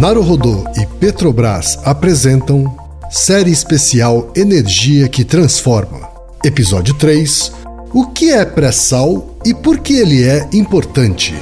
Naruhodô 0.00 0.64
e 0.78 0.86
Petrobras 0.98 1.78
apresentam 1.84 2.74
série 3.10 3.50
especial 3.50 4.32
Energia 4.34 5.06
que 5.10 5.26
Transforma. 5.26 6.08
Episódio 6.42 6.94
3: 6.94 7.52
O 7.92 8.06
que 8.06 8.30
é 8.30 8.42
pré-sal 8.46 9.36
e 9.44 9.52
por 9.52 9.78
que 9.80 9.92
ele 9.92 10.24
é 10.24 10.48
importante? 10.54 11.34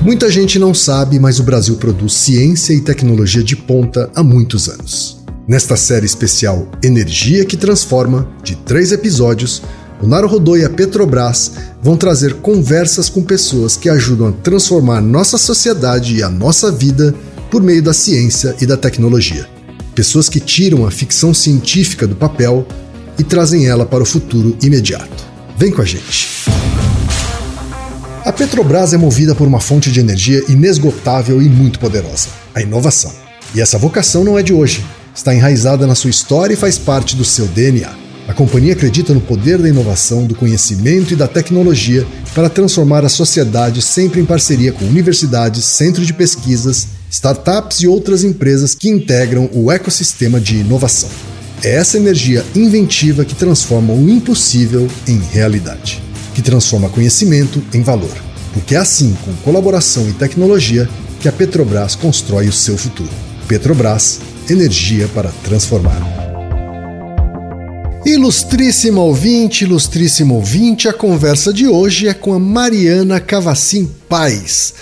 Muita 0.00 0.30
gente 0.30 0.56
não 0.56 0.72
sabe, 0.72 1.18
mas 1.18 1.40
o 1.40 1.42
Brasil 1.42 1.74
produz 1.74 2.14
ciência 2.14 2.72
e 2.72 2.80
tecnologia 2.80 3.42
de 3.42 3.56
ponta 3.56 4.08
há 4.14 4.22
muitos 4.22 4.68
anos. 4.68 5.24
Nesta 5.48 5.74
série 5.74 6.06
especial 6.06 6.68
Energia 6.84 7.44
que 7.44 7.56
Transforma, 7.56 8.28
de 8.44 8.54
três 8.54 8.92
episódios, 8.92 9.60
o 10.04 10.06
Naruhodô 10.06 10.54
e 10.54 10.62
a 10.62 10.68
Petrobras 10.68 11.52
vão 11.82 11.96
trazer 11.96 12.34
conversas 12.34 13.08
com 13.08 13.22
pessoas 13.22 13.74
que 13.74 13.88
ajudam 13.88 14.28
a 14.28 14.32
transformar 14.32 15.00
nossa 15.00 15.38
sociedade 15.38 16.16
e 16.16 16.22
a 16.22 16.28
nossa 16.28 16.70
vida 16.70 17.14
por 17.50 17.62
meio 17.62 17.82
da 17.82 17.94
ciência 17.94 18.54
e 18.60 18.66
da 18.66 18.76
tecnologia. 18.76 19.48
Pessoas 19.94 20.28
que 20.28 20.40
tiram 20.40 20.86
a 20.86 20.90
ficção 20.90 21.32
científica 21.32 22.06
do 22.06 22.14
papel 22.14 22.66
e 23.18 23.24
trazem 23.24 23.66
ela 23.66 23.86
para 23.86 24.02
o 24.02 24.06
futuro 24.06 24.54
imediato. 24.62 25.24
Vem 25.56 25.70
com 25.70 25.80
a 25.80 25.86
gente! 25.86 26.28
A 28.26 28.32
Petrobras 28.32 28.92
é 28.92 28.98
movida 28.98 29.34
por 29.34 29.46
uma 29.46 29.60
fonte 29.60 29.90
de 29.90 30.00
energia 30.00 30.44
inesgotável 30.50 31.40
e 31.40 31.48
muito 31.48 31.78
poderosa: 31.78 32.28
a 32.54 32.60
inovação. 32.60 33.12
E 33.54 33.60
essa 33.62 33.78
vocação 33.78 34.22
não 34.22 34.38
é 34.38 34.42
de 34.42 34.52
hoje, 34.52 34.84
está 35.14 35.34
enraizada 35.34 35.86
na 35.86 35.94
sua 35.94 36.10
história 36.10 36.52
e 36.52 36.58
faz 36.58 36.76
parte 36.76 37.16
do 37.16 37.24
seu 37.24 37.46
DNA. 37.46 38.03
A 38.26 38.32
companhia 38.32 38.72
acredita 38.72 39.12
no 39.12 39.20
poder 39.20 39.58
da 39.58 39.68
inovação, 39.68 40.26
do 40.26 40.34
conhecimento 40.34 41.12
e 41.12 41.16
da 41.16 41.28
tecnologia 41.28 42.06
para 42.34 42.48
transformar 42.48 43.04
a 43.04 43.08
sociedade 43.08 43.82
sempre 43.82 44.20
em 44.20 44.24
parceria 44.24 44.72
com 44.72 44.84
universidades, 44.86 45.64
centros 45.64 46.06
de 46.06 46.14
pesquisas, 46.14 46.88
startups 47.10 47.80
e 47.82 47.86
outras 47.86 48.24
empresas 48.24 48.74
que 48.74 48.88
integram 48.88 49.48
o 49.52 49.70
ecossistema 49.70 50.40
de 50.40 50.56
inovação. 50.56 51.10
É 51.62 51.76
essa 51.76 51.98
energia 51.98 52.44
inventiva 52.54 53.24
que 53.24 53.34
transforma 53.34 53.92
o 53.92 54.08
impossível 54.08 54.88
em 55.06 55.18
realidade, 55.18 56.02
que 56.34 56.42
transforma 56.42 56.88
conhecimento 56.88 57.62
em 57.72 57.82
valor. 57.82 58.12
Porque 58.52 58.74
é 58.74 58.78
assim, 58.78 59.16
com 59.24 59.32
colaboração 59.44 60.08
e 60.08 60.12
tecnologia, 60.12 60.88
que 61.20 61.28
a 61.28 61.32
Petrobras 61.32 61.94
constrói 61.94 62.48
o 62.48 62.52
seu 62.52 62.76
futuro. 62.76 63.10
Petrobras, 63.48 64.20
energia 64.48 65.08
para 65.08 65.30
transformar. 65.42 66.23
Ilustríssima 68.06 69.00
ouvinte, 69.00 69.64
ilustríssimo 69.64 70.34
ouvinte, 70.34 70.86
a 70.86 70.92
conversa 70.92 71.54
de 71.54 71.66
hoje 71.66 72.06
é 72.06 72.12
com 72.12 72.34
a 72.34 72.38
Mariana 72.38 73.18
Cavacim 73.18 73.90
Paz. 74.06 74.74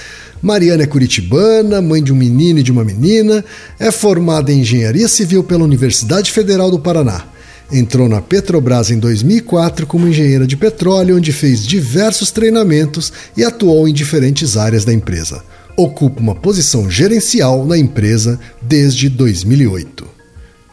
Mariana 0.43 0.83
é 0.83 0.87
curitibana, 0.89 1.81
mãe 1.81 2.03
de 2.03 2.13
um 2.13 2.17
menino 2.17 2.59
e 2.59 2.65
de 2.65 2.73
uma 2.73 2.85
menina, 2.85 3.45
é 3.79 3.93
formada 3.93 4.51
em 4.51 4.63
engenharia 4.63 5.07
civil 5.07 5.45
pela 5.45 5.63
Universidade 5.63 6.33
Federal 6.33 6.69
do 6.69 6.81
Paraná. 6.81 7.25
Entrou 7.71 8.09
na 8.09 8.21
Petrobras 8.21 8.91
em 8.91 8.99
2004 8.99 9.87
como 9.87 10.09
engenheira 10.09 10.45
de 10.45 10.57
petróleo, 10.57 11.17
onde 11.17 11.31
fez 11.31 11.65
diversos 11.65 12.33
treinamentos 12.33 13.13
e 13.37 13.45
atuou 13.45 13.87
em 13.87 13.95
diferentes 13.95 14.57
áreas 14.57 14.85
da 14.85 14.93
empresa. 14.93 15.45
Ocupa 15.77 16.21
uma 16.21 16.35
posição 16.35 16.91
gerencial 16.91 17.65
na 17.65 17.79
empresa 17.79 18.41
desde 18.61 19.09
2008. 19.09 20.22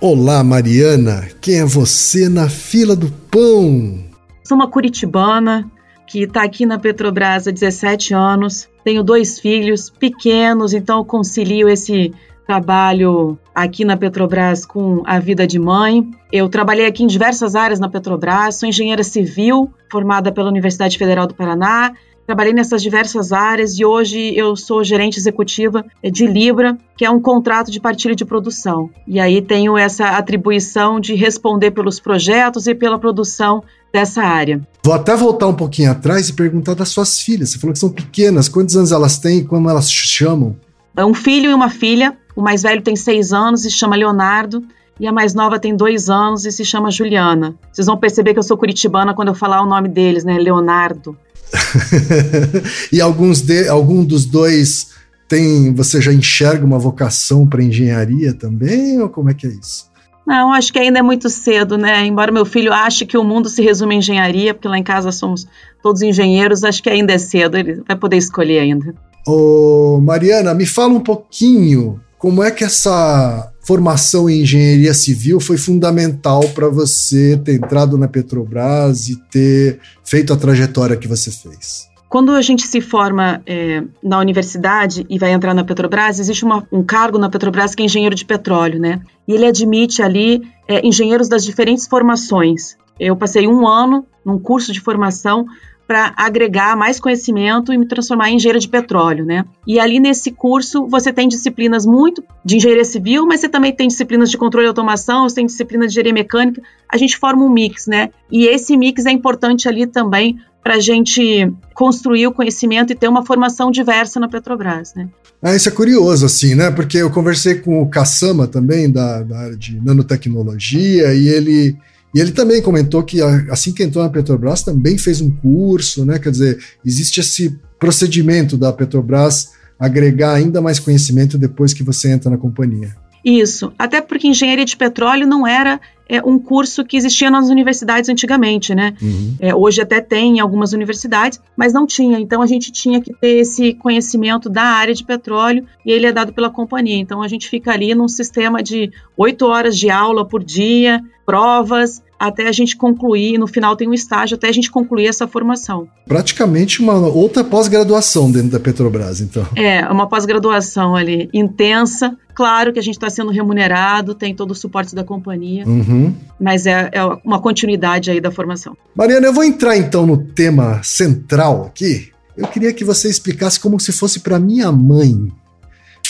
Olá, 0.02 0.42
Mariana. 0.46 1.28
Quem 1.42 1.60
é 1.60 1.66
você 1.66 2.30
na 2.30 2.48
fila 2.48 2.96
do 2.96 3.12
pão? 3.30 4.00
Sou 4.46 4.56
uma 4.56 4.70
curitibana 4.70 5.70
que 6.08 6.24
está 6.24 6.44
aqui 6.44 6.66
na 6.66 6.80
Petrobras 6.80 7.50
há 7.50 7.52
17 7.52 8.14
anos. 8.14 8.70
Tenho 8.82 9.04
dois 9.04 9.42
filhos 9.42 9.90
pequenos, 9.90 10.74
então 10.74 11.04
concilio 11.04 11.68
esse 11.68 12.14
trabalho 12.48 13.38
aqui 13.54 13.84
na 13.84 13.98
Petrobras 13.98 14.66
com 14.66 15.04
a 15.06 15.20
vida 15.20 15.46
de 15.46 15.60
mãe. 15.60 16.10
Eu 16.32 16.48
trabalhei 16.48 16.86
aqui 16.86 17.04
em 17.04 17.08
diversas 17.08 17.54
áreas 17.54 17.78
na 17.78 17.90
Petrobras, 17.90 18.56
sou 18.56 18.70
engenheira 18.70 19.04
civil, 19.04 19.70
formada 19.92 20.32
pela 20.32 20.48
Universidade 20.48 20.98
Federal 20.98 21.28
do 21.28 21.36
Paraná, 21.36 21.94
Trabalhei 22.30 22.54
nessas 22.54 22.84
diversas 22.84 23.32
áreas 23.32 23.80
e 23.80 23.84
hoje 23.84 24.36
eu 24.38 24.56
sou 24.56 24.84
gerente 24.84 25.18
executiva 25.18 25.84
de 26.04 26.28
Libra, 26.28 26.78
que 26.96 27.04
é 27.04 27.10
um 27.10 27.20
contrato 27.20 27.72
de 27.72 27.80
partilha 27.80 28.14
de 28.14 28.24
produção. 28.24 28.88
E 29.08 29.20
aí 29.20 29.42
tenho 29.42 29.76
essa 29.76 30.10
atribuição 30.10 31.00
de 31.00 31.16
responder 31.16 31.72
pelos 31.72 32.00
projetos 32.00 32.68
e 32.68 32.76
pela 32.76 33.00
produção 33.00 33.64
dessa 33.92 34.22
área. 34.22 34.62
Vou 34.86 34.94
até 34.94 35.16
voltar 35.16 35.48
um 35.48 35.56
pouquinho 35.56 35.90
atrás 35.90 36.30
e 36.30 36.34
perguntar 36.34 36.76
das 36.76 36.90
suas 36.90 37.20
filhas. 37.20 37.50
Você 37.50 37.58
falou 37.58 37.74
que 37.74 37.80
são 37.80 37.90
pequenas, 37.90 38.48
quantos 38.48 38.78
anos 38.78 38.92
elas 38.92 39.18
têm 39.18 39.40
e 39.40 39.44
como 39.44 39.68
elas 39.68 39.92
chamam? 39.92 40.56
É 40.96 41.04
um 41.04 41.16
filho 41.16 41.50
e 41.50 41.54
uma 41.56 41.72
filha. 41.72 42.16
O 42.36 42.44
mais 42.44 42.62
velho 42.62 42.84
tem 42.84 42.96
seis 42.96 43.34
anos 43.34 43.66
e 43.66 43.72
se 43.72 43.78
chama 43.78 43.96
Leonardo. 43.96 44.64
E 45.00 45.08
a 45.08 45.12
mais 45.12 45.34
nova 45.34 45.58
tem 45.58 45.76
dois 45.76 46.12
anos 46.12 46.46
e 46.46 46.52
se 46.52 46.64
chama 46.64 46.92
Juliana. 46.92 47.56
Vocês 47.72 47.88
vão 47.88 47.98
perceber 47.98 48.34
que 48.34 48.40
eu 48.40 48.44
sou 48.44 48.56
curitibana 48.56 49.16
quando 49.16 49.30
eu 49.30 49.34
falar 49.34 49.64
o 49.64 49.66
nome 49.66 49.90
deles, 49.90 50.24
né? 50.24 50.38
Leonardo. 50.38 51.18
e 52.92 53.02
alguns 53.02 53.42
de, 53.42 53.68
algum 53.68 54.04
dos 54.04 54.26
dois 54.26 54.90
tem, 55.28 55.74
você 55.74 56.02
já 56.02 56.12
enxerga 56.12 56.66
uma 56.66 56.80
vocação 56.80 57.48
para 57.48 57.64
engenharia 57.64 58.34
também, 58.34 59.00
ou 59.00 59.10
como 59.10 59.30
é 59.30 59.34
que 59.34 59.46
é 59.46 59.50
isso? 59.50 59.90
Não, 60.26 60.54
acho 60.54 60.72
que 60.72 60.78
ainda 60.78 61.00
é 61.00 61.02
muito 61.02 61.30
cedo, 61.30 61.78
né? 61.78 62.06
Embora 62.06 62.32
meu 62.32 62.46
filho 62.46 62.72
ache 62.72 63.06
que 63.06 63.18
o 63.18 63.24
mundo 63.24 63.50
se 63.50 63.64
resume 63.64 63.96
em 63.96 63.98
engenharia, 63.98 64.54
porque 64.54 64.68
lá 64.68 64.78
em 64.78 64.84
casa 64.84 65.12
somos 65.12 65.48
todos 65.82 66.02
engenheiros, 66.02 66.64
acho 66.64 66.84
que 66.84 66.90
ainda 66.90 67.14
é 67.14 67.18
cedo, 67.18 67.58
ele 67.58 67.82
vai 67.88 67.96
poder 67.96 68.18
escolher 68.18 68.60
ainda. 68.60 68.94
Ô, 69.28 70.00
Mariana, 70.02 70.54
me 70.54 70.66
fala 70.66 70.94
um 70.94 71.00
pouquinho 71.00 72.00
como 72.18 72.44
é 72.44 72.52
que 72.52 72.64
essa 72.64 73.52
formação 73.70 74.28
em 74.28 74.42
engenharia 74.42 74.96
civil 74.96 75.40
foi 75.40 75.56
fundamental 75.56 76.42
para 76.56 76.68
você 76.68 77.40
ter 77.46 77.54
entrado 77.54 78.00
na 78.00 78.08
Petrobras 78.08 79.10
e 79.10 79.16
ter 79.30 79.80
feito 80.04 80.34
a 80.34 80.38
trajetória 80.38 80.98
que 80.98 81.08
você 81.08 81.30
fez? 81.30 81.88
Quando 82.10 82.32
a 82.32 82.42
gente 82.42 82.66
se 82.66 82.82
forma 82.82 83.44
é, 83.46 83.84
na 84.04 84.18
universidade 84.18 85.06
e 85.08 85.20
vai 85.20 85.34
entrar 85.34 85.54
na 85.54 85.64
Petrobras, 85.64 86.20
existe 86.20 86.44
uma, 86.44 86.68
um 86.72 86.82
cargo 86.82 87.20
na 87.20 87.30
Petrobras 87.30 87.76
que 87.76 87.84
é 87.84 87.86
engenheiro 87.86 88.16
de 88.16 88.26
petróleo, 88.26 88.80
né? 88.80 89.02
E 89.28 89.34
ele 89.34 89.46
admite 89.46 90.02
ali 90.02 90.42
é, 90.68 90.84
engenheiros 90.84 91.30
das 91.30 91.46
diferentes 91.46 91.86
formações. 91.86 92.76
Eu 93.00 93.16
passei 93.16 93.48
um 93.48 93.68
ano 93.68 94.04
num 94.26 94.40
curso 94.40 94.74
de 94.74 94.82
formação 94.82 95.46
para 95.90 96.14
agregar 96.16 96.78
mais 96.78 97.00
conhecimento 97.00 97.74
e 97.74 97.78
me 97.80 97.88
transformar 97.88 98.30
em 98.30 98.36
engenheira 98.36 98.60
de 98.60 98.70
petróleo, 98.70 99.26
né? 99.26 99.44
E 99.66 99.80
ali 99.80 100.00
nesse 100.00 100.30
curso 100.30 100.86
você 100.86 101.12
tem 101.12 101.28
disciplinas 101.28 101.84
muito 101.84 102.24
de 102.46 102.58
engenharia 102.58 102.86
civil, 102.86 103.26
mas 103.26 103.40
você 103.40 103.50
também 103.50 103.76
tem 103.76 103.88
disciplinas 103.88 104.30
de 104.30 104.38
controle 104.38 104.68
e 104.68 104.70
automação, 104.70 105.28
você 105.28 105.38
tem 105.38 105.48
disciplinas 105.48 105.88
de 105.88 105.94
engenharia 105.94 106.14
mecânica. 106.14 106.62
A 106.88 106.96
gente 106.96 107.18
forma 107.18 107.44
um 107.44 107.50
mix, 107.50 107.88
né? 107.88 108.12
E 108.32 108.46
esse 108.46 108.78
mix 108.78 109.08
é 109.08 109.12
importante 109.12 109.68
ali 109.68 109.88
também 109.88 110.38
para 110.64 110.76
a 110.76 110.80
gente 110.80 111.52
construir 111.74 112.28
o 112.28 112.32
conhecimento 112.32 112.94
e 112.94 112.96
ter 112.96 113.08
uma 113.08 113.26
formação 113.26 113.72
diversa 113.72 114.20
na 114.20 114.30
Petrobras, 114.30 114.94
né? 114.94 115.10
Ah, 115.42 115.56
isso 115.56 115.70
é 115.70 115.72
curioso, 115.72 116.24
assim, 116.24 116.54
né? 116.54 116.70
Porque 116.70 116.98
eu 116.98 117.10
conversei 117.10 117.56
com 117.56 117.82
o 117.82 117.90
Kassama 117.90 118.46
também, 118.46 118.92
da, 118.92 119.24
da 119.24 119.40
área 119.40 119.58
de 119.58 119.84
nanotecnologia, 119.84 121.16
e 121.16 121.30
ele 121.30 121.76
e 122.14 122.20
ele 122.20 122.32
também 122.32 122.62
comentou 122.62 123.04
que 123.04 123.22
assim 123.50 123.72
que 123.72 123.84
entrou 123.84 124.04
na 124.04 124.10
Petrobras 124.10 124.64
também 124.64 124.98
fez 124.98 125.22
um 125.22 125.30
curso, 125.30 126.06
né? 126.06 126.18
Quer 126.18 126.32
dizer, 126.32 126.60
existe 126.86 127.20
esse 127.20 127.60
procedimento 127.80 128.58
da 128.58 128.74
Petrobras 128.74 129.52
agregar 129.80 130.34
ainda 130.34 130.62
mais 130.62 130.80
conhecimento 130.80 131.38
depois 131.38 131.74
que 131.74 131.84
você 131.84 132.12
entra 132.12 132.30
na 132.30 132.38
companhia. 132.38 132.96
Isso, 133.24 133.72
até 133.78 134.02
porque 134.02 134.28
engenharia 134.28 134.66
de 134.66 134.76
petróleo 134.76 135.28
não 135.28 135.46
era 135.46 135.80
é, 136.10 136.22
um 136.26 136.40
curso 136.40 136.84
que 136.84 136.98
existia 136.98 137.30
nas 137.30 137.50
universidades 137.50 138.10
antigamente, 138.10 138.74
né? 138.74 138.96
Uhum. 139.00 139.36
É, 139.40 139.54
hoje 139.54 139.80
até 139.80 140.02
tem 140.02 140.38
em 140.38 140.40
algumas 140.40 140.74
universidades, 140.74 141.40
mas 141.56 141.72
não 141.72 141.86
tinha. 141.86 142.20
Então 142.20 142.42
a 142.42 142.48
gente 142.48 142.72
tinha 142.72 143.00
que 143.00 143.14
ter 143.14 143.38
esse 143.38 143.76
conhecimento 143.76 144.50
da 144.50 144.64
área 144.64 144.96
de 144.96 145.04
petróleo 145.04 145.66
e 145.86 145.92
ele 145.92 146.08
é 146.08 146.12
dado 146.12 146.34
pela 146.34 146.50
companhia. 146.50 146.98
Então 146.98 147.22
a 147.22 147.28
gente 147.28 147.48
fica 147.48 147.72
ali 147.72 147.94
num 147.94 148.08
sistema 148.08 148.64
de 148.64 148.92
oito 149.16 149.46
horas 149.46 149.78
de 149.78 149.92
aula 149.92 150.26
por 150.26 150.44
dia, 150.44 151.00
provas, 151.24 152.02
até 152.20 152.48
a 152.48 152.52
gente 152.52 152.76
concluir, 152.76 153.38
no 153.38 153.48
final 153.48 153.76
tem 153.76 153.88
um 153.88 153.94
estágio 153.94 154.36
até 154.36 154.50
a 154.50 154.52
gente 154.52 154.70
concluir 154.70 155.08
essa 155.08 155.28
formação. 155.28 155.88
Praticamente 156.06 156.82
uma 156.82 156.96
outra 157.08 157.44
pós-graduação 157.44 158.30
dentro 158.30 158.50
da 158.50 158.60
Petrobras, 158.60 159.22
então. 159.22 159.48
É, 159.56 159.88
uma 159.88 160.08
pós-graduação 160.08 160.96
ali 160.96 161.30
intensa. 161.34 162.18
Claro 162.34 162.74
que 162.74 162.80
a 162.80 162.82
gente 162.82 162.96
está 162.96 163.10
sendo 163.10 163.32
remunerado, 163.32 164.14
tem 164.14 164.36
todo 164.36 164.52
o 164.52 164.56
suporte 164.56 164.94
da 164.94 165.04
companhia, 165.04 165.66
uhum. 165.66 166.14
mas 166.40 166.66
é, 166.66 166.90
é 166.92 167.04
uma 167.24 167.40
continuidade 167.40 168.12
aí 168.12 168.20
da 168.20 168.32
formação. 168.32 168.76
Mariana, 168.96 169.28
eu 169.28 169.34
vou 169.34 169.44
entrar 169.44 169.78
então 169.78 170.06
no 170.06 170.18
tema 170.18 170.82
central 170.84 171.66
aqui. 171.66 172.10
Eu 172.36 172.48
queria 172.48 172.74
que 172.74 172.86
você 172.86 173.10
explicasse 173.10 173.60
como 173.60 173.80
se 173.80 173.92
fosse 173.92 174.22
para 174.22 174.40
minha 174.40 174.72
mãe 174.72 175.30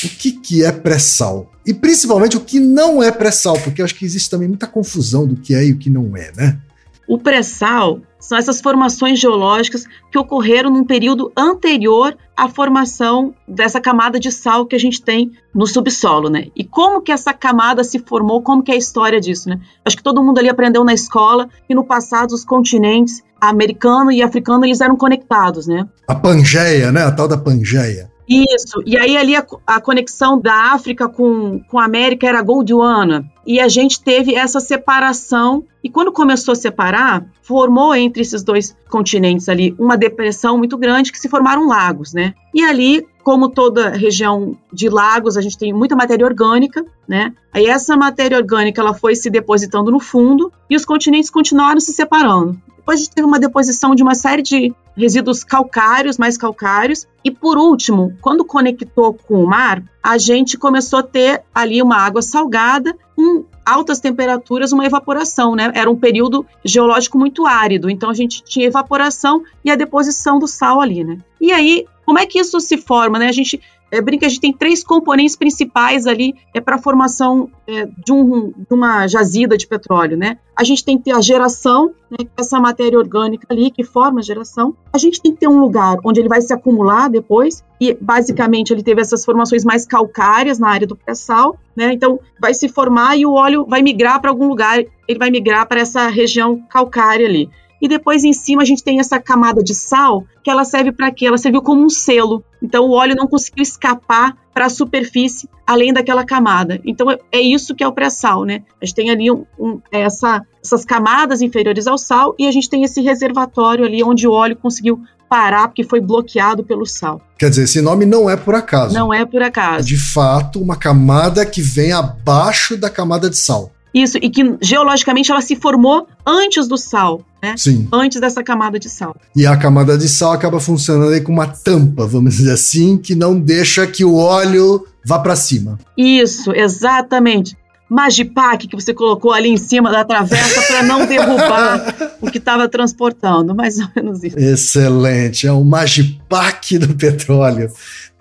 o 0.08 0.10
que, 0.10 0.32
que 0.32 0.64
é 0.64 0.72
pré-sal 0.72 1.52
e 1.66 1.74
principalmente 1.74 2.38
o 2.38 2.42
que 2.42 2.60
não 2.60 3.02
é 3.04 3.12
pré-sal, 3.12 3.60
porque 3.60 3.82
acho 3.82 3.96
que 3.96 4.06
existe 4.06 4.30
também 4.30 4.48
muita 4.48 4.68
confusão 4.68 5.28
do 5.28 5.36
que 5.36 5.54
é 5.54 5.66
e 5.66 5.72
o 5.72 5.78
que 5.78 5.90
não 5.90 6.16
é, 6.16 6.32
né? 6.36 6.60
O 7.08 7.18
pré-sal 7.18 8.02
são 8.20 8.38
essas 8.38 8.62
formações 8.62 9.20
geológicas 9.20 9.86
que 10.12 10.18
ocorreram 10.20 10.70
num 10.70 10.84
período 10.84 11.32
anterior 11.36 12.16
à 12.36 12.48
formação 12.48 13.34
dessa 13.48 13.82
camada 13.82 14.20
de 14.20 14.32
sal 14.32 14.66
que 14.66 14.76
a 14.76 14.80
gente 14.80 15.02
tem 15.02 15.32
no 15.54 15.66
subsolo, 15.66 16.30
né? 16.30 16.48
E 16.56 16.64
como 16.64 17.02
que 17.02 17.12
essa 17.12 17.34
camada 17.34 17.84
se 17.84 18.00
formou, 18.00 18.42
como 18.42 18.62
que 18.62 18.72
é 18.72 18.76
a 18.76 18.78
história 18.78 19.20
disso, 19.20 19.50
né? 19.50 19.60
Acho 19.84 19.98
que 19.98 20.04
todo 20.04 20.24
mundo 20.24 20.38
ali 20.38 20.50
aprendeu 20.50 20.84
na 20.84 20.94
escola 20.94 21.50
que 21.68 21.74
no 21.74 21.84
passado 21.84 22.32
os 22.34 22.46
continentes 22.46 23.24
americano 23.42 24.12
e 24.12 24.22
africano 24.22 24.66
eles 24.66 24.82
eram 24.82 24.96
conectados, 24.96 25.66
né? 25.66 25.88
A 26.08 26.14
Pangeia, 26.14 26.92
né? 26.92 27.04
A 27.04 27.12
tal 27.12 27.28
da 27.28 27.38
Pangeia. 27.38 28.09
Isso, 28.30 28.84
e 28.86 28.96
aí 28.96 29.18
ali 29.18 29.36
a, 29.36 29.44
a, 29.66 29.82
conexão 29.82 30.40
da 30.40 30.72
África 30.74 31.10
com, 31.10 31.60
com 31.68 31.80
a 31.80 31.86
América 31.86 32.28
era 32.28 32.44
Gondwana, 32.44 33.26
e 33.44 33.60
a 33.60 33.68
gente 33.68 34.00
teve 34.00 34.36
essa 34.36 34.60
separação, 34.60 35.64
e 35.84 35.90
quando 35.90 36.12
começou 36.12 36.52
a 36.52 36.56
separar, 36.56 37.26
formou 37.42 37.96
entre 37.96 38.22
esses 38.22 38.44
dois 38.44 38.78
continentes 38.88 39.50
ali 39.50 39.76
uma 39.80 39.98
depressão 39.98 40.60
muito 40.60 40.78
grande 40.78 41.12
que 41.12 41.18
se 41.18 41.28
formaram 41.28 41.68
lagos, 41.68 42.14
né? 42.14 42.36
E 42.54 42.64
ali, 42.64 43.04
como 43.24 43.50
toda 43.50 43.90
região 43.90 44.56
de 44.72 44.90
lagos, 44.90 45.36
a 45.36 45.42
gente 45.42 45.58
tem 45.58 45.74
muita 45.74 45.96
matéria 45.96 46.24
orgânica, 46.24 46.86
né? 47.08 47.34
Aí 47.52 47.66
essa 47.66 47.98
matéria 47.98 48.38
orgânica 48.38 48.80
ela 48.80 48.94
foi 48.94 49.16
se 49.16 49.32
depositando 49.32 49.90
no 49.90 50.00
fundo 50.00 50.54
e 50.70 50.76
os 50.76 50.86
continentes 50.86 51.32
continuaram 51.32 51.80
se 51.80 51.94
separando. 51.94 52.62
Depois 52.78 53.00
a 53.00 53.04
gente 53.04 53.16
teve 53.16 53.28
uma 53.28 53.40
deposição 53.40 53.96
de 53.96 54.04
uma 54.04 54.14
série 54.14 54.44
de 54.44 54.74
resíduos 55.00 55.44
calcários, 55.44 56.18
mais 56.18 56.38
calcários. 56.38 57.08
E 57.24 57.32
por 57.32 57.58
último, 57.58 58.14
quando 58.22 58.46
conectou 58.46 59.14
com 59.14 59.44
o 59.44 59.48
mar, 59.48 59.82
a 60.04 60.18
gente 60.18 60.58
começou 60.58 61.00
a 61.00 61.04
ter 61.04 61.44
ali 61.54 61.82
uma 61.82 61.98
água 61.98 62.22
salgada 62.22 62.96
com 63.16 63.46
altas 63.66 64.00
temperaturas, 64.00 64.72
uma 64.72 64.86
evaporação, 64.86 65.56
né? 65.56 65.72
Era 65.76 65.90
um 65.90 65.96
período 65.96 66.46
geológico 66.64 67.18
muito 67.18 67.46
árido, 67.46 67.90
então 67.90 68.10
a 68.10 68.14
gente 68.14 68.44
tinha 68.44 68.68
evaporação 68.68 69.44
e 69.64 69.70
a 69.70 69.76
deposição 69.76 70.40
do 70.40 70.48
sal 70.48 70.82
ali, 70.82 71.04
né? 71.04 71.18
E 71.40 71.52
aí, 71.52 71.86
como 72.06 72.18
é 72.18 72.26
que 72.26 72.40
isso 72.40 72.60
se 72.60 72.78
forma, 72.78 73.20
né? 73.20 73.28
A 73.28 73.32
gente 73.32 73.62
é, 73.92 74.02
brinca, 74.02 74.26
a 74.26 74.30
gente 74.30 74.42
tem 74.42 74.54
três 74.54 74.84
componentes 74.84 75.36
principais 75.36 76.06
ali 76.06 76.36
é, 76.54 76.62
para 76.62 76.76
a 76.76 76.80
formação 76.80 77.50
é, 77.68 77.86
de, 77.86 78.12
um, 78.12 78.50
de, 78.50 78.74
uma 78.74 79.08
jazida 79.08 79.58
de 79.58 79.68
petróleo, 79.68 80.18
né? 80.18 80.38
A 80.56 80.64
gente 80.64 80.84
tem 80.84 80.98
que 80.98 81.06
ter 81.06 81.12
a 81.12 81.22
geração, 81.22 81.92
né, 82.10 82.18
é 82.22 82.42
essa 82.42 82.60
matéria 82.60 83.00
orgânica 83.00 83.48
ali 83.50 83.72
que 83.72 83.84
forma 83.84 84.20
a 84.20 84.24
geração. 84.24 84.76
A 84.92 84.98
gente 84.98 85.22
tem 85.22 85.32
que 85.32 85.40
ter 85.40 85.48
um 85.48 85.60
lugar 85.60 85.98
onde 86.04 86.20
ele 86.20 86.28
vai 86.28 86.42
se 86.42 86.54
acumular 86.54 87.10
depois, 87.10 87.64
e 87.80 87.98
basicamente 88.00 88.72
ele 88.72 88.84
teve 88.84 89.02
essas 89.02 89.24
formações 89.24 89.64
mais 89.64 89.86
calcárias 89.86 90.60
na 90.60 90.70
área 90.70 90.86
do 90.86 90.96
pré-sal, 90.96 91.58
né? 91.76 91.94
Então 91.94 92.20
vai 92.40 92.54
se 92.54 92.68
formar 92.68 93.18
e 93.18 93.26
o 93.26 93.34
óleo 93.34 93.66
vai 93.68 93.82
migrar 93.82 94.20
para 94.22 94.30
algum 94.30 94.48
lugar, 94.48 94.80
ele 95.08 95.20
vai 95.20 95.32
migrar 95.32 95.68
para 95.68 95.80
essa 95.80 96.08
região 96.08 96.62
calcária 96.70 97.26
ali. 97.26 97.50
E 97.82 97.88
depois 97.88 98.24
em 98.24 98.34
cima 98.34 98.62
a 98.62 98.66
gente 98.66 98.84
tem 98.84 99.00
essa 99.00 99.20
camada 99.20 99.64
de 99.64 99.74
sal, 99.74 100.26
que 100.44 100.50
ela 100.50 100.66
serve 100.66 100.92
para 100.92 101.12
quê? 101.12 101.28
Ela 101.28 101.38
serviu 101.38 101.62
como 101.62 101.84
um 101.84 101.90
selo. 101.90 102.44
Então 102.62 102.86
o 102.86 102.92
óleo 102.92 103.16
não 103.16 103.28
conseguiu 103.28 103.64
escapar 103.64 104.36
para 104.54 104.66
a 104.66 104.70
superfície 104.70 105.48
além 105.66 105.94
daquela 105.94 106.26
camada. 106.26 106.82
Então 106.84 107.10
é, 107.10 107.18
é 107.32 107.40
isso 107.40 107.76
que 107.76 107.84
é 107.84 107.88
o 107.88 107.94
pré-sal, 107.94 108.44
né? 108.44 108.64
A 108.82 108.86
gente 108.86 108.96
tem 108.96 109.10
ali 109.10 109.32
um, 109.32 109.46
um, 109.58 109.80
essa, 109.92 110.42
essas 110.64 110.84
camadas 110.84 111.42
inferiores 111.42 111.88
ao 111.88 111.98
sal 111.98 112.36
e 112.38 112.48
a 112.48 112.52
gente 112.52 112.70
tem 112.70 112.84
esse 112.84 113.02
reservatório 113.02 113.86
ali 113.86 114.04
onde 114.04 114.28
o 114.28 114.32
óleo 114.32 114.56
conseguiu 114.56 115.00
parar 115.30 115.68
porque 115.68 115.84
foi 115.84 116.02
bloqueado 116.02 116.64
pelo 116.64 116.86
sal. 116.86 117.22
Quer 117.38 117.52
dizer, 117.52 117.64
esse 117.64 117.82
nome 117.82 118.06
não 118.06 118.30
é 118.30 118.36
por 118.36 118.56
acaso. 118.56 118.94
Não 118.94 119.14
é 119.14 119.24
por 119.26 119.42
acaso. 119.44 119.82
É 119.82 119.84
de 119.84 119.98
fato 119.98 120.60
uma 120.60 120.76
camada 120.76 121.46
que 121.46 121.62
vem 121.62 121.94
abaixo 121.94 122.76
da 122.76 122.90
camada 122.90 123.30
de 123.30 123.38
sal. 123.38 123.72
Isso, 123.94 124.18
e 124.18 124.30
que 124.30 124.56
geologicamente 124.62 125.32
ela 125.32 125.42
se 125.42 125.56
formou 125.56 126.08
antes 126.26 126.68
do 126.68 126.78
sal, 126.78 127.22
né? 127.42 127.56
Sim. 127.58 127.88
Antes 127.92 128.22
dessa 128.22 128.44
camada 128.44 128.80
de 128.80 128.90
sal. 128.90 129.16
E 129.36 129.46
a 129.46 129.58
camada 129.58 129.98
de 129.98 130.08
sal 130.08 130.34
acaba 130.34 130.60
funcionando 130.60 131.12
aí 131.12 131.22
com 131.22 131.32
uma 131.32 131.48
tampa, 131.48 132.06
vamos 132.06 132.38
dizer 132.38 132.52
assim, 132.52 132.98
que 132.98 133.16
não 133.16 133.40
deixa 133.40 133.88
que 133.88 134.06
o 134.06 134.16
óleo 134.16 134.86
vá 135.06 135.20
para 135.20 135.36
cima. 135.36 135.80
Isso, 135.98 136.52
exatamente. 136.52 137.58
Magipac 137.90 138.68
que 138.68 138.76
você 138.76 138.94
colocou 138.94 139.34
ali 139.34 139.50
em 139.50 139.58
cima 139.58 139.92
da 139.92 140.06
travessa 140.06 140.62
para 140.62 140.84
não 140.84 141.08
derrubar 141.08 141.96
o 142.22 142.30
que 142.30 142.38
estava 142.38 142.70
transportando, 142.70 143.56
mais 143.56 143.80
ou 143.80 143.88
menos 143.96 144.24
isso. 144.24 144.38
Excelente, 144.38 145.48
é 145.48 145.52
o 145.52 145.64
Magipac 145.64 146.78
do 146.78 146.94
petróleo. 146.94 147.72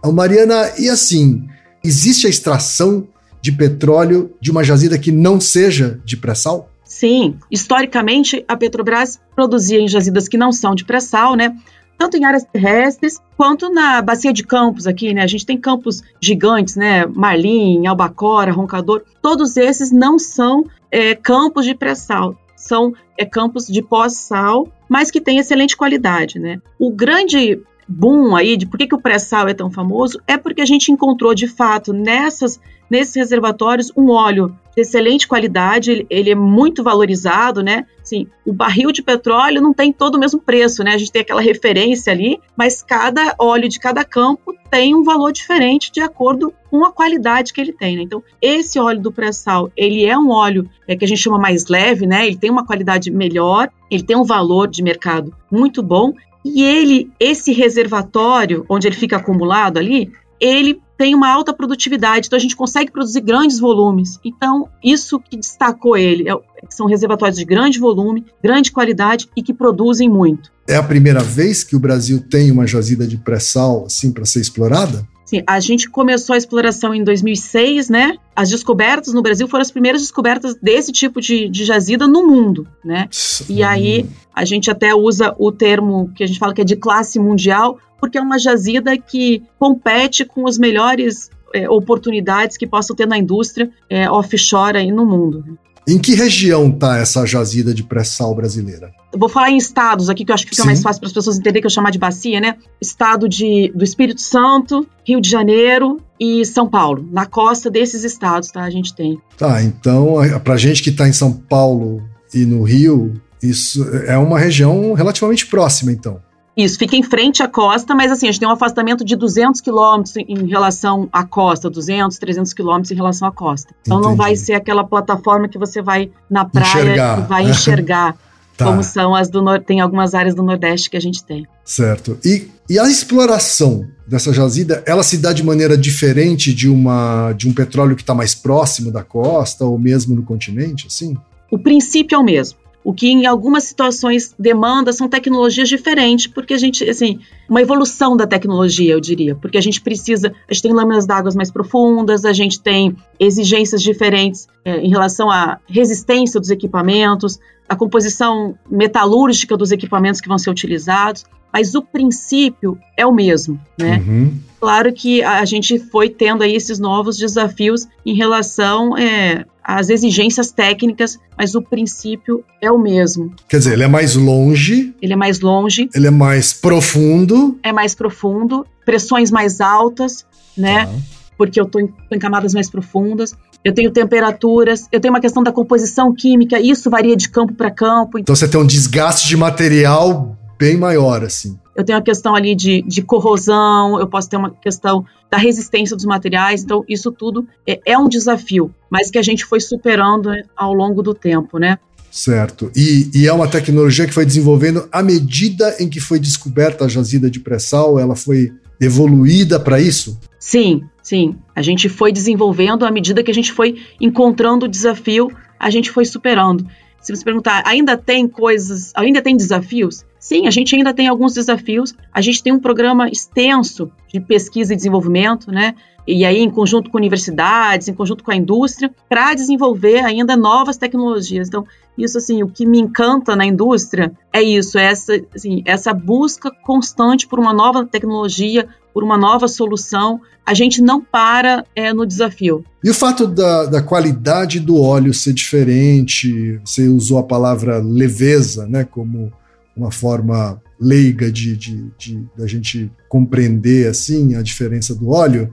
Mariana, 0.07 0.73
e 0.79 0.89
assim, 0.89 1.47
existe 1.85 2.27
a 2.27 2.31
extração 2.31 3.07
de 3.41 3.53
petróleo 3.53 4.35
de 4.41 4.51
uma 4.51 4.65
jazida 4.65 4.99
que 4.99 5.13
não 5.13 5.41
seja 5.41 6.01
de 6.05 6.17
pré-sal? 6.17 6.71
Sim, 6.85 7.37
historicamente 7.51 8.45
a 8.49 8.57
Petrobras 8.57 9.21
produzia 9.35 9.79
em 9.79 9.87
jazidas 9.87 10.27
que 10.27 10.39
não 10.39 10.51
são 10.51 10.75
de 10.75 10.85
pré-sal, 10.85 11.37
né? 11.37 11.55
Tanto 11.99 12.17
em 12.17 12.25
áreas 12.25 12.45
terrestres 12.45 13.19
quanto 13.37 13.69
na 13.71 14.01
bacia 14.01 14.33
de 14.33 14.43
campos 14.43 14.87
aqui, 14.87 15.13
né? 15.13 15.23
A 15.23 15.27
gente 15.27 15.45
tem 15.45 15.59
campos 15.59 16.03
gigantes, 16.21 16.77
né? 16.77 17.05
Marlim, 17.07 17.87
Albacora, 17.87 18.53
Roncador. 18.53 19.03
Todos 19.21 19.57
esses 19.57 19.93
não 19.93 20.19
são 20.19 20.65
é, 20.91 21.15
campos 21.15 21.67
de 21.67 21.75
pré-sal, 21.75 22.35
são 22.57 22.95
é, 23.19 23.25
campos 23.25 23.67
de 23.67 23.83
pós-sal, 23.83 24.69
mas 24.89 25.11
que 25.11 25.21
têm 25.21 25.39
excelente 25.39 25.77
qualidade, 25.77 26.39
né? 26.39 26.59
O 26.79 26.91
grande 26.91 27.61
boom 27.89 28.37
aí 28.37 28.57
de 28.57 28.67
por 28.67 28.79
que, 28.79 28.87
que 28.87 28.95
o 28.95 29.01
pré-sal 29.01 29.49
é 29.49 29.55
tão 29.55 29.71
famoso 29.71 30.21
é 30.27 30.37
porque 30.37 30.61
a 30.61 30.67
gente 30.67 30.93
encontrou 30.93 31.35
de 31.35 31.49
fato 31.49 31.93
nessas 31.93 32.61
nesses 32.91 33.15
reservatórios 33.15 33.93
um 33.97 34.11
óleo 34.11 34.55
de 34.75 34.83
excelente 34.83 35.27
qualidade, 35.27 35.91
ele, 35.91 36.07
ele, 36.09 36.31
é 36.31 36.35
muito 36.35 36.83
valorizado, 36.83 37.63
né? 37.63 37.85
Sim, 38.03 38.27
o 38.47 38.53
barril 38.53 38.93
de 38.93 39.03
petróleo 39.03 39.61
não 39.61 39.75
tem 39.75 39.93
todo 39.93 40.15
o 40.15 40.19
mesmo 40.19 40.41
preço, 40.41 40.85
né? 40.85 40.95
A 40.95 40.99
gente 40.99 41.13
tem 41.13 41.23
aquela 41.23 41.41
referência 41.41 42.13
ali, 42.13 42.41
mas 42.57 42.83
cada 42.83 43.35
óleo 43.39 43.69
de 43.69 43.79
cada 43.79 44.05
campo 44.05 44.55
tem 44.71 44.95
um 44.95 45.03
valor 45.03 45.33
diferente 45.33 45.91
de 45.91 46.01
acordo 46.01 46.55
com 46.71 46.85
a 46.85 46.93
qualidade 46.93 47.53
que 47.53 47.61
ele 47.61 47.73
tem, 47.73 47.97
né? 47.97 48.03
Então, 48.03 48.23
esse 48.41 48.79
óleo 48.79 49.01
do 49.01 49.13
pré-sal, 49.13 49.71
ele 49.77 50.05
é 50.05 50.17
um 50.17 50.31
óleo 50.31 50.69
é, 50.87 50.95
que 50.95 51.05
a 51.05 51.09
gente 51.09 51.21
chama 51.21 51.39
mais 51.39 51.67
leve, 51.67 52.07
né? 52.07 52.27
Ele 52.27 52.37
tem 52.37 52.51
uma 52.51 52.65
qualidade 52.65 53.11
melhor, 53.11 53.69
ele 53.91 54.03
tem 54.03 54.17
um 54.17 54.25
valor 54.25 54.69
de 54.69 54.83
mercado 54.83 55.35
muito 55.51 55.83
bom 55.83 56.13
e 56.55 56.63
ele, 56.63 57.11
esse 57.19 57.53
reservatório 57.53 58.65
onde 58.69 58.87
ele 58.87 58.97
fica 58.97 59.17
acumulado 59.17 59.79
ali, 59.79 60.11
ele 60.41 60.81
tem 60.97 61.15
uma 61.15 61.31
alta 61.31 61.53
produtividade, 61.53 62.27
então 62.27 62.37
a 62.37 62.41
gente 62.41 62.57
consegue 62.57 62.91
produzir 62.91 63.21
grandes 63.21 63.61
volumes. 63.61 64.19
Então, 64.25 64.69
isso 64.83 65.21
que 65.21 65.37
destacou 65.37 65.97
ele, 65.97 66.29
é, 66.29 66.35
são 66.69 66.87
reservatórios 66.87 67.39
de 67.39 67.45
grande 67.45 67.79
volume, 67.79 68.27
grande 68.43 68.73
qualidade 68.73 69.29
e 69.37 69.43
que 69.43 69.55
produzem 69.55 70.09
muito. 70.09 70.51
É 70.67 70.77
a 70.77 70.83
primeira 70.83 71.21
vez 71.21 71.63
que 71.63 71.77
o 71.77 71.81
Brasil 71.81 72.21
tem 72.29 72.51
uma 72.51 72.67
jazida 72.67 73.07
de 73.07 73.17
pré-sal 73.17 73.85
assim 73.87 74.13
para 74.13 74.25
ser 74.25 74.41
explorada? 74.41 75.07
Sim, 75.29 75.43
a 75.47 75.61
gente 75.61 75.91
começou 75.91 76.33
a 76.33 76.39
exploração 76.39 76.95
em 76.95 77.05
2006, 77.05 77.91
né? 77.91 78.17
As 78.35 78.49
descobertas 78.49 79.13
no 79.13 79.21
Brasil 79.21 79.47
foram 79.47 79.61
as 79.61 79.71
primeiras 79.71 80.01
descobertas 80.01 80.55
desse 80.55 80.91
tipo 80.91 81.21
de, 81.21 81.51
de 81.51 81.67
jazida 81.67 82.09
no 82.09 82.27
mundo, 82.27 82.67
né? 82.83 83.11
E 83.47 83.63
aí 83.63 84.07
a 84.35 84.47
gente 84.47 84.71
até 84.71 84.95
usa 84.95 85.35
o 85.39 85.53
termo 85.53 86.11
que 86.17 86.25
a 86.25 86.27
gente 86.27 86.39
fala 86.39 86.55
que 86.55 86.63
é 86.63 86.65
de 86.65 86.77
classe 86.77 87.19
mundial, 87.19 87.79
porque 88.01 88.17
é 88.17 88.23
uma 88.23 88.39
jazida 88.39 88.97
que 88.97 89.43
compete 89.59 90.25
com 90.25 90.49
as 90.49 90.57
melhores 90.57 91.29
é, 91.53 91.69
oportunidades 91.69 92.57
que 92.57 92.67
possam 92.67 92.97
ter 92.97 93.07
na 93.07 93.19
indústria 93.19 93.71
é, 93.91 94.11
offshore 94.11 94.79
aí 94.79 94.91
no 94.91 95.05
mundo. 95.05 95.59
Em 95.89 95.99
que 95.99 96.15
região 96.15 96.69
está 96.69 96.99
essa 96.99 97.25
jazida 97.25 97.73
de 97.73 97.83
pré-sal 97.83 98.35
brasileira? 98.35 98.93
Eu 99.11 99.19
vou 99.19 99.27
falar 99.27 99.51
em 99.51 99.57
estados 99.57 100.11
aqui, 100.11 100.23
que 100.23 100.31
eu 100.31 100.35
acho 100.35 100.45
que 100.45 100.51
fica 100.51 100.61
Sim. 100.61 100.67
mais 100.67 100.83
fácil 100.83 101.01
para 101.01 101.07
as 101.07 101.15
pessoas 101.15 101.37
entenderem 101.37 101.63
que 101.63 101.67
eu 101.67 101.71
chamar 101.71 101.91
de 101.91 101.99
bacia, 101.99 102.39
né? 102.43 102.57
Estado 102.79 103.27
de, 103.27 103.73
do 103.75 103.83
Espírito 103.83 104.21
Santo, 104.21 104.87
Rio 105.03 105.19
de 105.19 105.31
Janeiro 105.31 105.99
e 106.21 106.45
São 106.45 106.69
Paulo. 106.69 107.09
Na 107.11 107.25
costa 107.25 107.71
desses 107.71 108.05
estados, 108.05 108.51
tá? 108.51 108.65
A 108.65 108.71
gente 108.71 108.95
tem. 108.95 109.19
Tá, 109.39 109.63
então, 109.63 110.17
para 110.45 110.59
gente 110.59 110.83
que 110.83 110.91
está 110.91 111.09
em 111.09 111.13
São 111.15 111.33
Paulo 111.33 112.03
e 112.35 112.45
no 112.45 112.65
Rio, 112.65 113.15
isso 113.43 113.83
é 114.07 114.19
uma 114.19 114.39
região 114.39 114.93
relativamente 114.93 115.47
próxima, 115.47 115.91
então. 115.91 116.21
Isso, 116.59 116.77
fica 116.77 116.97
em 116.97 117.05
frente 117.05 117.41
à 117.41 117.47
costa, 117.47 117.95
mas 117.95 118.11
assim, 118.11 118.27
a 118.27 118.33
gente 118.33 118.41
tem 118.41 118.49
um 118.49 118.53
afastamento 118.53 119.05
de 119.05 119.15
200 119.15 119.61
quilômetros 119.61 120.17
em 120.17 120.45
relação 120.49 121.09
à 121.13 121.25
costa, 121.25 121.71
200, 121.71 122.19
300 122.19 122.53
quilômetros 122.53 122.91
em 122.91 122.97
relação 122.97 123.29
à 123.29 123.31
costa. 123.31 123.73
Então 123.83 123.99
Entendi. 123.99 124.09
não 124.09 124.17
vai 124.17 124.35
ser 124.35 124.55
aquela 124.55 124.83
plataforma 124.83 125.47
que 125.47 125.57
você 125.57 125.81
vai 125.81 126.11
na 126.29 126.45
praia 126.45 126.83
enxergar. 126.83 127.19
e 127.19 127.23
vai 127.29 127.49
enxergar. 127.49 128.17
tá. 128.59 128.65
Como 128.65 128.83
são 128.83 129.15
as 129.15 129.31
do 129.31 129.41
Nordeste, 129.41 129.69
tem 129.69 129.81
algumas 129.81 130.17
áreas 130.17 130.35
do 130.35 130.43
Nordeste 130.43 130.91
que 130.91 130.97
a 130.97 131.01
gente 131.01 131.23
tem. 131.23 131.47
Certo. 131.65 132.19
E, 132.25 132.49
e 132.69 132.77
a 132.77 132.91
exploração 132.91 133.87
dessa 134.05 134.33
jazida, 134.33 134.83
ela 134.85 135.05
se 135.05 135.19
dá 135.19 135.33
de 135.33 135.45
maneira 135.45 135.79
diferente 135.79 136.53
de, 136.53 136.69
uma, 136.69 137.33
de 137.35 137.49
um 137.49 137.53
petróleo 137.53 137.95
que 137.95 138.03
está 138.03 138.17
mais 138.17 138.35
próximo 138.35 138.91
da 138.91 139.05
costa 139.05 139.65
ou 139.65 139.79
mesmo 139.79 140.13
no 140.13 140.25
continente, 140.25 140.89
assim? 140.89 141.17
O 141.53 141.59
princípio 141.59 142.17
é 142.17 142.19
o 142.19 142.25
mesmo. 142.25 142.59
O 142.89 142.95
que 142.95 143.07
em 143.07 143.27
algumas 143.27 143.65
situações 143.65 144.35
demanda 144.39 144.95
são 144.95 145.11
tecnologias 145.11 145.69
diferentes, 145.69 146.27
porque 146.27 146.55
a 146.55 146.57
gente, 146.57 146.89
assim, 146.89 147.19
uma 147.47 147.61
evolução 147.61 148.17
da 148.17 148.27
tecnologia, 148.27 148.95
eu 148.95 148.99
diria, 148.99 149.35
porque 149.35 149.59
a 149.59 149.61
gente 149.61 149.79
precisa, 149.83 150.33
a 150.49 150.55
gente 150.55 150.63
tem 150.63 150.73
lâminas 150.73 151.05
d'água 151.05 151.31
mais 151.37 151.51
profundas, 151.51 152.25
a 152.25 152.33
gente 152.33 152.59
tem 152.63 152.97
exigências 153.21 153.83
diferentes 153.83 154.49
é, 154.65 154.79
em 154.79 154.89
relação 154.89 155.31
à 155.31 155.59
resistência 155.69 156.41
dos 156.41 156.49
equipamentos, 156.49 157.39
a 157.69 157.77
composição 157.77 158.59
metalúrgica 158.71 159.55
dos 159.55 159.71
equipamentos 159.71 160.19
que 160.19 160.29
vão 160.29 160.39
ser 160.39 160.49
utilizados, 160.49 161.27
mas 161.53 161.75
o 161.75 161.83
princípio 161.83 162.79
é 162.97 163.05
o 163.05 163.13
mesmo, 163.13 163.61
né? 163.79 163.99
Uhum. 163.99 164.35
Claro 164.59 164.95
que 164.95 165.23
a 165.23 165.45
gente 165.45 165.79
foi 165.79 166.09
tendo 166.09 166.43
aí 166.43 166.55
esses 166.57 166.79
novos 166.79 167.19
desafios 167.19 167.87
em 168.07 168.15
relação 168.15 168.97
é, 168.97 169.45
às 169.69 169.91
exigências 169.91 170.51
técnicas, 170.51 171.19
mas 171.37 171.55
o 171.55 171.61
princípio 171.61 172.43
é 172.59 172.73
o 172.73 172.79
mesmo. 172.79 173.35
Quer 173.47 173.59
dizer, 173.59 173.75
ele 173.75 173.83
é 173.83 173.89
mais 173.89 174.15
longe. 174.15 174.95
Ele 175.03 175.13
é 175.13 175.17
mais 175.17 175.41
longe. 175.41 175.91
Ele 175.95 176.07
é 176.07 176.11
mais 176.11 176.55
profundo. 176.55 177.59
É 177.63 177.71
mais 177.71 177.95
profundo, 177.95 178.67
pressões 178.87 179.31
mais 179.31 179.61
altas, 179.61 180.25
né? 180.57 180.87
Tá. 180.87 180.93
Porque 181.37 181.61
eu 181.61 181.65
estou 181.67 181.83
em, 181.83 181.93
em 182.11 182.19
camadas 182.19 182.55
mais 182.55 182.71
profundas 182.71 183.37
eu 183.65 183.75
tenho 183.75 183.91
temperaturas, 183.91 184.87
eu 184.93 185.01
tenho 185.01 185.13
uma 185.13 185.21
questão 185.21 185.43
da 185.43 185.51
composição 185.51 186.15
química, 186.15 186.61
isso 186.61 186.89
varia 186.89 187.17
de 187.17 187.29
campo 187.29 187.53
para 187.55 187.71
campo. 187.71 188.19
Então 188.19 188.35
você 188.35 188.47
tem 188.47 188.59
um 188.59 188.67
desgaste 188.67 189.27
de 189.27 189.37
material 189.37 190.38
bem 190.59 190.77
maior, 190.77 191.23
assim. 191.23 191.59
Eu 191.77 191.85
tenho 191.85 191.99
a 191.99 192.03
questão 192.03 192.35
ali 192.35 192.55
de, 192.55 192.83
de 192.83 193.03
corrosão, 193.03 194.01
eu 194.01 194.07
posso 194.07 194.29
ter 194.29 194.37
uma 194.37 194.51
questão 194.51 195.05
da 195.31 195.37
resistência 195.37 195.95
dos 195.95 196.05
materiais, 196.05 196.65
então 196.65 196.85
isso 196.89 197.13
tudo 197.13 197.47
é, 197.67 197.81
é 197.87 197.99
um 197.99 198.09
desafio, 198.09 198.75
mas 198.91 199.11
que 199.11 199.19
a 199.19 199.23
gente 199.23 199.45
foi 199.45 199.61
superando 199.61 200.31
ao 200.57 200.73
longo 200.73 201.03
do 201.03 201.15
tempo, 201.15 201.59
né? 201.59 201.79
Certo. 202.11 202.71
E, 202.75 203.11
e, 203.15 203.27
é 203.27 203.33
uma 203.33 203.47
tecnologia 203.47 204.07
que 204.07 204.15
foi 204.15 204.25
desenvolvendo 204.25 204.89
à 204.91 205.03
medida 205.03 205.77
em 205.79 205.89
que 205.89 206.01
foi 206.01 206.19
descoberta 206.19 206.87
a 206.87 206.89
jazida 206.89 207.31
de 207.31 207.39
pré-sal, 207.39 207.99
ela 207.99 208.17
foi 208.17 208.51
evoluída 208.81 209.61
para 209.61 209.81
isso? 209.81 210.19
Sim, 210.39 210.83
sim. 211.03 211.37
A 211.55 211.63
gente 211.63 211.89
foi 211.89 212.11
desenvolvendo 212.11 212.87
à 212.87 212.91
medida 212.91 213.23
que 213.23 213.31
a 213.31 213.35
gente 213.35 213.53
foi 213.53 213.77
encontrando 214.01 214.67
o 214.67 214.69
desafio, 214.69 215.31
a 215.61 215.69
gente 215.71 215.91
foi 215.91 216.05
superando. 216.05 216.67
Se 217.01 217.15
você 217.15 217.25
perguntar, 217.25 217.63
ainda 217.67 217.97
tem 217.97 218.27
coisas, 218.27 218.93
ainda 218.95 219.23
tem 219.23 219.37
desafios? 219.37 220.05
Sim, 220.19 220.47
a 220.47 220.51
gente 220.51 220.75
ainda 220.75 220.93
tem 220.93 221.07
alguns 221.07 221.35
desafios. 221.35 221.95
A 222.13 222.21
gente 222.21 222.43
tem 222.43 222.53
um 222.53 222.59
programa 222.59 223.09
extenso 223.09 223.91
de 224.13 224.21
pesquisa 224.21 224.73
e 224.73 224.77
desenvolvimento, 224.77 225.51
né? 225.51 225.75
E 226.11 226.25
aí, 226.25 226.39
em 226.39 226.51
conjunto 226.51 226.91
com 226.91 226.97
universidades, 226.97 227.87
em 227.87 227.93
conjunto 227.93 228.25
com 228.25 228.31
a 228.31 228.37
indústria, 228.37 228.91
para 229.11 229.35
desenvolver 229.35 229.99
ainda 229.99 230.39
novas 230.39 230.79
tecnologias. 230.79 231.49
Então, 231.49 231.67
isso, 231.99 232.17
assim, 232.17 232.43
o 232.43 232.49
que 232.49 232.65
me 232.65 232.79
encanta 232.79 233.37
na 233.37 233.45
indústria 233.45 234.11
é 234.33 234.41
isso, 234.43 234.79
é 234.79 234.85
essa, 234.85 235.21
assim, 235.35 235.63
essa 235.67 235.93
busca 235.93 236.51
constante 236.51 237.29
por 237.29 237.39
uma 237.39 237.53
nova 237.53 237.85
tecnologia, 237.85 238.67
por 238.95 239.05
uma 239.05 239.19
nova 239.19 239.47
solução. 239.47 240.19
A 240.47 240.55
gente 240.55 240.81
não 240.81 240.99
para 241.03 241.63
é, 241.77 241.93
no 241.93 242.07
desafio. 242.07 242.65
E 242.83 242.89
o 242.89 242.95
fato 242.95 243.27
da, 243.27 243.67
da 243.67 243.83
qualidade 243.83 244.61
do 244.61 244.81
óleo 244.81 245.13
ser 245.13 245.35
diferente, 245.35 246.59
você 246.65 246.89
usou 246.89 247.19
a 247.19 247.23
palavra 247.23 247.83
leveza, 247.85 248.67
né, 248.67 248.83
como 248.83 249.31
uma 249.79 249.91
forma 249.91 250.61
leiga 250.81 251.31
de, 251.31 251.57
de, 251.57 251.91
de, 251.99 252.17
de 252.37 252.43
a 252.43 252.47
gente 252.47 252.91
compreender 253.09 253.89
assim 253.89 254.35
a 254.35 254.43
diferença 254.43 254.95
do 254.95 255.11
óleo, 255.11 255.53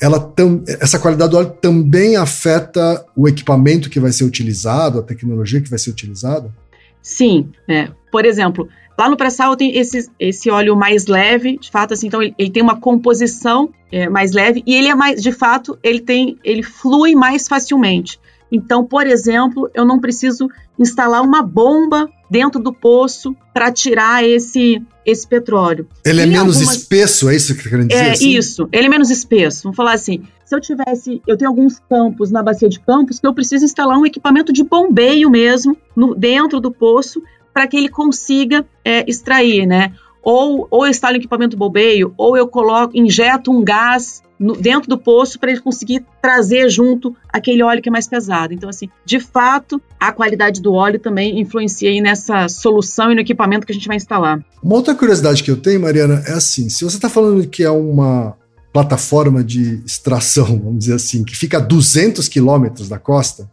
ela 0.00 0.18
tam, 0.18 0.62
essa 0.66 0.98
qualidade 0.98 1.30
do 1.30 1.36
óleo 1.36 1.50
também 1.60 2.16
afeta 2.16 3.04
o 3.16 3.28
equipamento 3.28 3.90
que 3.90 4.00
vai 4.00 4.12
ser 4.12 4.24
utilizado, 4.24 4.98
a 4.98 5.02
tecnologia 5.02 5.60
que 5.60 5.68
vai 5.68 5.78
ser 5.78 5.90
utilizada? 5.90 6.54
Sim, 7.02 7.48
é. 7.68 7.88
Por 8.10 8.24
exemplo, 8.24 8.68
lá 8.98 9.08
no 9.08 9.16
pré-sal 9.16 9.56
tem 9.56 9.76
esse, 9.76 10.10
esse 10.18 10.50
óleo 10.50 10.76
mais 10.76 11.06
leve, 11.06 11.58
de 11.58 11.70
fato, 11.70 11.94
assim, 11.94 12.06
então 12.06 12.22
ele, 12.22 12.34
ele 12.38 12.50
tem 12.50 12.62
uma 12.62 12.78
composição 12.78 13.70
é, 13.90 14.08
mais 14.08 14.32
leve 14.32 14.62
e 14.66 14.74
ele 14.74 14.88
é 14.88 14.94
mais, 14.94 15.22
de 15.22 15.32
fato, 15.32 15.78
ele 15.82 16.00
tem, 16.00 16.38
ele 16.44 16.62
flui 16.62 17.14
mais 17.14 17.48
facilmente. 17.48 18.19
Então, 18.50 18.84
por 18.84 19.06
exemplo, 19.06 19.70
eu 19.74 19.84
não 19.84 20.00
preciso 20.00 20.48
instalar 20.78 21.22
uma 21.22 21.42
bomba 21.42 22.08
dentro 22.30 22.60
do 22.60 22.72
poço 22.72 23.34
para 23.52 23.70
tirar 23.70 24.24
esse 24.24 24.82
esse 25.04 25.26
petróleo. 25.26 25.88
Ele 26.04 26.20
é 26.20 26.26
menos 26.26 26.56
algumas... 26.56 26.76
espesso, 26.76 27.28
é 27.28 27.34
isso 27.34 27.54
que 27.54 27.62
você 27.62 27.70
quer 27.70 27.86
dizer? 27.86 27.94
É 27.94 28.10
assim? 28.12 28.36
isso, 28.36 28.68
ele 28.70 28.86
é 28.86 28.88
menos 28.88 29.10
espesso. 29.10 29.64
Vamos 29.64 29.76
falar 29.76 29.94
assim, 29.94 30.22
se 30.44 30.54
eu 30.54 30.60
tivesse, 30.60 31.22
eu 31.26 31.36
tenho 31.36 31.50
alguns 31.50 31.80
campos 31.88 32.30
na 32.30 32.42
bacia 32.42 32.68
de 32.68 32.78
campos 32.78 33.18
que 33.18 33.26
eu 33.26 33.34
preciso 33.34 33.64
instalar 33.64 33.98
um 33.98 34.06
equipamento 34.06 34.52
de 34.52 34.62
bombeio 34.62 35.30
mesmo 35.30 35.76
no, 35.96 36.14
dentro 36.14 36.60
do 36.60 36.70
poço 36.70 37.22
para 37.52 37.66
que 37.66 37.76
ele 37.76 37.88
consiga 37.88 38.64
é, 38.84 39.08
extrair, 39.08 39.66
né? 39.66 39.92
Ou, 40.22 40.68
ou 40.70 40.84
eu 40.84 40.90
instalo 40.90 41.14
um 41.14 41.18
equipamento 41.18 41.56
bombeio, 41.56 42.12
ou 42.16 42.36
eu 42.36 42.46
coloco, 42.46 42.96
injeto 42.96 43.50
um 43.50 43.64
gás 43.64 44.22
no, 44.40 44.54
dentro 44.54 44.88
do 44.88 44.96
poço 44.96 45.38
para 45.38 45.50
ele 45.50 45.60
conseguir 45.60 46.02
trazer 46.22 46.70
junto 46.70 47.14
aquele 47.28 47.62
óleo 47.62 47.82
que 47.82 47.90
é 47.90 47.92
mais 47.92 48.08
pesado. 48.08 48.54
Então, 48.54 48.70
assim, 48.70 48.88
de 49.04 49.20
fato, 49.20 49.80
a 50.00 50.10
qualidade 50.10 50.62
do 50.62 50.72
óleo 50.72 50.98
também 50.98 51.38
influencia 51.38 51.90
aí 51.90 52.00
nessa 52.00 52.48
solução 52.48 53.12
e 53.12 53.14
no 53.14 53.20
equipamento 53.20 53.66
que 53.66 53.72
a 53.72 53.74
gente 53.74 53.86
vai 53.86 53.98
instalar. 53.98 54.42
Uma 54.62 54.76
outra 54.76 54.94
curiosidade 54.94 55.44
que 55.44 55.50
eu 55.50 55.58
tenho, 55.58 55.80
Mariana, 55.80 56.24
é 56.26 56.32
assim: 56.32 56.70
se 56.70 56.82
você 56.82 56.96
está 56.96 57.10
falando 57.10 57.46
que 57.46 57.62
é 57.62 57.70
uma 57.70 58.34
plataforma 58.72 59.44
de 59.44 59.82
extração, 59.84 60.58
vamos 60.58 60.78
dizer 60.78 60.94
assim, 60.94 61.22
que 61.24 61.36
fica 61.36 61.58
a 61.58 61.60
200 61.60 62.28
quilômetros 62.28 62.88
da 62.88 62.98
costa, 62.98 63.50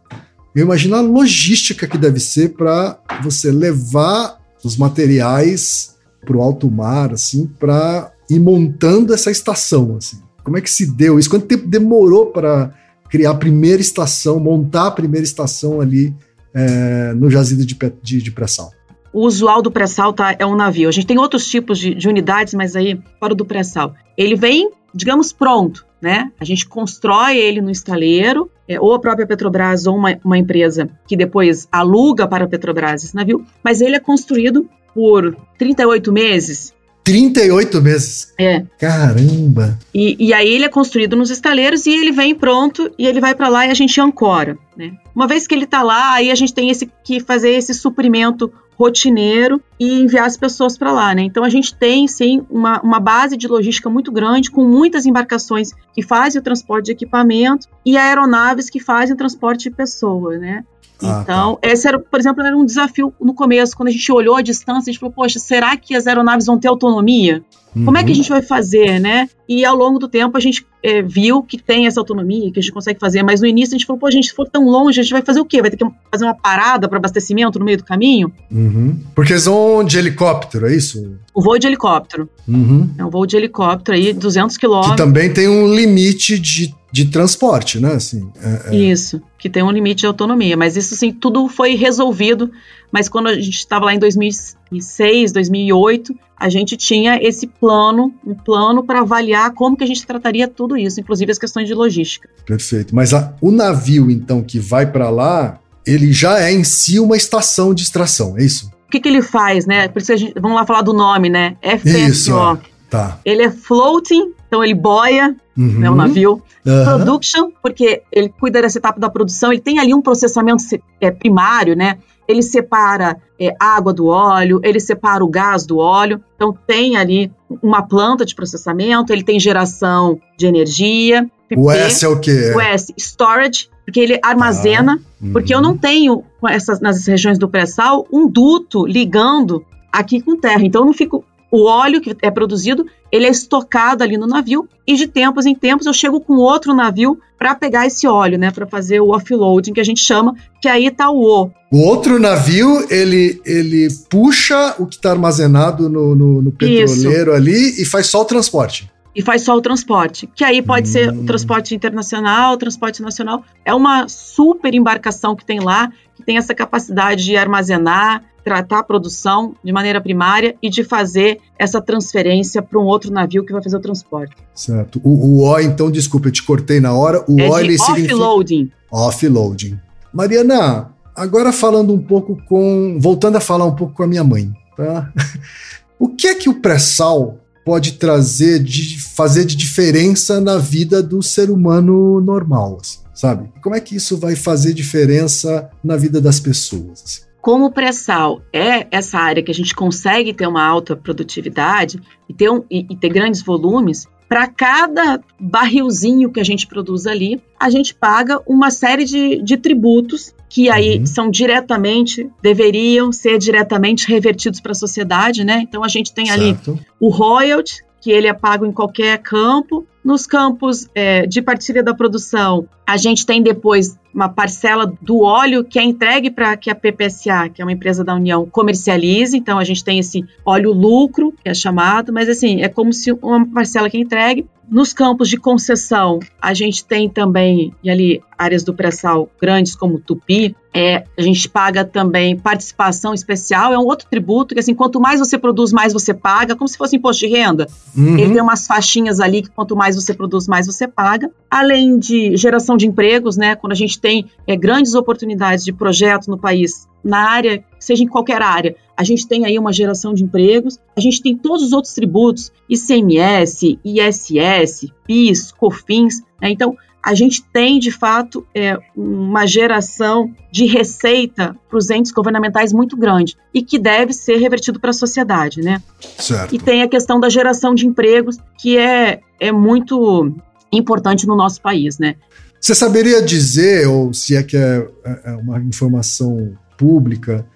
eu 0.54 0.64
imagino 0.64 0.96
a 0.96 1.00
logística 1.00 1.86
que 1.86 1.98
deve 1.98 2.20
ser 2.20 2.54
para 2.54 2.98
você 3.22 3.50
levar 3.50 4.38
os 4.64 4.76
materiais 4.76 5.96
para 6.24 6.36
o 6.36 6.42
alto 6.42 6.70
mar, 6.70 7.12
assim, 7.12 7.46
para 7.58 8.12
ir 8.30 8.40
montando 8.40 9.12
essa 9.12 9.30
estação, 9.30 9.96
assim. 9.96 10.27
Como 10.48 10.56
é 10.56 10.62
que 10.62 10.70
se 10.70 10.90
deu 10.90 11.18
isso? 11.18 11.28
Quanto 11.28 11.44
tempo 11.44 11.66
demorou 11.66 12.26
para 12.26 12.72
criar 13.10 13.32
a 13.32 13.34
primeira 13.34 13.82
estação, 13.82 14.40
montar 14.40 14.86
a 14.86 14.90
primeira 14.90 15.24
estação 15.24 15.78
ali 15.78 16.14
é, 16.54 17.12
no 17.12 17.30
jazido 17.30 17.66
de, 17.66 17.76
de, 18.02 18.22
de 18.22 18.30
pré-sal? 18.30 18.72
O 19.12 19.26
usual 19.26 19.60
do 19.60 19.70
pré-sal 19.70 20.10
tá, 20.14 20.34
é 20.38 20.46
um 20.46 20.56
navio. 20.56 20.88
A 20.88 20.92
gente 20.92 21.06
tem 21.06 21.18
outros 21.18 21.46
tipos 21.46 21.78
de, 21.78 21.94
de 21.94 22.08
unidades, 22.08 22.54
mas 22.54 22.74
aí 22.74 22.98
fora 23.20 23.34
do 23.34 23.44
pré-sal. 23.44 23.94
Ele 24.16 24.36
vem, 24.36 24.70
digamos, 24.94 25.34
pronto, 25.34 25.84
né? 26.00 26.32
A 26.40 26.46
gente 26.46 26.66
constrói 26.66 27.36
ele 27.36 27.60
no 27.60 27.70
estaleiro, 27.70 28.50
é, 28.66 28.80
ou 28.80 28.94
a 28.94 28.98
própria 28.98 29.26
Petrobras 29.26 29.86
ou 29.86 29.96
uma, 29.96 30.18
uma 30.24 30.38
empresa 30.38 30.88
que 31.06 31.14
depois 31.14 31.68
aluga 31.70 32.26
para 32.26 32.46
a 32.46 32.48
Petrobras 32.48 33.04
esse 33.04 33.14
navio, 33.14 33.44
mas 33.62 33.82
ele 33.82 33.96
é 33.96 34.00
construído 34.00 34.66
por 34.94 35.36
38 35.58 36.10
meses, 36.10 36.72
38 37.08 37.80
meses. 37.80 38.34
É. 38.38 38.62
Caramba! 38.78 39.78
E, 39.94 40.26
e 40.26 40.34
aí 40.34 40.46
ele 40.46 40.66
é 40.66 40.68
construído 40.68 41.16
nos 41.16 41.30
estaleiros 41.30 41.86
e 41.86 41.90
ele 41.90 42.12
vem 42.12 42.34
pronto 42.34 42.92
e 42.98 43.06
ele 43.06 43.18
vai 43.18 43.34
para 43.34 43.48
lá 43.48 43.66
e 43.66 43.70
a 43.70 43.74
gente 43.74 43.98
ancora, 43.98 44.58
né? 44.76 44.92
Uma 45.14 45.26
vez 45.26 45.46
que 45.46 45.54
ele 45.54 45.64
está 45.64 45.82
lá, 45.82 46.12
aí 46.12 46.30
a 46.30 46.34
gente 46.34 46.52
tem 46.52 46.68
esse, 46.68 46.90
que 47.02 47.18
fazer 47.18 47.52
esse 47.52 47.72
suprimento 47.72 48.52
rotineiro 48.78 49.58
e 49.80 50.02
enviar 50.02 50.26
as 50.26 50.36
pessoas 50.36 50.76
para 50.76 50.92
lá, 50.92 51.14
né? 51.14 51.22
Então 51.22 51.42
a 51.42 51.48
gente 51.48 51.74
tem 51.74 52.06
sim 52.06 52.42
uma, 52.50 52.78
uma 52.82 53.00
base 53.00 53.38
de 53.38 53.48
logística 53.48 53.88
muito 53.88 54.12
grande, 54.12 54.50
com 54.50 54.62
muitas 54.62 55.06
embarcações 55.06 55.70
que 55.94 56.02
fazem 56.02 56.38
o 56.40 56.44
transporte 56.44 56.86
de 56.86 56.92
equipamento 56.92 57.66
e 57.86 57.96
aeronaves 57.96 58.68
que 58.68 58.78
fazem 58.78 59.14
o 59.14 59.16
transporte 59.16 59.70
de 59.70 59.74
pessoas, 59.74 60.38
né? 60.38 60.62
Ah, 61.02 61.20
então, 61.22 61.58
tá. 61.60 61.68
esse 61.68 61.86
era, 61.86 61.98
por 61.98 62.18
exemplo, 62.18 62.42
era 62.42 62.56
um 62.56 62.64
desafio 62.64 63.12
no 63.20 63.34
começo, 63.34 63.76
quando 63.76 63.88
a 63.88 63.92
gente 63.92 64.10
olhou 64.10 64.36
a 64.36 64.42
distância, 64.42 64.90
a 64.90 64.92
gente 64.92 64.98
falou, 64.98 65.12
poxa, 65.12 65.38
será 65.38 65.76
que 65.76 65.94
as 65.94 66.06
aeronaves 66.06 66.46
vão 66.46 66.58
ter 66.58 66.68
autonomia? 66.68 67.42
Uhum. 67.76 67.84
Como 67.84 67.96
é 67.96 68.02
que 68.02 68.06
a 68.06 68.10
uhum. 68.10 68.14
gente 68.14 68.28
vai 68.30 68.42
fazer, 68.42 68.98
né? 68.98 69.28
E 69.48 69.64
ao 69.64 69.76
longo 69.76 69.98
do 69.98 70.08
tempo 70.08 70.36
a 70.36 70.40
gente 70.40 70.66
é, 70.82 71.02
viu 71.02 71.42
que 71.42 71.58
tem 71.58 71.86
essa 71.86 72.00
autonomia, 72.00 72.50
que 72.50 72.58
a 72.58 72.62
gente 72.62 72.72
consegue 72.72 72.98
fazer, 72.98 73.22
mas 73.22 73.40
no 73.40 73.46
início 73.46 73.74
a 73.74 73.78
gente 73.78 73.86
falou, 73.86 74.00
pô, 74.00 74.06
a 74.06 74.10
gente 74.10 74.28
se 74.28 74.34
for 74.34 74.48
tão 74.48 74.64
longe, 74.64 74.98
a 74.98 75.02
gente 75.02 75.12
vai 75.12 75.22
fazer 75.22 75.40
o 75.40 75.44
quê? 75.44 75.60
Vai 75.60 75.70
ter 75.70 75.76
que 75.76 75.86
fazer 76.10 76.24
uma 76.24 76.34
parada 76.34 76.88
para 76.88 76.98
abastecimento 76.98 77.58
no 77.58 77.64
meio 77.64 77.78
do 77.78 77.84
caminho? 77.84 78.32
Uhum. 78.50 78.98
Porque 79.14 79.34
eles 79.34 79.44
vão 79.44 79.84
de 79.84 79.98
helicóptero, 79.98 80.66
é 80.66 80.74
isso? 80.74 81.16
O 81.34 81.42
voo 81.42 81.58
de 81.58 81.66
helicóptero. 81.66 82.28
Uhum. 82.46 82.90
É 82.98 83.04
um 83.04 83.10
voo 83.10 83.26
de 83.26 83.36
helicóptero 83.36 83.96
aí, 83.96 84.12
200 84.12 84.56
quilômetros. 84.56 84.92
Que 84.92 84.96
também 84.96 85.32
tem 85.32 85.48
um 85.48 85.72
limite 85.72 86.38
de 86.38 86.76
de 86.90 87.06
transporte, 87.06 87.78
né? 87.78 87.92
Assim, 87.92 88.28
é, 88.40 88.70
é... 88.70 88.76
Isso, 88.76 89.20
que 89.38 89.48
tem 89.48 89.62
um 89.62 89.70
limite 89.70 90.00
de 90.00 90.06
autonomia, 90.06 90.56
mas 90.56 90.76
isso 90.76 90.96
sim, 90.96 91.12
tudo 91.12 91.48
foi 91.48 91.74
resolvido. 91.76 92.50
Mas 92.90 93.08
quando 93.08 93.28
a 93.28 93.34
gente 93.34 93.58
estava 93.58 93.84
lá 93.84 93.94
em 93.94 93.98
2006, 93.98 95.32
2008, 95.32 96.14
a 96.36 96.48
gente 96.48 96.76
tinha 96.76 97.18
esse 97.22 97.46
plano, 97.46 98.12
um 98.26 98.34
plano 98.34 98.82
para 98.82 99.00
avaliar 99.00 99.52
como 99.52 99.76
que 99.76 99.84
a 99.84 99.86
gente 99.86 100.04
trataria 100.06 100.48
tudo 100.48 100.76
isso, 100.76 101.00
inclusive 101.00 101.30
as 101.30 101.38
questões 101.38 101.68
de 101.68 101.74
logística. 101.74 102.28
Perfeito. 102.46 102.94
Mas 102.94 103.14
a, 103.14 103.34
o 103.40 103.50
navio, 103.50 104.10
então, 104.10 104.42
que 104.42 104.58
vai 104.58 104.90
para 104.90 105.10
lá, 105.10 105.60
ele 105.86 106.12
já 106.12 106.40
é 106.40 106.52
em 106.52 106.64
si 106.64 106.98
uma 106.98 107.16
estação 107.16 107.72
de 107.72 107.82
extração, 107.82 108.36
é 108.36 108.44
isso? 108.44 108.70
O 108.86 108.90
que, 108.90 109.00
que 109.00 109.08
ele 109.08 109.22
faz, 109.22 109.66
né? 109.66 109.86
Por 109.88 110.00
isso 110.00 110.12
a 110.12 110.16
gente, 110.16 110.32
vamos 110.40 110.56
lá 110.56 110.64
falar 110.64 110.82
do 110.82 110.94
nome, 110.94 111.28
né? 111.28 111.56
FSO. 111.62 111.98
Isso, 111.98 112.32
é. 112.38 112.58
tá. 112.88 113.20
Ele 113.24 113.42
é 113.42 113.50
floating, 113.50 114.32
então 114.46 114.64
ele 114.64 114.74
boia, 114.74 115.36
uhum. 115.58 115.80
né, 115.80 115.90
o 115.90 115.94
navio. 115.94 116.42
Uhum. 116.64 116.84
Production, 116.84 117.50
porque 117.60 118.02
ele 118.12 118.28
cuida 118.28 118.62
dessa 118.62 118.78
etapa 118.78 119.00
da 119.00 119.10
produção, 119.10 119.52
ele 119.52 119.60
tem 119.60 119.78
ali 119.78 119.92
um 119.92 120.00
processamento 120.00 120.62
é, 121.00 121.10
primário, 121.10 121.74
né? 121.74 121.98
Ele 122.28 122.42
separa 122.42 123.16
é, 123.40 123.54
água 123.58 123.92
do 123.92 124.06
óleo, 124.06 124.60
ele 124.62 124.78
separa 124.78 125.24
o 125.24 125.28
gás 125.28 125.64
do 125.64 125.78
óleo, 125.78 126.20
então 126.36 126.56
tem 126.66 126.96
ali 126.96 127.32
uma 127.62 127.82
planta 127.82 128.24
de 128.24 128.34
processamento, 128.34 129.12
ele 129.12 129.24
tem 129.24 129.40
geração 129.40 130.20
de 130.36 130.46
energia. 130.46 131.28
O 131.56 131.70
S 131.70 132.04
é 132.04 132.08
o 132.08 132.20
quê? 132.20 132.52
O 132.54 132.60
S, 132.60 132.92
storage, 132.98 133.70
porque 133.86 134.00
ele 134.00 134.20
armazena, 134.22 135.00
ah, 135.00 135.24
uhum. 135.24 135.32
porque 135.32 135.54
eu 135.54 135.62
não 135.62 135.76
tenho 135.76 136.22
essas, 136.46 136.80
nas 136.80 137.06
regiões 137.06 137.38
do 137.38 137.48
pré-sal 137.48 138.06
um 138.12 138.28
duto 138.28 138.86
ligando 138.86 139.64
aqui 139.90 140.20
com 140.20 140.38
terra, 140.38 140.62
então 140.62 140.82
eu 140.82 140.86
não 140.86 140.92
fico 140.92 141.24
o 141.50 141.64
óleo 141.64 142.00
que 142.00 142.14
é 142.20 142.30
produzido, 142.30 142.86
ele 143.10 143.26
é 143.26 143.30
estocado 143.30 144.02
ali 144.02 144.16
no 144.16 144.26
navio 144.26 144.68
e 144.86 144.94
de 144.94 145.06
tempos 145.06 145.46
em 145.46 145.54
tempos 145.54 145.86
eu 145.86 145.92
chego 145.92 146.20
com 146.20 146.34
outro 146.34 146.74
navio 146.74 147.18
para 147.38 147.54
pegar 147.54 147.86
esse 147.86 148.06
óleo, 148.06 148.38
né, 148.38 148.50
para 148.50 148.66
fazer 148.66 149.00
o 149.00 149.10
offloading 149.10 149.72
que 149.72 149.80
a 149.80 149.84
gente 149.84 150.00
chama, 150.00 150.34
que 150.60 150.68
aí 150.68 150.90
tá 150.90 151.08
o 151.10 151.22
O. 151.22 151.50
O 151.70 151.80
outro 151.80 152.18
navio, 152.18 152.86
ele, 152.90 153.40
ele 153.44 153.88
puxa 154.08 154.74
o 154.78 154.86
que 154.86 154.96
está 154.96 155.10
armazenado 155.10 155.88
no, 155.88 156.14
no, 156.14 156.42
no 156.42 156.50
petroleiro 156.50 157.30
Isso. 157.30 157.36
ali 157.36 157.80
e 157.80 157.84
faz 157.84 158.06
só 158.06 158.22
o 158.22 158.24
transporte 158.24 158.90
e 159.18 159.22
faz 159.22 159.42
só 159.42 159.56
o 159.56 159.60
transporte, 159.60 160.28
que 160.32 160.44
aí 160.44 160.62
pode 160.62 160.88
hum. 160.88 160.92
ser 160.92 161.10
o 161.10 161.24
transporte 161.24 161.74
internacional, 161.74 162.54
o 162.54 162.56
transporte 162.56 163.02
nacional. 163.02 163.42
É 163.64 163.74
uma 163.74 164.06
super 164.06 164.72
embarcação 164.72 165.34
que 165.34 165.44
tem 165.44 165.58
lá, 165.58 165.90
tem 166.28 166.36
essa 166.36 166.54
capacidade 166.54 167.24
de 167.24 167.38
armazenar, 167.38 168.22
tratar 168.44 168.80
a 168.80 168.82
produção 168.82 169.54
de 169.64 169.72
maneira 169.72 169.98
primária 169.98 170.54
e 170.62 170.68
de 170.68 170.84
fazer 170.84 171.38
essa 171.58 171.80
transferência 171.80 172.60
para 172.60 172.78
um 172.78 172.84
outro 172.84 173.10
navio 173.10 173.46
que 173.46 173.50
vai 173.50 173.62
fazer 173.62 173.78
o 173.78 173.80
transporte. 173.80 174.36
Certo. 174.54 175.00
O, 175.02 175.08
o 175.08 175.48
O, 175.48 175.58
então, 175.58 175.90
desculpa, 175.90 176.28
eu 176.28 176.32
te 176.32 176.42
cortei 176.42 176.80
na 176.80 176.92
hora. 176.92 177.24
O 177.26 177.40
é 177.40 177.48
O, 177.48 177.58
ele 177.58 177.78
significa... 177.78 178.14
Offloading. 178.14 178.70
Offloading. 178.92 179.78
Mariana, 180.12 180.90
agora 181.16 181.50
falando 181.50 181.94
um 181.94 181.98
pouco 181.98 182.36
com... 182.46 182.98
Voltando 183.00 183.36
a 183.36 183.40
falar 183.40 183.64
um 183.64 183.74
pouco 183.74 183.94
com 183.94 184.02
a 184.02 184.06
minha 184.06 184.22
mãe, 184.22 184.52
tá? 184.76 185.10
O 185.98 186.10
que 186.10 186.28
é 186.28 186.34
que 186.34 186.50
o 186.50 186.60
pré-sal 186.60 187.38
pode 187.64 187.94
trazer, 187.94 188.62
de 188.62 189.00
fazer 189.00 189.46
de 189.46 189.56
diferença 189.56 190.42
na 190.42 190.58
vida 190.58 191.02
do 191.02 191.22
ser 191.22 191.50
humano 191.50 192.20
normal, 192.20 192.78
assim, 192.80 192.98
sabe? 193.18 193.50
Como 193.60 193.74
é 193.74 193.80
que 193.80 193.96
isso 193.96 194.16
vai 194.16 194.36
fazer 194.36 194.72
diferença 194.72 195.68
na 195.82 195.96
vida 195.96 196.20
das 196.20 196.38
pessoas? 196.38 197.02
Assim? 197.04 197.22
Como 197.42 197.66
o 197.66 197.72
pré-sal 197.72 198.40
é 198.52 198.86
essa 198.92 199.18
área 199.18 199.42
que 199.42 199.50
a 199.50 199.54
gente 199.54 199.74
consegue 199.74 200.32
ter 200.32 200.46
uma 200.46 200.64
alta 200.64 200.94
produtividade 200.94 202.00
e 202.28 202.34
ter, 202.34 202.48
um, 202.48 202.62
e, 202.70 202.86
e 202.88 202.96
ter 202.96 203.08
grandes 203.08 203.42
volumes, 203.42 204.06
para 204.28 204.46
cada 204.46 205.20
barrilzinho 205.40 206.30
que 206.30 206.38
a 206.38 206.44
gente 206.44 206.66
produz 206.66 207.06
ali, 207.06 207.42
a 207.58 207.68
gente 207.70 207.92
paga 207.92 208.40
uma 208.46 208.70
série 208.70 209.04
de, 209.04 209.42
de 209.42 209.56
tributos 209.56 210.32
que 210.48 210.70
aí 210.70 210.98
uhum. 210.98 211.06
são 211.06 211.30
diretamente, 211.30 212.30
deveriam 212.40 213.10
ser 213.10 213.38
diretamente 213.38 214.06
revertidos 214.06 214.60
para 214.60 214.72
a 214.72 214.76
sociedade, 214.76 215.44
né? 215.44 215.64
Então 215.66 215.82
a 215.82 215.88
gente 215.88 216.12
tem 216.12 216.26
certo. 216.26 216.70
ali 216.70 216.80
o 217.00 217.08
royalty, 217.08 217.82
que 218.00 218.10
ele 218.10 218.28
é 218.28 218.32
pago 218.32 218.64
em 218.64 218.72
qualquer 218.72 219.18
campo. 219.18 219.86
Nos 220.08 220.26
campos 220.26 220.88
é, 220.94 221.26
de 221.26 221.42
partilha 221.42 221.82
da 221.82 221.92
produção, 221.92 222.66
a 222.86 222.96
gente 222.96 223.26
tem 223.26 223.42
depois 223.42 223.94
uma 224.18 224.28
parcela 224.28 224.92
do 225.00 225.20
óleo 225.20 225.62
que 225.62 225.78
é 225.78 225.82
entregue 225.84 226.28
para 226.28 226.56
que 226.56 226.68
a 226.70 226.74
PPSA, 226.74 227.48
que 227.48 227.62
é 227.62 227.64
uma 227.64 227.70
empresa 227.70 228.02
da 228.02 228.14
União, 228.16 228.44
comercialize. 228.46 229.36
Então 229.36 229.58
a 229.58 229.64
gente 229.64 229.84
tem 229.84 230.00
esse 230.00 230.24
óleo 230.44 230.72
lucro, 230.72 231.32
que 231.40 231.48
é 231.48 231.54
chamado, 231.54 232.12
mas 232.12 232.28
assim, 232.28 232.60
é 232.60 232.68
como 232.68 232.92
se 232.92 233.12
uma 233.12 233.46
parcela 233.46 233.88
que 233.88 233.96
é 233.96 234.00
entregue. 234.00 234.44
Nos 234.68 234.92
campos 234.92 235.30
de 235.30 235.38
concessão, 235.38 236.18
a 236.42 236.52
gente 236.52 236.84
tem 236.84 237.08
também, 237.08 237.72
e 237.82 237.88
ali 237.88 238.22
áreas 238.36 238.62
do 238.62 238.74
pré-sal 238.74 239.28
grandes 239.40 239.74
como 239.74 239.98
Tupi, 239.98 240.54
é, 240.72 241.04
a 241.16 241.22
gente 241.22 241.48
paga 241.48 241.84
também 241.84 242.38
participação 242.38 243.14
especial, 243.14 243.72
é 243.72 243.78
um 243.78 243.84
outro 243.84 244.06
tributo 244.08 244.54
que 244.54 244.60
assim, 244.60 244.74
quanto 244.74 245.00
mais 245.00 245.18
você 245.18 245.38
produz, 245.38 245.72
mais 245.72 245.92
você 245.92 246.12
paga, 246.12 246.54
como 246.54 246.68
se 246.68 246.76
fosse 246.76 246.96
imposto 246.96 247.26
de 247.26 247.32
renda. 247.32 247.66
Uhum. 247.96 248.18
Ele 248.18 248.34
tem 248.34 248.42
umas 248.42 248.66
faixinhas 248.66 249.18
ali 249.18 249.42
que 249.42 249.50
quanto 249.50 249.74
mais 249.74 249.96
você 249.96 250.14
produz, 250.14 250.46
mais 250.46 250.66
você 250.66 250.86
paga. 250.86 251.30
Além 251.50 251.98
de 251.98 252.36
geração 252.36 252.76
de 252.76 252.86
empregos, 252.86 253.36
né, 253.36 253.56
quando 253.56 253.72
a 253.72 253.76
gente 253.76 253.98
tem 253.98 254.07
é, 254.46 254.56
grandes 254.56 254.94
oportunidades 254.94 255.64
de 255.64 255.72
projeto 255.72 256.28
no 256.28 256.38
país, 256.38 256.88
na 257.02 257.30
área, 257.30 257.64
seja 257.78 258.02
em 258.02 258.08
qualquer 258.08 258.42
área, 258.42 258.76
a 258.96 259.04
gente 259.04 259.26
tem 259.26 259.44
aí 259.44 259.58
uma 259.58 259.72
geração 259.72 260.12
de 260.12 260.24
empregos, 260.24 260.78
a 260.96 261.00
gente 261.00 261.22
tem 261.22 261.36
todos 261.36 261.62
os 261.62 261.72
outros 261.72 261.94
tributos, 261.94 262.52
ICMS, 262.68 263.78
ISS, 263.84 264.92
PIS, 265.06 265.52
COFINS, 265.52 266.20
né? 266.40 266.50
então 266.50 266.76
a 267.02 267.14
gente 267.14 267.42
tem 267.42 267.78
de 267.78 267.90
fato 267.90 268.46
é, 268.54 268.76
uma 268.96 269.46
geração 269.46 270.32
de 270.50 270.66
receita 270.66 271.56
para 271.68 271.78
os 271.78 271.88
entes 271.90 272.12
governamentais 272.12 272.72
muito 272.72 272.96
grande 272.96 273.36
e 273.54 273.62
que 273.62 273.78
deve 273.78 274.12
ser 274.12 274.36
revertido 274.36 274.80
para 274.80 274.90
a 274.90 274.92
sociedade, 274.92 275.62
né? 275.62 275.80
Certo. 276.00 276.54
E 276.54 276.58
tem 276.58 276.82
a 276.82 276.88
questão 276.88 277.20
da 277.20 277.30
geração 277.30 277.74
de 277.74 277.86
empregos 277.86 278.36
que 278.60 278.76
é, 278.76 279.20
é 279.40 279.52
muito 279.52 280.34
importante 280.72 281.26
no 281.26 281.36
nosso 281.36 281.62
país, 281.62 281.98
né? 281.98 282.16
Você 282.60 282.74
saberia 282.74 283.22
dizer, 283.22 283.86
ou 283.86 284.12
se 284.12 284.34
é 284.36 284.42
que 284.42 284.56
é, 284.56 284.86
é 285.24 285.32
uma 285.32 285.60
informação 285.60 286.52
pública, 286.76 287.46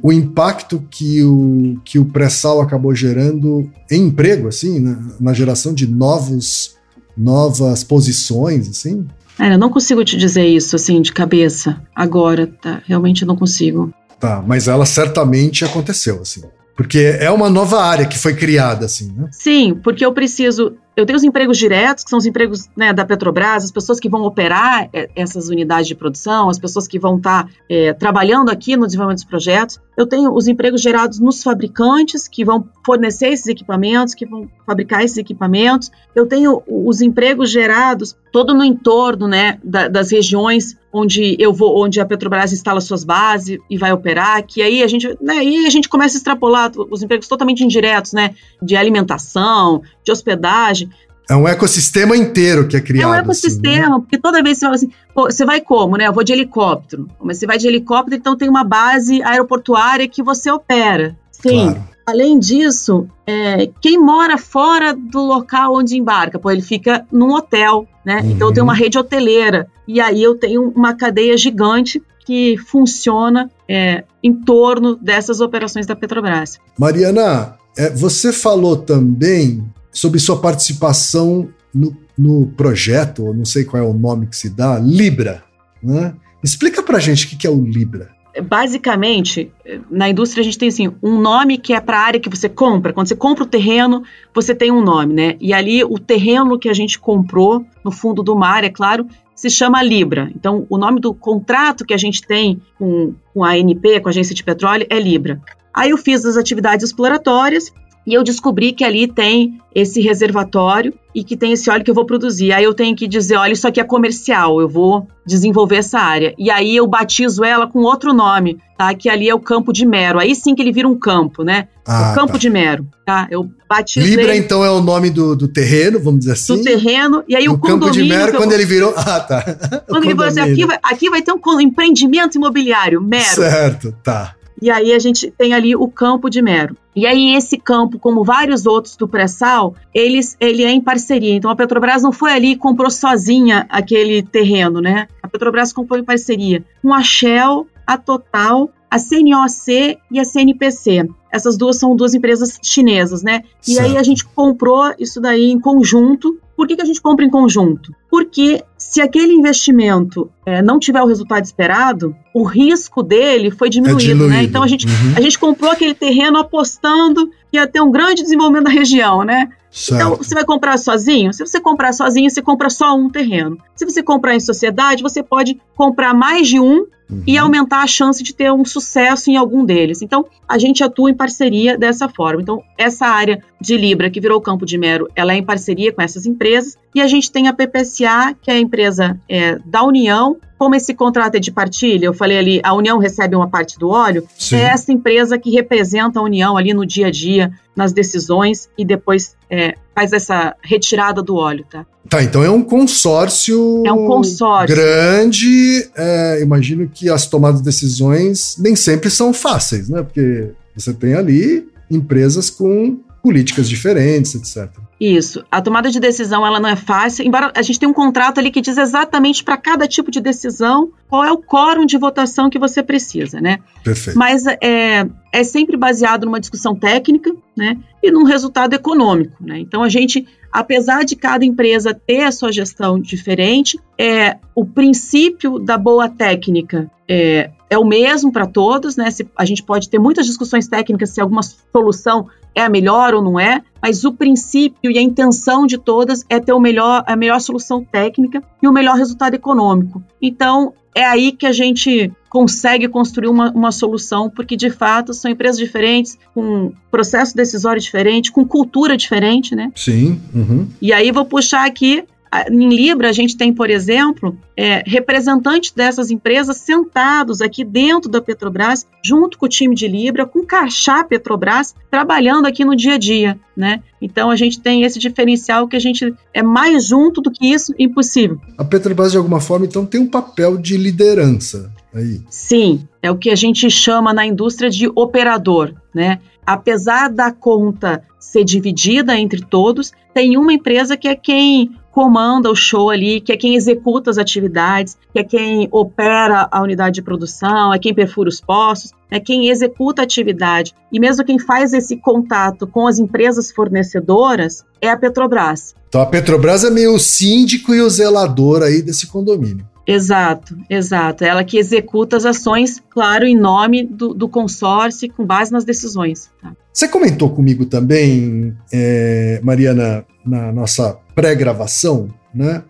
o 0.00 0.12
impacto 0.12 0.84
que 0.90 1.22
o, 1.22 1.80
que 1.84 1.98
o 1.98 2.04
pré-sal 2.04 2.60
acabou 2.60 2.94
gerando 2.94 3.70
em 3.90 4.06
emprego, 4.06 4.48
assim, 4.48 4.80
na, 4.80 4.98
na 5.20 5.32
geração 5.32 5.72
de 5.72 5.86
novos, 5.86 6.76
novas 7.16 7.84
posições, 7.84 8.68
assim? 8.68 9.06
É, 9.38 9.54
eu 9.54 9.58
não 9.58 9.70
consigo 9.70 10.04
te 10.04 10.16
dizer 10.16 10.46
isso, 10.46 10.76
assim, 10.76 11.00
de 11.00 11.12
cabeça, 11.12 11.80
agora, 11.94 12.46
tá? 12.46 12.82
Realmente 12.86 13.24
não 13.24 13.36
consigo. 13.36 13.92
Tá, 14.18 14.42
mas 14.46 14.68
ela 14.68 14.86
certamente 14.86 15.64
aconteceu, 15.64 16.20
assim. 16.20 16.42
Porque 16.76 16.98
é 16.98 17.30
uma 17.30 17.50
nova 17.50 17.82
área 17.82 18.06
que 18.06 18.18
foi 18.18 18.34
criada, 18.34 18.86
assim, 18.86 19.12
né? 19.12 19.28
Sim, 19.30 19.78
porque 19.82 20.04
eu 20.04 20.12
preciso 20.12 20.74
eu 20.96 21.06
tenho 21.06 21.16
os 21.16 21.24
empregos 21.24 21.56
diretos, 21.56 22.04
que 22.04 22.10
são 22.10 22.18
os 22.18 22.26
empregos 22.26 22.68
né, 22.76 22.92
da 22.92 23.04
Petrobras, 23.04 23.64
as 23.64 23.70
pessoas 23.70 23.98
que 23.98 24.08
vão 24.08 24.22
operar 24.22 24.88
é, 24.92 25.08
essas 25.16 25.48
unidades 25.48 25.86
de 25.86 25.94
produção, 25.94 26.50
as 26.50 26.58
pessoas 26.58 26.86
que 26.86 26.98
vão 26.98 27.16
estar 27.16 27.44
tá, 27.44 27.50
é, 27.68 27.92
trabalhando 27.94 28.50
aqui 28.50 28.76
no 28.76 28.84
desenvolvimento 28.86 29.18
dos 29.18 29.24
projetos. 29.24 29.80
Eu 29.96 30.06
tenho 30.06 30.32
os 30.32 30.46
empregos 30.46 30.82
gerados 30.82 31.18
nos 31.18 31.42
fabricantes, 31.42 32.28
que 32.28 32.44
vão 32.44 32.68
fornecer 32.84 33.28
esses 33.28 33.46
equipamentos, 33.46 34.14
que 34.14 34.26
vão 34.26 34.48
fabricar 34.66 35.02
esses 35.02 35.16
equipamentos. 35.16 35.90
Eu 36.14 36.26
tenho 36.26 36.62
os 36.66 37.00
empregos 37.00 37.50
gerados 37.50 38.16
todo 38.32 38.54
no 38.54 38.64
entorno 38.64 39.28
né, 39.28 39.58
da, 39.62 39.88
das 39.88 40.10
regiões 40.10 40.76
onde 40.92 41.36
eu 41.38 41.52
vou, 41.52 41.82
onde 41.82 42.00
a 42.00 42.04
Petrobras 42.04 42.52
instala 42.52 42.80
suas 42.80 43.02
bases 43.02 43.58
e 43.68 43.78
vai 43.78 43.92
operar, 43.92 44.44
que 44.46 44.60
aí 44.60 44.82
a 44.82 44.86
gente, 44.86 45.08
né, 45.20 45.38
aí 45.38 45.64
a 45.66 45.70
gente 45.70 45.88
começa 45.88 46.16
a 46.16 46.18
extrapolar 46.18 46.70
os 46.90 47.02
empregos 47.02 47.26
totalmente 47.26 47.64
indiretos, 47.64 48.12
né, 48.12 48.34
de 48.60 48.76
alimentação, 48.76 49.82
de 50.04 50.12
hospedagem. 50.12 50.81
É 51.28 51.36
um 51.36 51.46
ecossistema 51.46 52.16
inteiro 52.16 52.66
que 52.66 52.76
é 52.76 52.80
criado. 52.80 53.08
É 53.08 53.10
um 53.10 53.14
ecossistema, 53.14 53.84
assim, 53.84 53.92
né? 53.92 53.98
porque 54.00 54.18
toda 54.18 54.42
vez 54.42 54.58
você 54.58 54.66
fala 54.66 54.74
assim, 54.74 54.90
pô, 55.14 55.30
você 55.30 55.44
vai 55.44 55.60
como, 55.60 55.96
né? 55.96 56.06
Eu 56.06 56.12
vou 56.12 56.24
de 56.24 56.32
helicóptero. 56.32 57.08
Mas 57.22 57.38
você 57.38 57.46
vai 57.46 57.58
de 57.58 57.66
helicóptero, 57.66 58.16
então 58.16 58.36
tem 58.36 58.48
uma 58.48 58.64
base 58.64 59.22
aeroportuária 59.22 60.08
que 60.08 60.22
você 60.22 60.50
opera. 60.50 61.16
Sim. 61.30 61.72
Claro. 61.72 61.92
Além 62.04 62.38
disso, 62.38 63.06
é, 63.26 63.70
quem 63.80 63.98
mora 63.98 64.36
fora 64.36 64.92
do 64.92 65.20
local 65.20 65.76
onde 65.76 65.96
embarca, 65.96 66.38
pô, 66.38 66.50
ele 66.50 66.60
fica 66.60 67.06
num 67.12 67.32
hotel, 67.32 67.86
né? 68.04 68.20
Uhum. 68.20 68.30
Então 68.32 68.48
eu 68.48 68.54
tenho 68.54 68.64
uma 68.64 68.74
rede 68.74 68.98
hoteleira. 68.98 69.68
E 69.86 70.00
aí 70.00 70.22
eu 70.22 70.34
tenho 70.34 70.72
uma 70.74 70.94
cadeia 70.94 71.36
gigante 71.36 72.02
que 72.26 72.56
funciona 72.56 73.50
é, 73.68 74.04
em 74.22 74.32
torno 74.32 74.96
dessas 74.96 75.40
operações 75.40 75.86
da 75.86 75.94
Petrobras. 75.94 76.58
Mariana, 76.78 77.56
é, 77.76 77.90
você 77.90 78.32
falou 78.32 78.76
também 78.76 79.64
sobre 79.92 80.18
sua 80.18 80.40
participação 80.40 81.48
no, 81.72 81.96
no 82.16 82.46
projeto, 82.48 83.32
não 83.34 83.44
sei 83.44 83.64
qual 83.64 83.82
é 83.82 83.86
o 83.86 83.92
nome 83.92 84.26
que 84.26 84.36
se 84.36 84.50
dá, 84.50 84.78
Libra. 84.78 85.44
Né? 85.82 86.14
Explica 86.42 86.82
pra 86.82 86.98
gente 86.98 87.26
o 87.26 87.38
que 87.38 87.46
é 87.46 87.50
o 87.50 87.62
Libra. 87.62 88.10
Basicamente, 88.40 89.52
na 89.90 90.08
indústria 90.08 90.40
a 90.40 90.44
gente 90.44 90.56
tem 90.56 90.68
assim, 90.68 90.90
um 91.02 91.20
nome 91.20 91.58
que 91.58 91.74
é 91.74 91.80
para 91.80 91.98
a 91.98 92.02
área 92.02 92.20
que 92.20 92.30
você 92.30 92.48
compra. 92.48 92.92
Quando 92.92 93.06
você 93.06 93.16
compra 93.16 93.44
o 93.44 93.46
terreno, 93.46 94.02
você 94.34 94.54
tem 94.54 94.70
um 94.70 94.82
nome, 94.82 95.12
né? 95.12 95.36
E 95.38 95.52
ali 95.52 95.84
o 95.84 95.98
terreno 95.98 96.58
que 96.58 96.70
a 96.70 96.72
gente 96.72 96.98
comprou 96.98 97.64
no 97.84 97.90
fundo 97.90 98.22
do 98.22 98.34
mar, 98.34 98.64
é 98.64 98.70
claro, 98.70 99.06
se 99.34 99.50
chama 99.50 99.82
Libra. 99.82 100.32
Então, 100.34 100.66
o 100.70 100.78
nome 100.78 100.98
do 100.98 101.12
contrato 101.12 101.84
que 101.84 101.92
a 101.92 101.98
gente 101.98 102.22
tem 102.22 102.62
com, 102.78 103.14
com 103.34 103.44
a 103.44 103.50
ANP, 103.50 104.00
com 104.00 104.08
a 104.08 104.10
Agência 104.10 104.34
de 104.34 104.42
Petróleo, 104.42 104.86
é 104.88 104.98
Libra. 104.98 105.42
Aí 105.74 105.90
eu 105.90 105.98
fiz 105.98 106.24
as 106.24 106.36
atividades 106.36 106.86
exploratórias, 106.86 107.72
e 108.06 108.14
eu 108.14 108.24
descobri 108.24 108.72
que 108.72 108.84
ali 108.84 109.06
tem 109.06 109.58
esse 109.74 110.00
reservatório 110.00 110.92
e 111.14 111.22
que 111.22 111.36
tem 111.36 111.52
esse 111.52 111.70
óleo 111.70 111.84
que 111.84 111.90
eu 111.90 111.94
vou 111.94 112.04
produzir. 112.04 112.52
Aí 112.52 112.64
eu 112.64 112.74
tenho 112.74 112.96
que 112.96 113.06
dizer, 113.06 113.36
olha, 113.36 113.52
isso 113.52 113.66
aqui 113.66 113.80
é 113.80 113.84
comercial, 113.84 114.60
eu 114.60 114.68
vou 114.68 115.06
desenvolver 115.24 115.76
essa 115.76 115.98
área. 115.98 116.34
E 116.36 116.50
aí 116.50 116.74
eu 116.74 116.86
batizo 116.86 117.44
ela 117.44 117.66
com 117.66 117.80
outro 117.80 118.12
nome, 118.12 118.58
tá? 118.76 118.92
Que 118.94 119.08
ali 119.08 119.28
é 119.28 119.34
o 119.34 119.38
campo 119.38 119.72
de 119.72 119.86
mero. 119.86 120.18
Aí 120.18 120.34
sim 120.34 120.54
que 120.54 120.62
ele 120.62 120.72
vira 120.72 120.88
um 120.88 120.98
campo, 120.98 121.44
né? 121.44 121.68
Ah, 121.86 122.10
o 122.10 122.14
campo 122.14 122.32
tá. 122.32 122.38
de 122.38 122.50
mero, 122.50 122.86
tá? 123.06 123.28
Eu 123.30 123.48
batizei... 123.68 124.16
Libra, 124.16 124.36
então, 124.36 124.64
é 124.64 124.70
o 124.70 124.80
nome 124.80 125.10
do, 125.10 125.36
do 125.36 125.46
terreno, 125.46 126.00
vamos 126.00 126.20
dizer 126.20 126.32
assim? 126.32 126.56
Do 126.56 126.62
terreno, 126.62 127.22
e 127.28 127.36
aí 127.36 127.48
o, 127.48 127.52
o 127.52 127.58
campo 127.58 127.90
de 127.90 128.02
mero, 128.04 128.36
quando 128.36 128.52
ele 128.52 128.64
virou... 128.64 128.94
Ah, 129.02 129.20
tá. 129.20 129.42
Quando 129.88 130.04
ele 130.04 130.14
falou 130.14 130.30
assim, 130.30 130.40
aqui 130.40 130.64
vai, 130.64 130.78
aqui 130.82 131.10
vai 131.10 131.22
ter 131.22 131.32
um 131.32 131.60
empreendimento 131.60 132.36
imobiliário, 132.36 133.00
mero. 133.00 133.24
Certo, 133.24 133.94
tá. 134.02 134.36
E 134.60 134.70
aí 134.70 134.92
a 134.92 134.98
gente 134.98 135.30
tem 135.30 135.54
ali 135.54 135.74
o 135.74 135.88
campo 135.88 136.28
de 136.28 136.42
mero. 136.42 136.76
E 136.94 137.06
aí 137.06 137.34
esse 137.34 137.56
campo, 137.56 137.98
como 137.98 138.22
vários 138.24 138.66
outros 138.66 138.96
do 138.96 139.08
pré-sal, 139.08 139.74
eles, 139.94 140.36
ele 140.38 140.62
é 140.62 140.70
em 140.70 140.80
parceria. 140.80 141.34
Então 141.34 141.50
a 141.50 141.56
Petrobras 141.56 142.02
não 142.02 142.12
foi 142.12 142.32
ali 142.32 142.52
e 142.52 142.56
comprou 142.56 142.90
sozinha 142.90 143.66
aquele 143.68 144.22
terreno, 144.22 144.80
né? 144.80 145.08
A 145.22 145.28
Petrobras 145.28 145.72
comprou 145.72 145.98
em 145.98 146.04
parceria 146.04 146.64
com 146.82 146.92
a 146.92 147.02
Shell, 147.02 147.66
a 147.86 147.96
Total, 147.96 148.70
a 148.90 148.98
CNOC 148.98 149.98
e 150.10 150.20
a 150.20 150.24
CNPC. 150.24 151.08
Essas 151.30 151.56
duas 151.56 151.78
são 151.78 151.96
duas 151.96 152.12
empresas 152.12 152.58
chinesas, 152.62 153.22
né? 153.22 153.42
E 153.66 153.72
certo. 153.72 153.90
aí 153.90 153.96
a 153.96 154.02
gente 154.02 154.22
comprou 154.22 154.92
isso 154.98 155.18
daí 155.18 155.50
em 155.50 155.58
conjunto. 155.58 156.38
Por 156.54 156.68
que, 156.68 156.76
que 156.76 156.82
a 156.82 156.84
gente 156.84 157.00
compra 157.00 157.24
em 157.24 157.30
conjunto? 157.30 157.94
Porque 158.12 158.62
se 158.76 159.00
aquele 159.00 159.32
investimento 159.32 160.30
é, 160.44 160.60
não 160.60 160.78
tiver 160.78 161.00
o 161.00 161.06
resultado 161.06 161.46
esperado, 161.46 162.14
o 162.34 162.44
risco 162.44 163.02
dele 163.02 163.50
foi 163.50 163.70
diminuído, 163.70 164.02
é 164.02 164.04
diluído. 164.04 164.34
né? 164.34 164.42
Então 164.42 164.62
a 164.62 164.66
gente, 164.66 164.86
uhum. 164.86 165.14
a 165.16 165.20
gente 165.22 165.38
comprou 165.38 165.70
aquele 165.70 165.94
terreno 165.94 166.36
apostando 166.36 167.30
que 167.50 167.56
ia 167.56 167.66
ter 167.66 167.80
um 167.80 167.90
grande 167.90 168.22
desenvolvimento 168.22 168.64
da 168.64 168.70
região, 168.70 169.22
né? 169.22 169.48
Certo. 169.70 169.98
Então, 169.98 170.16
você 170.16 170.34
vai 170.34 170.44
comprar 170.44 170.76
sozinho? 170.76 171.32
Se 171.32 171.40
você 171.46 171.58
comprar 171.58 171.94
sozinho, 171.94 172.28
você 172.28 172.42
compra 172.42 172.68
só 172.68 172.94
um 172.94 173.08
terreno. 173.08 173.56
Se 173.74 173.86
você 173.86 174.02
comprar 174.02 174.36
em 174.36 174.40
sociedade, 174.40 175.02
você 175.02 175.22
pode 175.22 175.58
comprar 175.74 176.12
mais 176.12 176.46
de 176.46 176.60
um 176.60 176.84
uhum. 177.12 177.22
e 177.26 177.38
aumentar 177.38 177.82
a 177.82 177.86
chance 177.86 178.22
de 178.22 178.34
ter 178.34 178.52
um 178.52 178.66
sucesso 178.66 179.30
em 179.30 179.36
algum 179.38 179.64
deles. 179.64 180.02
Então, 180.02 180.26
a 180.46 180.58
gente 180.58 180.84
atua 180.84 181.10
em 181.10 181.14
parceria 181.14 181.78
dessa 181.78 182.06
forma. 182.10 182.42
Então, 182.42 182.62
essa 182.76 183.06
área 183.06 183.42
de 183.58 183.78
Libra, 183.78 184.10
que 184.10 184.20
virou 184.20 184.38
campo 184.42 184.66
de 184.66 184.76
mero, 184.76 185.08
ela 185.16 185.32
é 185.32 185.36
em 185.38 185.44
parceria 185.44 185.90
com 185.90 186.02
essas 186.02 186.26
empresas. 186.26 186.76
E 186.94 187.00
a 187.00 187.06
gente 187.06 187.30
tem 187.30 187.48
a 187.48 187.52
PPSA, 187.52 188.34
que 188.40 188.50
é 188.50 188.54
a 188.54 188.58
empresa 188.58 189.18
é, 189.28 189.58
da 189.64 189.82
União, 189.82 190.36
como 190.62 190.76
esse 190.76 190.94
contrato 190.94 191.34
é 191.34 191.40
de 191.40 191.50
partilha, 191.50 192.06
eu 192.06 192.14
falei 192.14 192.38
ali, 192.38 192.60
a 192.62 192.72
União 192.72 192.96
recebe 192.96 193.34
uma 193.34 193.48
parte 193.48 193.76
do 193.80 193.88
óleo, 193.88 194.24
Sim. 194.38 194.54
é 194.54 194.60
essa 194.60 194.92
empresa 194.92 195.36
que 195.36 195.50
representa 195.50 196.20
a 196.20 196.22
União 196.22 196.56
ali 196.56 196.72
no 196.72 196.86
dia 196.86 197.08
a 197.08 197.10
dia, 197.10 197.50
nas 197.74 197.92
decisões 197.92 198.68
e 198.78 198.84
depois 198.84 199.34
é, 199.50 199.74
faz 199.92 200.12
essa 200.12 200.54
retirada 200.62 201.20
do 201.20 201.34
óleo, 201.34 201.64
tá? 201.68 201.84
Tá, 202.08 202.22
então 202.22 202.44
é 202.44 202.50
um 202.50 202.62
consórcio. 202.62 203.82
É 203.84 203.92
um 203.92 204.06
consórcio. 204.06 204.76
Grande. 204.76 205.90
É, 205.96 206.40
imagino 206.42 206.88
que 206.88 207.08
as 207.08 207.26
tomadas 207.26 207.60
de 207.60 207.64
decisões 207.64 208.56
nem 208.58 208.76
sempre 208.76 209.10
são 209.10 209.32
fáceis, 209.32 209.88
né? 209.88 210.02
Porque 210.02 210.50
você 210.76 210.92
tem 210.92 211.14
ali 211.14 211.66
empresas 211.90 212.50
com 212.50 212.98
políticas 213.22 213.68
diferentes, 213.68 214.34
etc. 214.34 214.68
Isso. 215.00 215.44
A 215.50 215.62
tomada 215.62 215.90
de 215.90 216.00
decisão 216.00 216.46
ela 216.46 216.58
não 216.58 216.68
é 216.68 216.76
fácil, 216.76 217.24
embora 217.24 217.52
a 217.54 217.62
gente 217.62 217.78
tenha 217.78 217.90
um 217.90 217.94
contrato 217.94 218.38
ali 218.38 218.50
que 218.50 218.60
diz 218.60 218.76
exatamente 218.76 219.44
para 219.44 219.56
cada 219.56 219.86
tipo 219.86 220.10
de 220.10 220.20
decisão 220.20 220.90
qual 221.08 221.24
é 221.24 221.30
o 221.30 221.38
quórum 221.38 221.86
de 221.86 221.96
votação 221.96 222.50
que 222.50 222.58
você 222.58 222.82
precisa, 222.82 223.40
né? 223.40 223.58
Perfeito. 223.84 224.18
Mas 224.18 224.44
é, 224.46 225.06
é 225.32 225.44
sempre 225.44 225.76
baseado 225.76 226.24
numa 226.24 226.40
discussão 226.40 226.74
técnica, 226.74 227.32
né? 227.56 227.78
E 228.02 228.10
num 228.10 228.24
resultado 228.24 228.74
econômico, 228.74 229.36
né? 229.40 229.58
Então 229.60 229.82
a 229.82 229.88
gente, 229.88 230.26
apesar 230.50 231.04
de 231.04 231.14
cada 231.14 231.44
empresa 231.44 231.94
ter 231.94 232.22
a 232.22 232.32
sua 232.32 232.50
gestão 232.50 232.98
diferente, 232.98 233.78
é 233.96 234.36
o 234.54 234.64
princípio 234.64 235.58
da 235.58 235.78
boa 235.78 236.08
técnica 236.08 236.90
é, 237.08 237.50
é 237.68 237.78
o 237.78 237.84
mesmo 237.84 238.32
para 238.32 238.46
todos, 238.46 238.96
né? 238.96 239.10
Se, 239.10 239.28
a 239.36 239.44
gente 239.44 239.62
pode 239.62 239.88
ter 239.88 239.98
muitas 239.98 240.26
discussões 240.26 240.66
técnicas 240.66 241.10
se 241.10 241.20
alguma 241.20 241.42
solução 241.42 242.26
é 242.54 242.62
a 242.62 242.68
melhor 242.68 243.14
ou 243.14 243.22
não 243.22 243.38
é, 243.38 243.62
mas 243.80 244.04
o 244.04 244.12
princípio 244.12 244.90
e 244.90 244.98
a 244.98 245.02
intenção 245.02 245.66
de 245.66 245.78
todas 245.78 246.24
é 246.28 246.38
ter 246.38 246.52
o 246.52 246.60
melhor, 246.60 247.02
a 247.06 247.16
melhor 247.16 247.40
solução 247.40 247.84
técnica 247.84 248.42
e 248.62 248.68
o 248.68 248.72
melhor 248.72 248.96
resultado 248.96 249.34
econômico. 249.34 250.02
Então, 250.20 250.72
é 250.94 251.04
aí 251.04 251.32
que 251.32 251.46
a 251.46 251.52
gente 251.52 252.12
consegue 252.28 252.88
construir 252.88 253.28
uma, 253.28 253.50
uma 253.50 253.72
solução, 253.72 254.30
porque 254.30 254.56
de 254.56 254.70
fato 254.70 255.12
são 255.12 255.30
empresas 255.30 255.58
diferentes, 255.58 256.18
com 256.34 256.72
processo 256.90 257.36
decisório 257.36 257.80
diferente, 257.80 258.32
com 258.32 258.46
cultura 258.46 258.96
diferente, 258.96 259.54
né? 259.54 259.70
Sim. 259.74 260.20
Uhum. 260.34 260.66
E 260.80 260.92
aí 260.92 261.10
vou 261.10 261.24
puxar 261.24 261.66
aqui 261.66 262.04
em 262.50 262.68
Libra, 262.70 263.10
a 263.10 263.12
gente 263.12 263.36
tem, 263.36 263.52
por 263.52 263.68
exemplo, 263.68 264.36
é, 264.56 264.82
representantes 264.86 265.70
dessas 265.72 266.10
empresas 266.10 266.56
sentados 266.56 267.42
aqui 267.42 267.62
dentro 267.62 268.10
da 268.10 268.22
Petrobras, 268.22 268.86
junto 269.04 269.36
com 269.36 269.44
o 269.44 269.48
time 269.48 269.74
de 269.74 269.86
Libra, 269.86 270.24
com 270.24 270.38
o 270.38 270.46
Cachá 270.46 271.04
Petrobras, 271.04 271.74
trabalhando 271.90 272.46
aqui 272.46 272.64
no 272.64 272.74
dia 272.74 272.94
a 272.94 272.98
dia, 272.98 273.38
né? 273.54 273.82
Então 274.00 274.30
a 274.30 274.36
gente 274.36 274.60
tem 274.60 274.82
esse 274.82 274.98
diferencial 274.98 275.68
que 275.68 275.76
a 275.76 275.80
gente 275.80 276.14
é 276.32 276.42
mais 276.42 276.86
junto 276.86 277.20
do 277.20 277.30
que 277.30 277.46
isso, 277.46 277.74
impossível. 277.78 278.40
A 278.56 278.64
Petrobras, 278.64 279.12
de 279.12 279.18
alguma 279.18 279.40
forma, 279.40 279.66
então, 279.66 279.84
tem 279.84 280.00
um 280.00 280.08
papel 280.08 280.56
de 280.56 280.78
liderança 280.78 281.70
aí. 281.94 282.22
Sim, 282.30 282.88
é 283.02 283.10
o 283.10 283.18
que 283.18 283.28
a 283.28 283.36
gente 283.36 283.68
chama 283.70 284.14
na 284.14 284.26
indústria 284.26 284.70
de 284.70 284.90
operador, 284.94 285.74
né? 285.94 286.18
Apesar 286.46 287.08
da 287.08 287.30
conta 287.30 288.02
ser 288.18 288.44
dividida 288.44 289.16
entre 289.18 289.42
todos, 289.42 289.92
tem 290.14 290.36
uma 290.36 290.52
empresa 290.52 290.96
que 290.96 291.06
é 291.06 291.14
quem 291.14 291.70
comanda 291.92 292.50
o 292.50 292.56
show 292.56 292.90
ali, 292.90 293.20
que 293.20 293.32
é 293.32 293.36
quem 293.36 293.54
executa 293.54 294.10
as 294.10 294.18
atividades, 294.18 294.96
que 295.12 295.18
é 295.18 295.22
quem 295.22 295.68
opera 295.70 296.48
a 296.50 296.62
unidade 296.62 296.94
de 296.94 297.02
produção, 297.02 297.72
é 297.72 297.78
quem 297.78 297.94
perfura 297.94 298.30
os 298.30 298.40
postos, 298.40 298.92
é 299.10 299.20
quem 299.20 299.50
executa 299.50 300.00
a 300.00 300.04
atividade. 300.04 300.74
E 300.90 300.98
mesmo 300.98 301.24
quem 301.24 301.38
faz 301.38 301.74
esse 301.74 301.98
contato 301.98 302.66
com 302.66 302.86
as 302.86 302.98
empresas 302.98 303.52
fornecedoras 303.52 304.64
é 304.80 304.88
a 304.88 304.96
Petrobras. 304.96 305.74
Então 305.88 306.00
a 306.00 306.06
Petrobras 306.06 306.64
é 306.64 306.70
meio 306.70 306.94
o 306.94 306.98
síndico 306.98 307.74
e 307.74 307.80
o 307.82 307.90
zelador 307.90 308.62
aí 308.62 308.80
desse 308.80 309.06
condomínio. 309.06 309.71
Exato, 309.86 310.56
exato. 310.70 311.24
Ela 311.24 311.44
que 311.44 311.58
executa 311.58 312.16
as 312.16 312.24
ações, 312.24 312.82
claro, 312.90 313.26
em 313.26 313.36
nome 313.36 313.84
do, 313.84 314.14
do 314.14 314.28
consórcio, 314.28 315.12
com 315.12 315.24
base 315.24 315.50
nas 315.50 315.64
decisões. 315.64 316.30
Tá? 316.40 316.52
Você 316.72 316.88
comentou 316.88 317.30
comigo 317.30 317.66
também, 317.66 318.56
é, 318.72 319.40
Mariana, 319.42 320.04
na 320.24 320.52
nossa 320.52 320.96
pré-gravação, 321.14 322.08
né, 322.34 322.62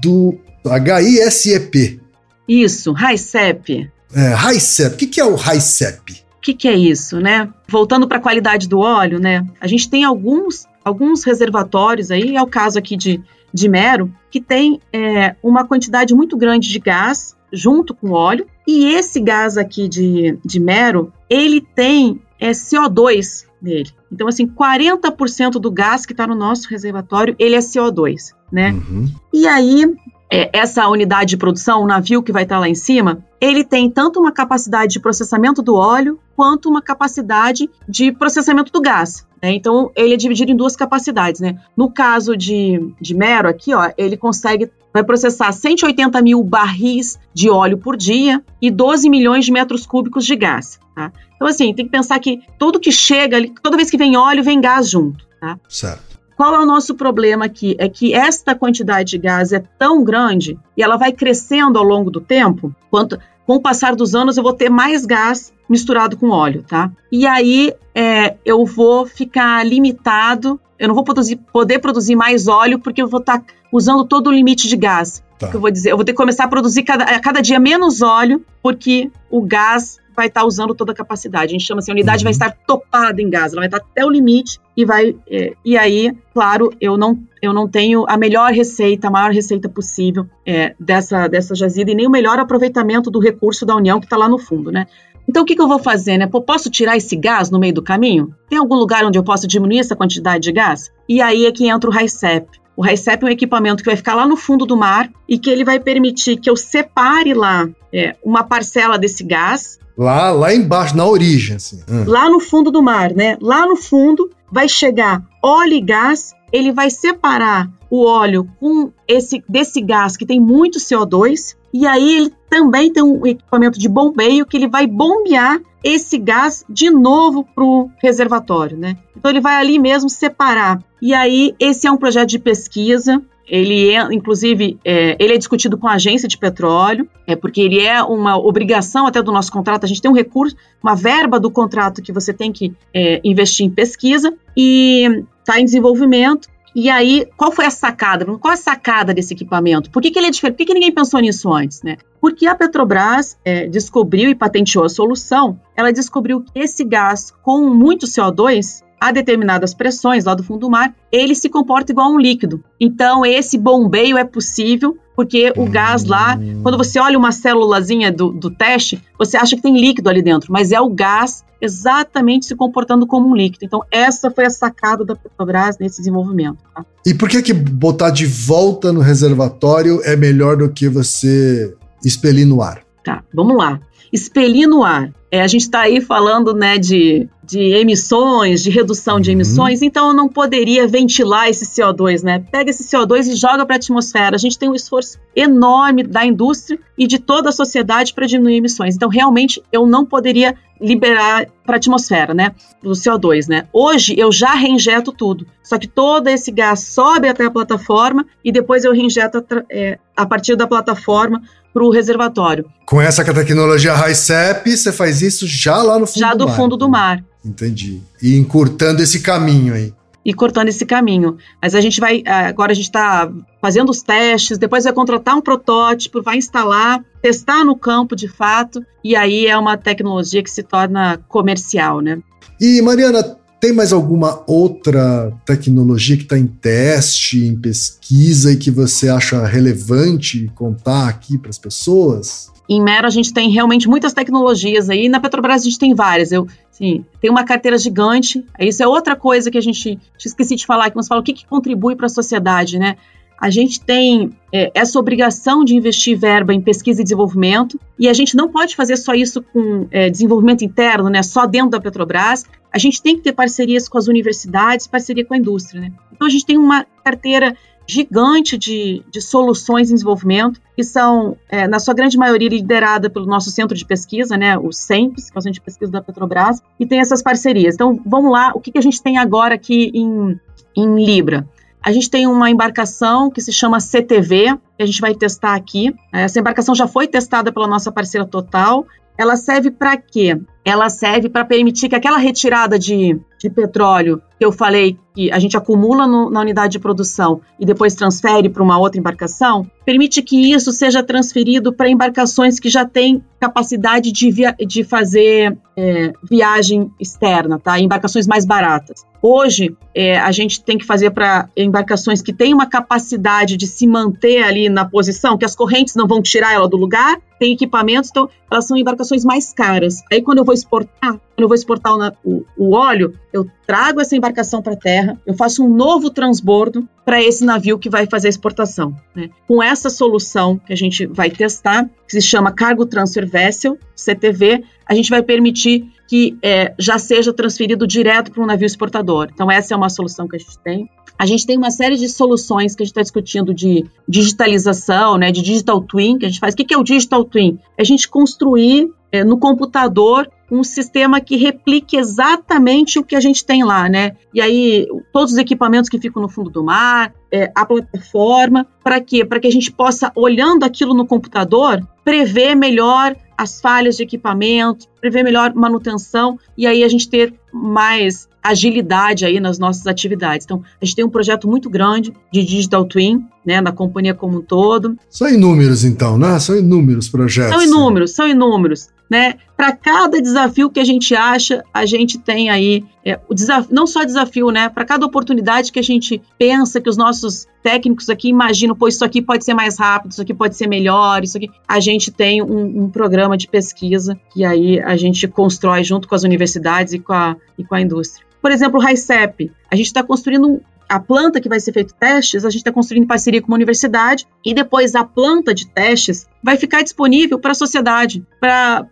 do 0.00 0.38
HISEP. 0.64 2.00
Isso, 2.48 2.92
RICEP. 2.92 3.90
É, 4.14 4.34
RICEP. 4.34 4.94
O 4.94 4.96
que, 4.96 5.06
que 5.06 5.20
é 5.20 5.24
o 5.24 5.34
RICEP? 5.34 6.24
O 6.38 6.40
que, 6.40 6.54
que 6.54 6.68
é 6.68 6.74
isso, 6.74 7.20
né? 7.20 7.48
Voltando 7.68 8.06
para 8.06 8.18
a 8.18 8.20
qualidade 8.20 8.68
do 8.68 8.78
óleo, 8.78 9.18
né? 9.18 9.46
A 9.60 9.66
gente 9.66 9.88
tem 9.88 10.04
alguns, 10.04 10.66
alguns 10.84 11.24
reservatórios 11.24 12.10
aí, 12.10 12.36
é 12.36 12.42
o 12.42 12.46
caso 12.46 12.78
aqui 12.78 12.96
de, 12.96 13.20
de 13.54 13.68
Mero, 13.68 14.12
que 14.28 14.40
tem 14.40 14.80
é, 14.92 15.36
uma 15.40 15.64
quantidade 15.64 16.12
muito 16.12 16.36
grande 16.36 16.68
de 16.68 16.80
gás 16.80 17.36
junto 17.52 17.94
com 17.94 18.10
óleo, 18.10 18.46
e 18.66 18.86
esse 18.86 19.20
gás 19.20 19.56
aqui 19.56 19.88
de, 19.88 20.36
de 20.44 20.58
Mero, 20.58 21.12
ele 21.30 21.60
tem 21.60 22.20
é, 22.40 22.50
CO2 22.50 23.46
nele. 23.62 23.90
Então, 24.10 24.26
assim, 24.26 24.44
40% 24.44 25.52
do 25.52 25.70
gás 25.70 26.04
que 26.04 26.12
está 26.12 26.26
no 26.26 26.34
nosso 26.34 26.68
reservatório, 26.68 27.36
ele 27.38 27.54
é 27.54 27.60
CO2, 27.60 28.32
né? 28.50 28.72
Uhum. 28.72 29.08
E 29.32 29.46
aí, 29.46 29.94
é, 30.34 30.50
essa 30.52 30.88
unidade 30.88 31.30
de 31.30 31.36
produção, 31.36 31.82
o 31.82 31.86
navio 31.86 32.22
que 32.22 32.32
vai 32.32 32.42
estar 32.42 32.58
lá 32.58 32.68
em 32.68 32.74
cima, 32.74 33.24
ele 33.40 33.64
tem 33.64 33.90
tanto 33.90 34.20
uma 34.20 34.32
capacidade 34.32 34.92
de 34.94 35.00
processamento 35.00 35.62
do 35.62 35.74
óleo 35.74 36.18
quanto 36.36 36.68
uma 36.68 36.82
capacidade 36.82 37.70
de 37.88 38.12
processamento 38.12 38.72
do 38.72 38.80
gás. 38.80 39.26
Né? 39.42 39.52
Então, 39.52 39.90
ele 39.94 40.14
é 40.14 40.16
dividido 40.16 40.50
em 40.50 40.56
duas 40.56 40.74
capacidades. 40.74 41.40
Né? 41.40 41.58
No 41.76 41.90
caso 41.90 42.36
de, 42.36 42.92
de 43.00 43.14
Mero, 43.14 43.48
aqui, 43.48 43.74
ó, 43.74 43.90
ele 43.96 44.16
consegue 44.16 44.70
vai 44.92 45.02
processar 45.02 45.50
180 45.50 46.22
mil 46.22 46.42
barris 46.44 47.18
de 47.34 47.50
óleo 47.50 47.76
por 47.76 47.96
dia 47.96 48.40
e 48.62 48.70
12 48.70 49.10
milhões 49.10 49.44
de 49.44 49.50
metros 49.50 49.84
cúbicos 49.84 50.24
de 50.24 50.36
gás. 50.36 50.78
Tá? 50.94 51.12
Então, 51.34 51.48
assim, 51.48 51.74
tem 51.74 51.84
que 51.84 51.90
pensar 51.90 52.18
que 52.20 52.42
tudo 52.56 52.78
que 52.78 52.92
chega, 52.92 53.36
toda 53.60 53.76
vez 53.76 53.90
que 53.90 53.98
vem 53.98 54.16
óleo, 54.16 54.44
vem 54.44 54.60
gás 54.60 54.88
junto. 54.88 55.26
Tá? 55.40 55.58
Certo. 55.68 56.13
Qual 56.36 56.54
é 56.54 56.58
o 56.58 56.66
nosso 56.66 56.94
problema 56.94 57.44
aqui? 57.44 57.76
É 57.78 57.88
que 57.88 58.12
esta 58.12 58.54
quantidade 58.54 59.10
de 59.10 59.18
gás 59.18 59.52
é 59.52 59.62
tão 59.78 60.02
grande 60.02 60.58
e 60.76 60.82
ela 60.82 60.96
vai 60.96 61.12
crescendo 61.12 61.78
ao 61.78 61.84
longo 61.84 62.10
do 62.10 62.20
tempo, 62.20 62.74
quanto 62.90 63.18
com 63.46 63.56
o 63.56 63.60
passar 63.60 63.94
dos 63.94 64.14
anos 64.14 64.36
eu 64.36 64.42
vou 64.42 64.52
ter 64.52 64.70
mais 64.70 65.04
gás 65.04 65.52
misturado 65.68 66.16
com 66.16 66.30
óleo, 66.30 66.64
tá? 66.66 66.90
E 67.10 67.26
aí 67.26 67.72
é, 67.94 68.36
eu 68.44 68.64
vou 68.64 69.06
ficar 69.06 69.64
limitado, 69.64 70.58
eu 70.78 70.88
não 70.88 70.94
vou 70.94 71.04
produzir, 71.04 71.36
poder 71.52 71.78
produzir 71.78 72.16
mais 72.16 72.48
óleo 72.48 72.78
porque 72.78 73.02
eu 73.02 73.08
vou 73.08 73.20
estar 73.20 73.38
tá 73.38 73.44
usando 73.72 74.04
todo 74.04 74.28
o 74.28 74.32
limite 74.32 74.68
de 74.68 74.76
gás. 74.76 75.22
Tá. 75.38 75.50
Eu 75.52 75.60
vou 75.60 75.70
dizer, 75.70 75.90
eu 75.90 75.96
vou 75.96 76.04
ter 76.04 76.12
que 76.12 76.16
começar 76.16 76.44
a 76.44 76.48
produzir 76.48 76.82
cada, 76.82 77.04
a 77.04 77.20
cada 77.20 77.40
dia 77.40 77.58
menos 77.58 78.02
óleo 78.02 78.44
porque 78.62 79.10
o 79.30 79.42
gás 79.42 79.98
vai 80.14 80.26
estar 80.26 80.40
tá 80.40 80.46
usando 80.46 80.74
toda 80.74 80.92
a 80.92 80.94
capacidade. 80.94 81.46
A 81.46 81.48
gente 81.48 81.66
chama 81.66 81.80
assim, 81.80 81.90
a 81.90 81.94
unidade 81.94 82.18
uhum. 82.18 82.24
vai 82.24 82.32
estar 82.32 82.56
topada 82.66 83.20
em 83.20 83.28
gás, 83.30 83.52
ela 83.52 83.60
vai 83.60 83.66
estar 83.66 83.78
até 83.78 84.04
o 84.04 84.10
limite 84.10 84.60
e 84.76 84.84
vai 84.84 85.14
é, 85.30 85.52
e 85.64 85.76
aí, 85.76 86.12
claro, 86.32 86.70
eu 86.80 86.96
não 86.96 87.18
eu 87.42 87.52
não 87.52 87.68
tenho 87.68 88.04
a 88.08 88.16
melhor 88.16 88.52
receita, 88.52 89.08
a 89.08 89.10
maior 89.10 89.30
receita 89.30 89.68
possível 89.68 90.26
é, 90.46 90.74
dessa 90.78 91.28
dessa 91.28 91.54
jazida 91.54 91.90
e 91.90 91.94
nem 91.94 92.06
o 92.06 92.10
melhor 92.10 92.38
aproveitamento 92.38 93.10
do 93.10 93.18
recurso 93.18 93.66
da 93.66 93.76
União 93.76 94.00
que 94.00 94.06
está 94.06 94.16
lá 94.16 94.28
no 94.28 94.38
fundo, 94.38 94.70
né? 94.70 94.86
Então, 95.26 95.42
o 95.42 95.46
que, 95.46 95.56
que, 95.56 95.62
eu 95.62 95.68
vou 95.68 95.78
fazer, 95.78 96.18
né? 96.18 96.26
posso 96.26 96.70
tirar 96.70 96.96
esse 96.96 97.16
gás 97.16 97.50
no 97.50 97.58
meio 97.58 97.72
do 97.72 97.82
caminho? 97.82 98.34
Tem 98.48 98.58
algum 98.58 98.74
lugar 98.74 99.04
onde 99.04 99.18
eu 99.18 99.24
possa 99.24 99.46
diminuir 99.46 99.78
essa 99.78 99.96
quantidade 99.96 100.44
de 100.44 100.52
gás? 100.52 100.90
E 101.08 101.20
aí 101.20 101.46
é 101.46 101.52
que 101.52 101.66
entra 101.66 101.88
o 101.88 101.92
RICEP. 101.92 102.46
O 102.76 102.82
RICEP 102.82 103.22
é 103.22 103.26
um 103.26 103.30
equipamento 103.30 103.82
que 103.82 103.88
vai 103.88 103.96
ficar 103.96 104.14
lá 104.14 104.26
no 104.26 104.36
fundo 104.36 104.66
do 104.66 104.76
mar 104.76 105.10
e 105.28 105.38
que 105.38 105.48
ele 105.48 105.64
vai 105.64 105.78
permitir 105.78 106.36
que 106.36 106.50
eu 106.50 106.56
separe 106.56 107.32
lá 107.32 107.68
é, 107.92 108.16
uma 108.24 108.42
parcela 108.42 108.98
desse 108.98 109.22
gás. 109.22 109.78
Lá, 109.96 110.32
lá 110.32 110.52
embaixo, 110.52 110.96
na 110.96 111.06
origem, 111.06 111.56
assim. 111.56 111.80
Hum. 111.88 112.04
Lá 112.06 112.28
no 112.28 112.40
fundo 112.40 112.70
do 112.70 112.82
mar, 112.82 113.12
né? 113.12 113.36
Lá 113.40 113.66
no 113.66 113.76
fundo 113.76 114.28
vai 114.50 114.68
chegar 114.68 115.22
óleo 115.42 115.74
e 115.74 115.80
gás, 115.80 116.34
ele 116.52 116.72
vai 116.72 116.90
separar 116.90 117.70
o 117.90 118.04
óleo 118.04 118.48
com 118.58 118.90
esse 119.06 119.42
desse 119.48 119.80
gás 119.80 120.16
que 120.16 120.26
tem 120.26 120.40
muito 120.40 120.80
CO2 120.80 121.54
e 121.72 121.86
aí 121.86 122.16
ele 122.16 122.32
também 122.50 122.92
tem 122.92 123.02
um 123.02 123.24
equipamento 123.24 123.78
de 123.78 123.88
bombeio 123.88 124.46
que 124.46 124.56
ele 124.56 124.68
vai 124.68 124.86
bombear 124.86 125.60
esse 125.84 126.16
gás 126.16 126.64
de 126.68 126.88
novo 126.90 127.46
para 127.54 127.62
o 127.62 127.90
reservatório, 128.02 128.76
né? 128.76 128.96
Então 129.14 129.30
ele 129.30 129.40
vai 129.40 129.56
ali 129.56 129.78
mesmo 129.78 130.08
separar. 130.08 130.82
E 131.00 131.12
aí 131.12 131.54
esse 131.60 131.86
é 131.86 131.92
um 131.92 131.98
projeto 131.98 132.30
de 132.30 132.38
pesquisa. 132.38 133.22
Ele 133.46 133.90
é, 133.90 134.00
inclusive, 134.10 134.78
é, 134.82 135.16
ele 135.20 135.34
é 135.34 135.36
discutido 135.36 135.76
com 135.76 135.86
a 135.86 135.92
agência 135.92 136.26
de 136.26 136.38
petróleo, 136.38 137.06
é 137.26 137.36
porque 137.36 137.60
ele 137.60 137.78
é 137.78 138.02
uma 138.02 138.38
obrigação 138.38 139.06
até 139.06 139.22
do 139.22 139.30
nosso 139.30 139.52
contrato. 139.52 139.84
A 139.84 139.86
gente 139.86 140.00
tem 140.00 140.10
um 140.10 140.14
recurso, 140.14 140.56
uma 140.82 140.94
verba 140.94 141.38
do 141.38 141.50
contrato 141.50 142.00
que 142.00 142.10
você 142.10 142.32
tem 142.32 142.50
que 142.50 142.72
é, 142.94 143.20
investir 143.22 143.66
em 143.66 143.70
pesquisa 143.70 144.32
e 144.56 145.22
está 145.40 145.60
em 145.60 145.64
desenvolvimento. 145.66 146.48
E 146.74 146.90
aí, 146.90 147.26
qual 147.36 147.52
foi 147.52 147.66
a 147.66 147.70
sacada? 147.70 148.24
Qual 148.24 148.52
a 148.52 148.56
sacada 148.56 149.14
desse 149.14 149.32
equipamento? 149.32 149.90
Por 149.90 150.02
que, 150.02 150.10
que 150.10 150.18
ele 150.18 150.26
é 150.26 150.30
diferente? 150.30 150.54
Por 150.54 150.58
que, 150.58 150.66
que 150.66 150.74
ninguém 150.74 150.92
pensou 150.92 151.20
nisso 151.20 151.52
antes? 151.52 151.82
Né? 151.82 151.98
Porque 152.20 152.46
a 152.46 152.54
Petrobras 152.54 153.38
é, 153.44 153.68
descobriu 153.68 154.28
e 154.28 154.34
patenteou 154.34 154.84
a 154.84 154.88
solução. 154.88 155.60
Ela 155.76 155.92
descobriu 155.92 156.40
que 156.40 156.58
esse 156.58 156.84
gás 156.84 157.32
com 157.42 157.70
muito 157.70 158.06
CO2 158.06 158.82
a 159.00 159.12
determinadas 159.12 159.74
pressões 159.74 160.24
lá 160.24 160.34
do 160.34 160.42
fundo 160.42 160.60
do 160.60 160.70
mar, 160.70 160.94
ele 161.12 161.34
se 161.34 161.50
comporta 161.50 161.92
igual 161.92 162.08
a 162.08 162.14
um 162.14 162.18
líquido. 162.18 162.64
Então, 162.80 163.24
esse 163.24 163.58
bombeio 163.58 164.16
é 164.16 164.24
possível, 164.24 164.96
porque 165.14 165.52
o 165.56 165.66
gás 165.66 166.04
lá, 166.04 166.38
quando 166.62 166.76
você 166.76 166.98
olha 166.98 167.18
uma 167.18 167.32
célulazinha 167.32 168.10
do, 168.10 168.32
do 168.32 168.50
teste, 168.50 169.02
você 169.18 169.36
acha 169.36 169.56
que 169.56 169.62
tem 169.62 169.78
líquido 169.78 170.08
ali 170.08 170.22
dentro, 170.22 170.52
mas 170.52 170.72
é 170.72 170.80
o 170.80 170.90
gás 170.90 171.44
exatamente 171.60 172.46
se 172.46 172.54
comportando 172.54 173.06
como 173.06 173.28
um 173.28 173.34
líquido. 173.34 173.64
Então, 173.64 173.80
essa 173.90 174.30
foi 174.30 174.44
a 174.44 174.50
sacada 174.50 175.04
da 175.04 175.16
Petrobras 175.16 175.78
nesse 175.78 175.98
desenvolvimento. 175.98 176.58
Tá? 176.74 176.84
E 177.06 177.14
por 177.14 177.28
que, 177.28 177.42
que 177.42 177.52
botar 177.52 178.10
de 178.10 178.26
volta 178.26 178.92
no 178.92 179.00
reservatório 179.00 180.00
é 180.04 180.14
melhor 180.14 180.56
do 180.56 180.68
que 180.68 180.88
você 180.88 181.74
expelir 182.04 182.46
no 182.46 182.60
ar? 182.60 182.82
Tá, 183.02 183.22
vamos 183.32 183.56
lá. 183.56 183.80
Expelir 184.12 184.68
no 184.68 184.84
ar. 184.84 185.10
É, 185.30 185.42
a 185.42 185.46
gente 185.46 185.62
está 185.62 185.80
aí 185.80 186.00
falando 186.00 186.54
né, 186.54 186.78
de, 186.78 187.28
de 187.46 187.60
emissões, 187.74 188.62
de 188.62 188.70
redução 188.70 189.20
de 189.20 189.30
uhum. 189.30 189.36
emissões, 189.36 189.82
então 189.82 190.08
eu 190.08 190.14
não 190.14 190.28
poderia 190.28 190.86
ventilar 190.86 191.48
esse 191.48 191.66
CO2, 191.66 192.22
né? 192.22 192.44
Pega 192.50 192.70
esse 192.70 192.84
CO2 192.84 193.26
e 193.26 193.36
joga 193.36 193.66
para 193.66 193.76
a 193.76 193.78
atmosfera. 193.78 194.36
A 194.36 194.38
gente 194.38 194.58
tem 194.58 194.68
um 194.68 194.74
esforço 194.74 195.18
enorme 195.34 196.02
da 196.02 196.24
indústria 196.24 196.78
e 196.96 197.06
de 197.06 197.18
toda 197.18 197.50
a 197.50 197.52
sociedade 197.52 198.14
para 198.14 198.26
diminuir 198.26 198.56
emissões. 198.56 198.96
Então, 198.96 199.08
realmente, 199.08 199.62
eu 199.72 199.86
não 199.86 200.04
poderia 200.04 200.56
liberar 200.80 201.46
para 201.64 201.76
a 201.76 201.78
atmosfera, 201.78 202.34
né? 202.34 202.52
O 202.82 202.90
CO2, 202.90 203.48
né? 203.48 203.66
Hoje 203.72 204.14
eu 204.18 204.32
já 204.32 204.54
reinjeto 204.54 205.12
tudo. 205.12 205.46
Só 205.62 205.78
que 205.78 205.86
todo 205.86 206.28
esse 206.28 206.50
gás 206.50 206.80
sobe 206.80 207.28
até 207.28 207.44
a 207.44 207.50
plataforma 207.50 208.26
e 208.44 208.50
depois 208.50 208.84
eu 208.84 208.92
reinjeto 208.92 209.44
é, 209.70 209.98
a 210.16 210.26
partir 210.26 210.56
da 210.56 210.66
plataforma 210.66 211.42
para 211.72 211.84
o 211.84 211.90
reservatório. 211.90 212.66
Com 212.86 213.00
essa 213.00 213.24
tecnologia 213.24 213.94
HICEP, 213.94 214.76
você 214.76 214.92
faz 214.92 215.22
isso 215.22 215.46
já 215.46 215.82
lá 215.82 215.98
no 215.98 216.06
fundo 216.06 216.18
já 216.20 216.32
do, 216.32 216.38
do 216.38 216.46
mar. 216.46 216.56
fundo 216.56 216.76
do 216.76 216.88
mar. 216.88 217.24
Entendi. 217.44 218.00
E 218.22 218.36
encurtando 218.36 219.02
esse 219.02 219.20
caminho 219.20 219.74
aí. 219.74 219.92
E 220.24 220.32
cortando 220.32 220.68
esse 220.68 220.86
caminho. 220.86 221.36
Mas 221.60 221.74
a 221.74 221.80
gente 221.80 222.00
vai. 222.00 222.22
Agora 222.26 222.72
a 222.72 222.74
gente 222.74 222.86
está 222.86 223.30
fazendo 223.60 223.90
os 223.90 224.00
testes, 224.00 224.56
depois 224.56 224.84
vai 224.84 224.92
contratar 224.92 225.36
um 225.36 225.42
protótipo, 225.42 226.22
vai 226.22 226.38
instalar, 226.38 227.04
testar 227.20 227.62
no 227.62 227.76
campo 227.76 228.16
de 228.16 228.26
fato, 228.26 228.82
e 229.02 229.14
aí 229.14 229.46
é 229.46 229.56
uma 229.56 229.76
tecnologia 229.76 230.42
que 230.42 230.50
se 230.50 230.62
torna 230.62 231.18
comercial, 231.28 232.00
né? 232.00 232.22
E 232.58 232.80
Mariana, 232.80 233.36
tem 233.60 233.72
mais 233.72 233.92
alguma 233.92 234.42
outra 234.46 235.32
tecnologia 235.44 236.16
que 236.16 236.22
está 236.22 236.38
em 236.38 236.46
teste, 236.46 237.44
em 237.46 237.56
pesquisa 237.56 238.52
e 238.52 238.56
que 238.56 238.70
você 238.70 239.08
acha 239.08 239.44
relevante 239.46 240.50
contar 240.54 241.08
aqui 241.08 241.38
para 241.38 241.50
as 241.50 241.58
pessoas? 241.58 242.50
Em 242.68 242.82
Mero 242.82 243.06
a 243.06 243.10
gente 243.10 243.32
tem 243.32 243.50
realmente 243.50 243.88
muitas 243.88 244.12
tecnologias 244.12 244.88
aí, 244.88 245.08
na 245.08 245.20
Petrobras 245.20 245.62
a 245.62 245.64
gente 245.64 245.78
tem 245.78 245.94
várias. 245.94 246.32
Eu, 246.32 246.46
sim, 246.70 247.04
tem 247.20 247.30
uma 247.30 247.44
carteira 247.44 247.76
gigante. 247.76 248.44
Isso 248.58 248.82
é 248.82 248.86
outra 248.86 249.14
coisa 249.14 249.50
que 249.50 249.58
a 249.58 249.62
gente 249.62 249.98
esqueci 250.24 250.56
de 250.56 250.66
falar, 250.66 250.90
que 250.90 250.96
você 250.96 251.08
fala 251.08 251.20
o 251.20 251.24
que, 251.24 251.32
que 251.32 251.46
contribui 251.46 251.94
para 251.94 252.06
a 252.06 252.10
sociedade, 252.10 252.78
né? 252.78 252.96
A 253.38 253.50
gente 253.50 253.80
tem 253.80 254.30
é, 254.52 254.70
essa 254.74 254.98
obrigação 254.98 255.64
de 255.64 255.74
investir 255.74 256.16
verba 256.16 256.54
em 256.54 256.60
pesquisa 256.60 257.00
e 257.00 257.04
desenvolvimento, 257.04 257.78
e 257.98 258.08
a 258.08 258.12
gente 258.12 258.36
não 258.36 258.48
pode 258.48 258.74
fazer 258.76 258.96
só 258.96 259.12
isso 259.12 259.42
com 259.42 259.86
é, 259.90 260.08
desenvolvimento 260.08 260.64
interno, 260.64 261.10
né, 261.10 261.22
só 261.22 261.44
dentro 261.44 261.70
da 261.70 261.80
Petrobras. 261.80 262.44
A 262.72 262.78
gente 262.78 263.02
tem 263.02 263.16
que 263.16 263.22
ter 263.22 263.32
parcerias 263.32 263.88
com 263.88 263.98
as 263.98 264.08
universidades, 264.08 264.86
parceria 264.86 265.24
com 265.24 265.34
a 265.34 265.36
indústria. 265.36 265.80
Né? 265.80 265.92
Então, 266.12 266.26
a 266.26 266.30
gente 266.30 266.46
tem 266.46 266.56
uma 266.56 266.86
carteira 267.04 267.56
gigante 267.86 268.56
de, 268.56 269.02
de 269.10 269.20
soluções 269.20 269.90
em 269.90 269.94
desenvolvimento, 269.94 270.60
que 270.74 270.82
são, 270.82 271.36
é, 271.48 271.68
na 271.68 271.78
sua 271.78 271.94
grande 271.94 272.16
maioria, 272.16 272.48
liderada 272.48 273.10
pelo 273.10 273.26
nosso 273.26 273.50
centro 273.50 273.76
de 273.76 273.84
pesquisa, 273.84 274.36
né, 274.36 274.56
o 274.58 274.72
CEMPES, 274.72 275.30
que 275.30 275.36
é 275.36 275.38
o 275.38 275.42
Centro 275.42 275.60
de 275.60 275.60
Pesquisa 275.60 275.92
da 275.92 276.02
Petrobras, 276.02 276.62
e 276.78 276.86
tem 276.86 277.00
essas 277.00 277.22
parcerias. 277.22 277.74
Então, 277.74 278.00
vamos 278.04 278.32
lá, 278.32 278.52
o 278.54 278.60
que, 278.60 278.72
que 278.72 278.78
a 278.78 278.82
gente 278.82 279.02
tem 279.02 279.18
agora 279.18 279.54
aqui 279.54 279.90
em, 279.94 280.38
em 280.76 281.04
Libra? 281.04 281.46
A 281.84 281.92
gente 281.92 282.08
tem 282.08 282.26
uma 282.26 282.50
embarcação 282.50 283.30
que 283.30 283.42
se 283.42 283.52
chama 283.52 283.78
CTV, 283.78 284.56
que 284.76 284.82
a 284.82 284.86
gente 284.86 285.02
vai 285.02 285.14
testar 285.14 285.54
aqui. 285.54 285.94
Essa 286.10 286.40
embarcação 286.40 286.74
já 286.74 286.86
foi 286.86 287.06
testada 287.06 287.52
pela 287.52 287.66
nossa 287.66 287.92
parceira 287.92 288.26
Total. 288.26 288.86
Ela 289.18 289.36
serve 289.36 289.70
para 289.70 289.94
quê? 289.98 290.40
Ela 290.64 290.88
serve 290.88 291.28
para 291.28 291.44
permitir 291.44 291.90
que 291.90 291.94
aquela 291.94 292.16
retirada 292.16 292.78
de, 292.78 293.20
de 293.44 293.50
petróleo 293.50 294.22
que 294.38 294.44
eu 294.44 294.50
falei 294.50 294.98
que 295.14 295.30
a 295.30 295.38
gente 295.38 295.56
acumula 295.56 296.06
no, 296.06 296.30
na 296.30 296.40
unidade 296.40 296.72
de 296.72 296.78
produção 296.78 297.40
e 297.60 297.66
depois 297.66 297.94
transfere 297.94 298.48
para 298.48 298.62
uma 298.62 298.78
outra 298.78 298.98
embarcação, 298.98 299.66
permite 299.84 300.22
que 300.22 300.52
isso 300.52 300.72
seja 300.72 301.02
transferido 301.02 301.72
para 301.72 301.88
embarcações 301.88 302.58
que 302.58 302.70
já 302.70 302.84
têm 302.84 303.22
capacidade 303.38 304.10
de, 304.10 304.30
via, 304.30 304.56
de 304.66 304.82
fazer 304.82 305.56
é, 305.76 306.12
viagem 306.28 306.90
externa, 306.98 307.58
tá? 307.58 307.78
Embarcações 307.78 308.26
mais 308.26 308.46
baratas. 308.46 309.04
Hoje, 309.22 309.76
é, 309.94 310.18
a 310.18 310.32
gente 310.32 310.62
tem 310.62 310.76
que 310.76 310.84
fazer 310.84 311.10
para 311.10 311.48
embarcações 311.56 312.20
que 312.20 312.32
têm 312.32 312.52
uma 312.52 312.66
capacidade 312.66 313.56
de 313.56 313.66
se 313.66 313.86
manter 313.86 314.42
ali 314.42 314.68
na 314.68 314.84
posição, 314.84 315.38
que 315.38 315.44
as 315.44 315.54
correntes 315.54 315.94
não 315.94 316.06
vão 316.06 316.20
tirar 316.20 316.52
ela 316.52 316.68
do 316.68 316.76
lugar, 316.76 317.18
tem 317.38 317.52
equipamentos, 317.52 318.10
então 318.10 318.28
elas 318.50 318.66
são 318.66 318.76
embarcações 318.76 319.24
mais 319.24 319.52
caras. 319.52 320.02
Aí, 320.10 320.20
quando 320.22 320.38
eu 320.38 320.44
vou 320.44 320.54
exportar, 320.54 321.18
eu 321.42 321.48
vou 321.48 321.54
exportar 321.54 321.92
o, 322.24 322.44
o, 322.56 322.74
óleo, 322.74 323.14
eu 323.32 323.46
trago 323.66 324.00
essa 324.00 324.16
embarcação 324.16 324.62
para 324.62 324.74
a 324.74 324.76
terra, 324.76 325.20
eu 325.26 325.34
faço 325.34 325.64
um 325.64 325.68
novo 325.68 326.10
transbordo 326.10 326.88
para 327.04 327.22
esse 327.22 327.44
navio 327.44 327.78
que 327.78 327.90
vai 327.90 328.06
fazer 328.06 328.28
a 328.28 328.30
exportação. 328.30 328.94
Né? 329.14 329.30
Com 329.46 329.62
essa 329.62 329.90
solução 329.90 330.58
que 330.58 330.72
a 330.72 330.76
gente 330.76 331.06
vai 331.06 331.30
testar, 331.30 331.88
que 332.06 332.12
se 332.12 332.22
chama 332.22 332.52
Cargo 332.52 332.86
Transfer 332.86 333.28
Vessel, 333.28 333.76
CTV, 333.96 334.64
a 334.86 334.94
gente 334.94 335.10
vai 335.10 335.22
permitir 335.22 335.86
que 336.06 336.36
é, 336.42 336.74
já 336.78 336.98
seja 336.98 337.32
transferido 337.32 337.86
direto 337.86 338.30
para 338.30 338.42
um 338.42 338.46
navio 338.46 338.66
exportador. 338.66 339.28
Então, 339.32 339.50
essa 339.50 339.74
é 339.74 339.76
uma 339.76 339.88
solução 339.88 340.28
que 340.28 340.36
a 340.36 340.38
gente 340.38 340.58
tem. 340.58 340.88
A 341.18 341.26
gente 341.26 341.46
tem 341.46 341.56
uma 341.56 341.70
série 341.70 341.96
de 341.96 342.08
soluções 342.08 342.74
que 342.74 342.82
a 342.82 342.84
gente 342.84 342.92
está 342.92 343.02
discutindo 343.02 343.54
de 343.54 343.84
digitalização, 344.08 345.16
né, 345.16 345.30
de 345.30 345.42
digital 345.42 345.80
twin, 345.80 346.18
que 346.18 346.26
a 346.26 346.28
gente 346.28 346.40
faz. 346.40 346.54
O 346.54 346.56
que 346.56 346.74
é 346.74 346.78
o 346.78 346.82
digital 346.82 347.24
twin? 347.24 347.58
É 347.78 347.82
a 347.82 347.84
gente 347.84 348.08
construir 348.08 348.90
é, 349.12 349.22
no 349.22 349.38
computador 349.38 350.28
um 350.54 350.62
sistema 350.62 351.20
que 351.20 351.36
replique 351.36 351.96
exatamente 351.96 352.98
o 352.98 353.02
que 353.02 353.16
a 353.16 353.20
gente 353.20 353.44
tem 353.44 353.64
lá, 353.64 353.88
né? 353.88 354.12
E 354.32 354.40
aí, 354.40 354.86
todos 355.12 355.32
os 355.32 355.38
equipamentos 355.38 355.90
que 355.90 355.98
ficam 355.98 356.22
no 356.22 356.28
fundo 356.28 356.48
do 356.48 356.62
mar, 356.62 357.12
é, 357.32 357.50
a 357.54 357.66
plataforma, 357.66 358.64
para 358.82 359.00
quê? 359.00 359.24
Para 359.24 359.40
que 359.40 359.48
a 359.48 359.50
gente 359.50 359.72
possa, 359.72 360.12
olhando 360.14 360.62
aquilo 360.62 360.94
no 360.94 361.06
computador, 361.06 361.84
prever 362.04 362.54
melhor 362.54 363.16
as 363.36 363.60
falhas 363.60 363.96
de 363.96 364.04
equipamento, 364.04 364.86
prever 365.00 365.24
melhor 365.24 365.52
manutenção 365.54 366.38
e 366.56 366.68
aí 366.68 366.84
a 366.84 366.88
gente 366.88 367.08
ter 367.08 367.34
mais 367.52 368.28
agilidade 368.44 369.24
aí 369.24 369.40
nas 369.40 369.58
nossas 369.58 369.86
atividades. 369.86 370.44
Então, 370.44 370.62
a 370.80 370.84
gente 370.84 370.94
tem 370.94 371.04
um 371.04 371.08
projeto 371.08 371.48
muito 371.48 371.70
grande 371.70 372.12
de 372.30 372.44
Digital 372.44 372.84
Twin, 372.84 373.24
né, 373.44 373.60
na 373.60 373.72
companhia 373.72 374.12
como 374.12 374.38
um 374.38 374.42
todo. 374.42 374.96
São 375.08 375.28
inúmeros, 375.28 375.82
então, 375.82 376.18
né? 376.18 376.38
São 376.38 376.56
inúmeros 376.56 377.08
projetos. 377.08 377.54
São 377.54 377.62
inúmeros, 377.62 378.10
são 378.12 378.28
inúmeros. 378.28 378.88
Né? 379.08 379.34
Para 379.56 379.72
cada 379.72 380.20
desafio 380.20 380.70
que 380.70 380.80
a 380.80 380.84
gente 380.84 381.14
acha, 381.14 381.62
a 381.72 381.86
gente 381.86 382.18
tem 382.18 382.50
aí 382.50 382.84
é, 383.04 383.20
o 383.28 383.34
desafio, 383.34 383.74
não 383.74 383.86
só 383.86 384.04
desafio, 384.04 384.50
né? 384.50 384.68
Para 384.68 384.84
cada 384.84 385.06
oportunidade 385.06 385.70
que 385.70 385.78
a 385.78 385.82
gente 385.82 386.20
pensa 386.38 386.80
que 386.80 386.88
os 386.88 386.96
nossos 386.96 387.46
técnicos 387.62 388.10
aqui 388.10 388.28
imaginam, 388.28 388.74
pô, 388.74 388.88
isso 388.88 389.04
aqui 389.04 389.22
pode 389.22 389.44
ser 389.44 389.54
mais 389.54 389.78
rápido, 389.78 390.12
isso 390.12 390.22
aqui 390.22 390.34
pode 390.34 390.56
ser 390.56 390.66
melhor, 390.66 391.22
isso 391.22 391.36
aqui. 391.36 391.50
A 391.68 391.80
gente 391.80 392.10
tem 392.10 392.42
um, 392.42 392.84
um 392.84 392.90
programa 392.90 393.36
de 393.36 393.46
pesquisa 393.46 394.18
que 394.32 394.44
aí 394.44 394.80
a 394.80 394.96
gente 394.96 395.28
constrói 395.28 395.84
junto 395.84 396.08
com 396.08 396.14
as 396.14 396.24
universidades 396.24 396.92
e 396.94 396.98
com 396.98 397.12
a, 397.12 397.36
e 397.56 397.64
com 397.64 397.74
a 397.74 397.80
indústria. 397.80 398.26
Por 398.44 398.52
exemplo, 398.52 398.78
o 398.78 398.84
RICEP. 398.84 399.50
A 399.70 399.76
gente 399.76 399.86
está 399.86 400.02
construindo 400.02 400.60
a 400.94 401.00
planta 401.00 401.40
que 401.40 401.48
vai 401.48 401.58
ser 401.58 401.72
feito 401.72 401.92
testes, 401.92 402.44
a 402.44 402.50
gente 402.50 402.60
está 402.60 402.70
construindo 402.70 403.02
em 403.02 403.06
parceria 403.06 403.42
com 403.42 403.48
uma 403.48 403.56
universidade 403.56 404.28
e 404.44 404.54
depois 404.54 404.94
a 404.94 405.02
planta 405.02 405.52
de 405.52 405.66
testes 405.66 406.24
vai 406.40 406.56
ficar 406.56 406.82
disponível 406.82 407.36
para 407.36 407.50
a 407.50 407.54
sociedade, 407.54 408.24
para 408.38 408.86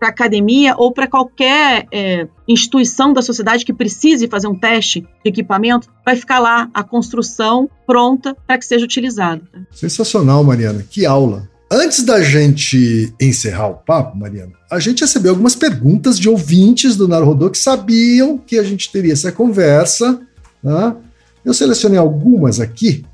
a 0.00 0.06
academia 0.06 0.76
ou 0.78 0.92
para 0.92 1.08
qualquer 1.08 1.88
é, 1.90 2.28
instituição 2.46 3.12
da 3.12 3.20
sociedade 3.20 3.64
que 3.64 3.72
precise 3.72 4.28
fazer 4.28 4.46
um 4.46 4.54
teste 4.54 5.00
de 5.00 5.08
equipamento, 5.24 5.88
vai 6.06 6.14
ficar 6.14 6.38
lá 6.38 6.70
a 6.72 6.84
construção 6.84 7.68
pronta 7.84 8.36
para 8.46 8.56
que 8.56 8.64
seja 8.64 8.84
utilizado. 8.84 9.42
Sensacional, 9.72 10.44
Mariana. 10.44 10.86
Que 10.88 11.04
aula. 11.04 11.50
Antes 11.68 12.04
da 12.04 12.22
gente 12.22 13.12
encerrar 13.20 13.70
o 13.70 13.74
papo, 13.74 14.16
Mariana, 14.16 14.52
a 14.70 14.78
gente 14.78 15.00
recebeu 15.00 15.32
algumas 15.32 15.56
perguntas 15.56 16.16
de 16.16 16.28
ouvintes 16.28 16.94
do 16.94 17.08
Narodô 17.08 17.50
que 17.50 17.58
sabiam 17.58 18.38
que 18.38 18.56
a 18.56 18.62
gente 18.62 18.90
teria 18.92 19.12
essa 19.12 19.32
conversa. 19.32 20.20
Né? 20.62 20.94
Eu 21.44 21.54
selecionei 21.54 21.98
algumas 21.98 22.60
aqui 22.60 23.04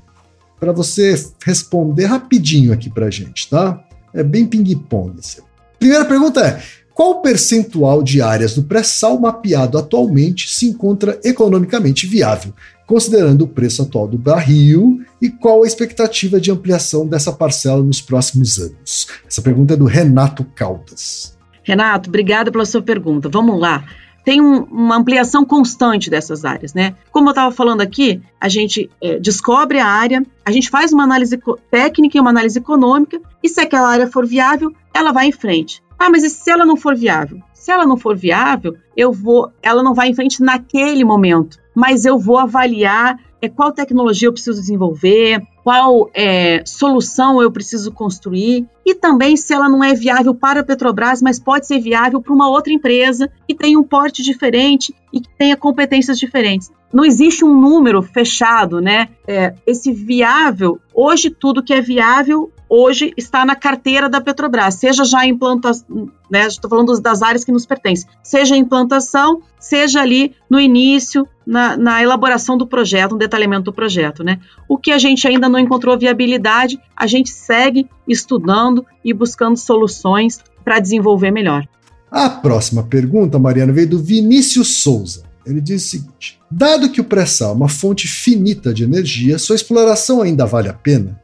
para 0.59 0.71
você 0.71 1.13
responder 1.45 2.05
rapidinho 2.05 2.73
aqui 2.73 2.89
para 2.89 3.09
gente, 3.09 3.49
tá? 3.49 3.81
É 4.13 4.23
bem 4.23 4.45
ping-pong. 4.45 5.19
Assim. 5.19 5.41
Primeira 5.79 6.05
pergunta 6.05 6.41
é: 6.41 6.61
qual 6.93 7.21
percentual 7.21 8.01
de 8.01 8.21
áreas 8.21 8.55
do 8.55 8.63
pré-sal 8.63 9.19
mapeado 9.19 9.77
atualmente 9.77 10.49
se 10.49 10.65
encontra 10.65 11.19
economicamente 11.23 12.07
viável, 12.07 12.53
considerando 12.85 13.43
o 13.43 13.47
preço 13.47 13.83
atual 13.83 14.07
do 14.07 14.17
barril 14.17 15.01
e 15.21 15.29
qual 15.29 15.63
a 15.63 15.67
expectativa 15.67 16.39
de 16.39 16.51
ampliação 16.51 17.05
dessa 17.05 17.31
parcela 17.31 17.83
nos 17.83 18.01
próximos 18.01 18.57
anos? 18.57 19.07
Essa 19.27 19.41
pergunta 19.41 19.75
é 19.75 19.77
do 19.77 19.85
Renato 19.85 20.43
Caldas. 20.55 21.37
Renato, 21.63 22.09
obrigada 22.09 22.51
pela 22.51 22.65
sua 22.65 22.81
pergunta. 22.81 23.29
Vamos 23.29 23.59
lá 23.59 23.85
tem 24.27 24.41
um, 24.41 24.63
uma 24.63 24.97
ampliação 24.97 25.45
constante 25.45 26.09
dessas 26.09 26.43
áreas, 26.43 26.73
né? 26.73 26.95
Como 27.13 27.29
eu 27.29 27.31
estava 27.31 27.49
falando 27.49 27.79
aqui, 27.79 28.21
a 28.41 28.49
gente 28.49 28.91
é, 29.01 29.17
descobre 29.17 29.79
a 29.79 29.87
área, 29.87 30.21
a 30.43 30.51
gente 30.51 30.69
faz 30.69 30.91
uma 30.91 31.05
análise 31.05 31.39
técnica 31.71 32.17
e 32.17 32.19
uma 32.19 32.31
análise 32.31 32.59
econômica, 32.59 33.21
e 33.41 33.47
se 33.47 33.61
aquela 33.61 33.87
área 33.87 34.05
for 34.05 34.27
viável, 34.27 34.69
ela 34.93 35.13
vai 35.13 35.27
em 35.27 35.31
frente. 35.31 35.81
Ah, 35.97 36.09
mas 36.09 36.25
e 36.25 36.29
se 36.29 36.51
ela 36.51 36.65
não 36.65 36.75
for 36.75 36.93
viável? 36.93 37.41
Se 37.53 37.71
ela 37.71 37.85
não 37.85 37.95
for 37.95 38.17
viável, 38.17 38.75
eu 38.97 39.13
vou, 39.13 39.49
ela 39.63 39.81
não 39.81 39.93
vai 39.93 40.09
em 40.09 40.13
frente 40.13 40.43
naquele 40.43 41.05
momento, 41.05 41.57
mas 41.73 42.03
eu 42.03 42.19
vou 42.19 42.37
avaliar 42.37 43.17
é, 43.41 43.47
qual 43.47 43.71
tecnologia 43.71 44.27
eu 44.27 44.33
preciso 44.33 44.59
desenvolver, 44.59 45.41
qual 45.63 46.09
é, 46.13 46.63
solução 46.65 47.41
eu 47.41 47.49
preciso 47.49 47.93
construir 47.93 48.67
e 48.87 48.95
também 48.95 49.35
se 49.35 49.53
ela 49.53 49.67
não 49.67 49.83
é 49.83 49.93
viável 49.93 50.33
para 50.33 50.61
a 50.61 50.63
Petrobras, 50.63 51.21
mas 51.21 51.37
pode 51.37 51.67
ser 51.67 51.77
viável 51.77 52.21
para 52.21 52.33
uma 52.33 52.49
outra 52.49 52.71
empresa 52.71 53.29
que 53.45 53.53
tenha 53.53 53.77
um 53.77 53.83
porte 53.83 54.23
diferente 54.23 54.95
e 55.11 55.19
que 55.19 55.27
tenha 55.37 55.57
competências 55.57 56.17
diferentes. 56.17 56.71
Não 56.93 57.03
existe 57.03 57.43
um 57.43 57.59
número 57.59 58.01
fechado, 58.01 58.79
né? 58.79 59.09
É, 59.27 59.53
esse 59.67 59.91
viável, 59.91 60.79
hoje 60.93 61.29
tudo 61.29 61.61
que 61.61 61.73
é 61.73 61.81
viável 61.81 62.49
hoje 62.69 63.13
está 63.15 63.45
na 63.45 63.55
carteira 63.55 64.09
da 64.09 64.19
Petrobras, 64.19 64.75
seja 64.75 65.03
já 65.03 65.25
em 65.25 65.29
implantação, 65.29 66.09
né, 66.29 66.47
estou 66.47 66.69
falando 66.69 66.99
das 66.99 67.21
áreas 67.21 67.43
que 67.43 67.51
nos 67.51 67.65
pertencem, 67.65 68.09
seja 68.21 68.55
em 68.55 68.59
implantação, 68.59 69.41
seja 69.59 70.01
ali 70.01 70.35
no 70.49 70.59
início, 70.59 71.27
na, 71.45 71.77
na, 71.77 72.03
elaboração 72.03 72.57
do 72.57 72.67
projeto, 72.67 73.11
no 73.11 73.17
detalhamento 73.17 73.63
do 73.63 73.73
projeto, 73.73 74.23
né? 74.23 74.39
O 74.67 74.77
que 74.77 74.91
a 74.91 74.97
gente 74.97 75.25
ainda 75.27 75.47
não 75.47 75.57
encontrou 75.57 75.97
viabilidade, 75.97 76.77
a 76.95 77.07
gente 77.07 77.29
segue 77.29 77.87
estudando 78.05 78.76
e 79.03 79.13
buscando 79.13 79.57
soluções 79.57 80.39
para 80.63 80.79
desenvolver 80.79 81.31
melhor. 81.31 81.67
A 82.11 82.29
próxima 82.29 82.83
pergunta, 82.83 83.37
Mariana, 83.37 83.73
veio 83.73 83.89
do 83.89 83.99
Vinícius 83.99 84.77
Souza. 84.77 85.23
Ele 85.45 85.61
diz 85.61 85.85
o 85.85 85.87
seguinte: 85.87 86.39
Dado 86.49 86.89
que 86.89 87.01
o 87.01 87.05
pré-sal 87.05 87.51
é 87.51 87.55
uma 87.55 87.69
fonte 87.69 88.07
finita 88.07 88.73
de 88.73 88.83
energia, 88.83 89.39
sua 89.39 89.55
exploração 89.55 90.21
ainda 90.21 90.45
vale 90.45 90.69
a 90.69 90.73
pena? 90.73 91.19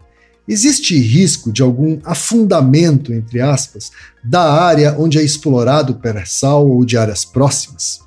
Existe 0.47 0.97
risco 0.97 1.51
de 1.51 1.61
algum 1.61 1.99
afundamento, 2.03 3.13
entre 3.13 3.39
aspas, 3.39 3.91
da 4.23 4.41
área 4.41 4.95
onde 4.99 5.17
é 5.17 5.23
explorado 5.23 5.93
o 5.93 5.95
pré-sal 5.95 6.69
ou 6.69 6.83
de 6.83 6.97
áreas 6.97 7.23
próximas? 7.23 8.01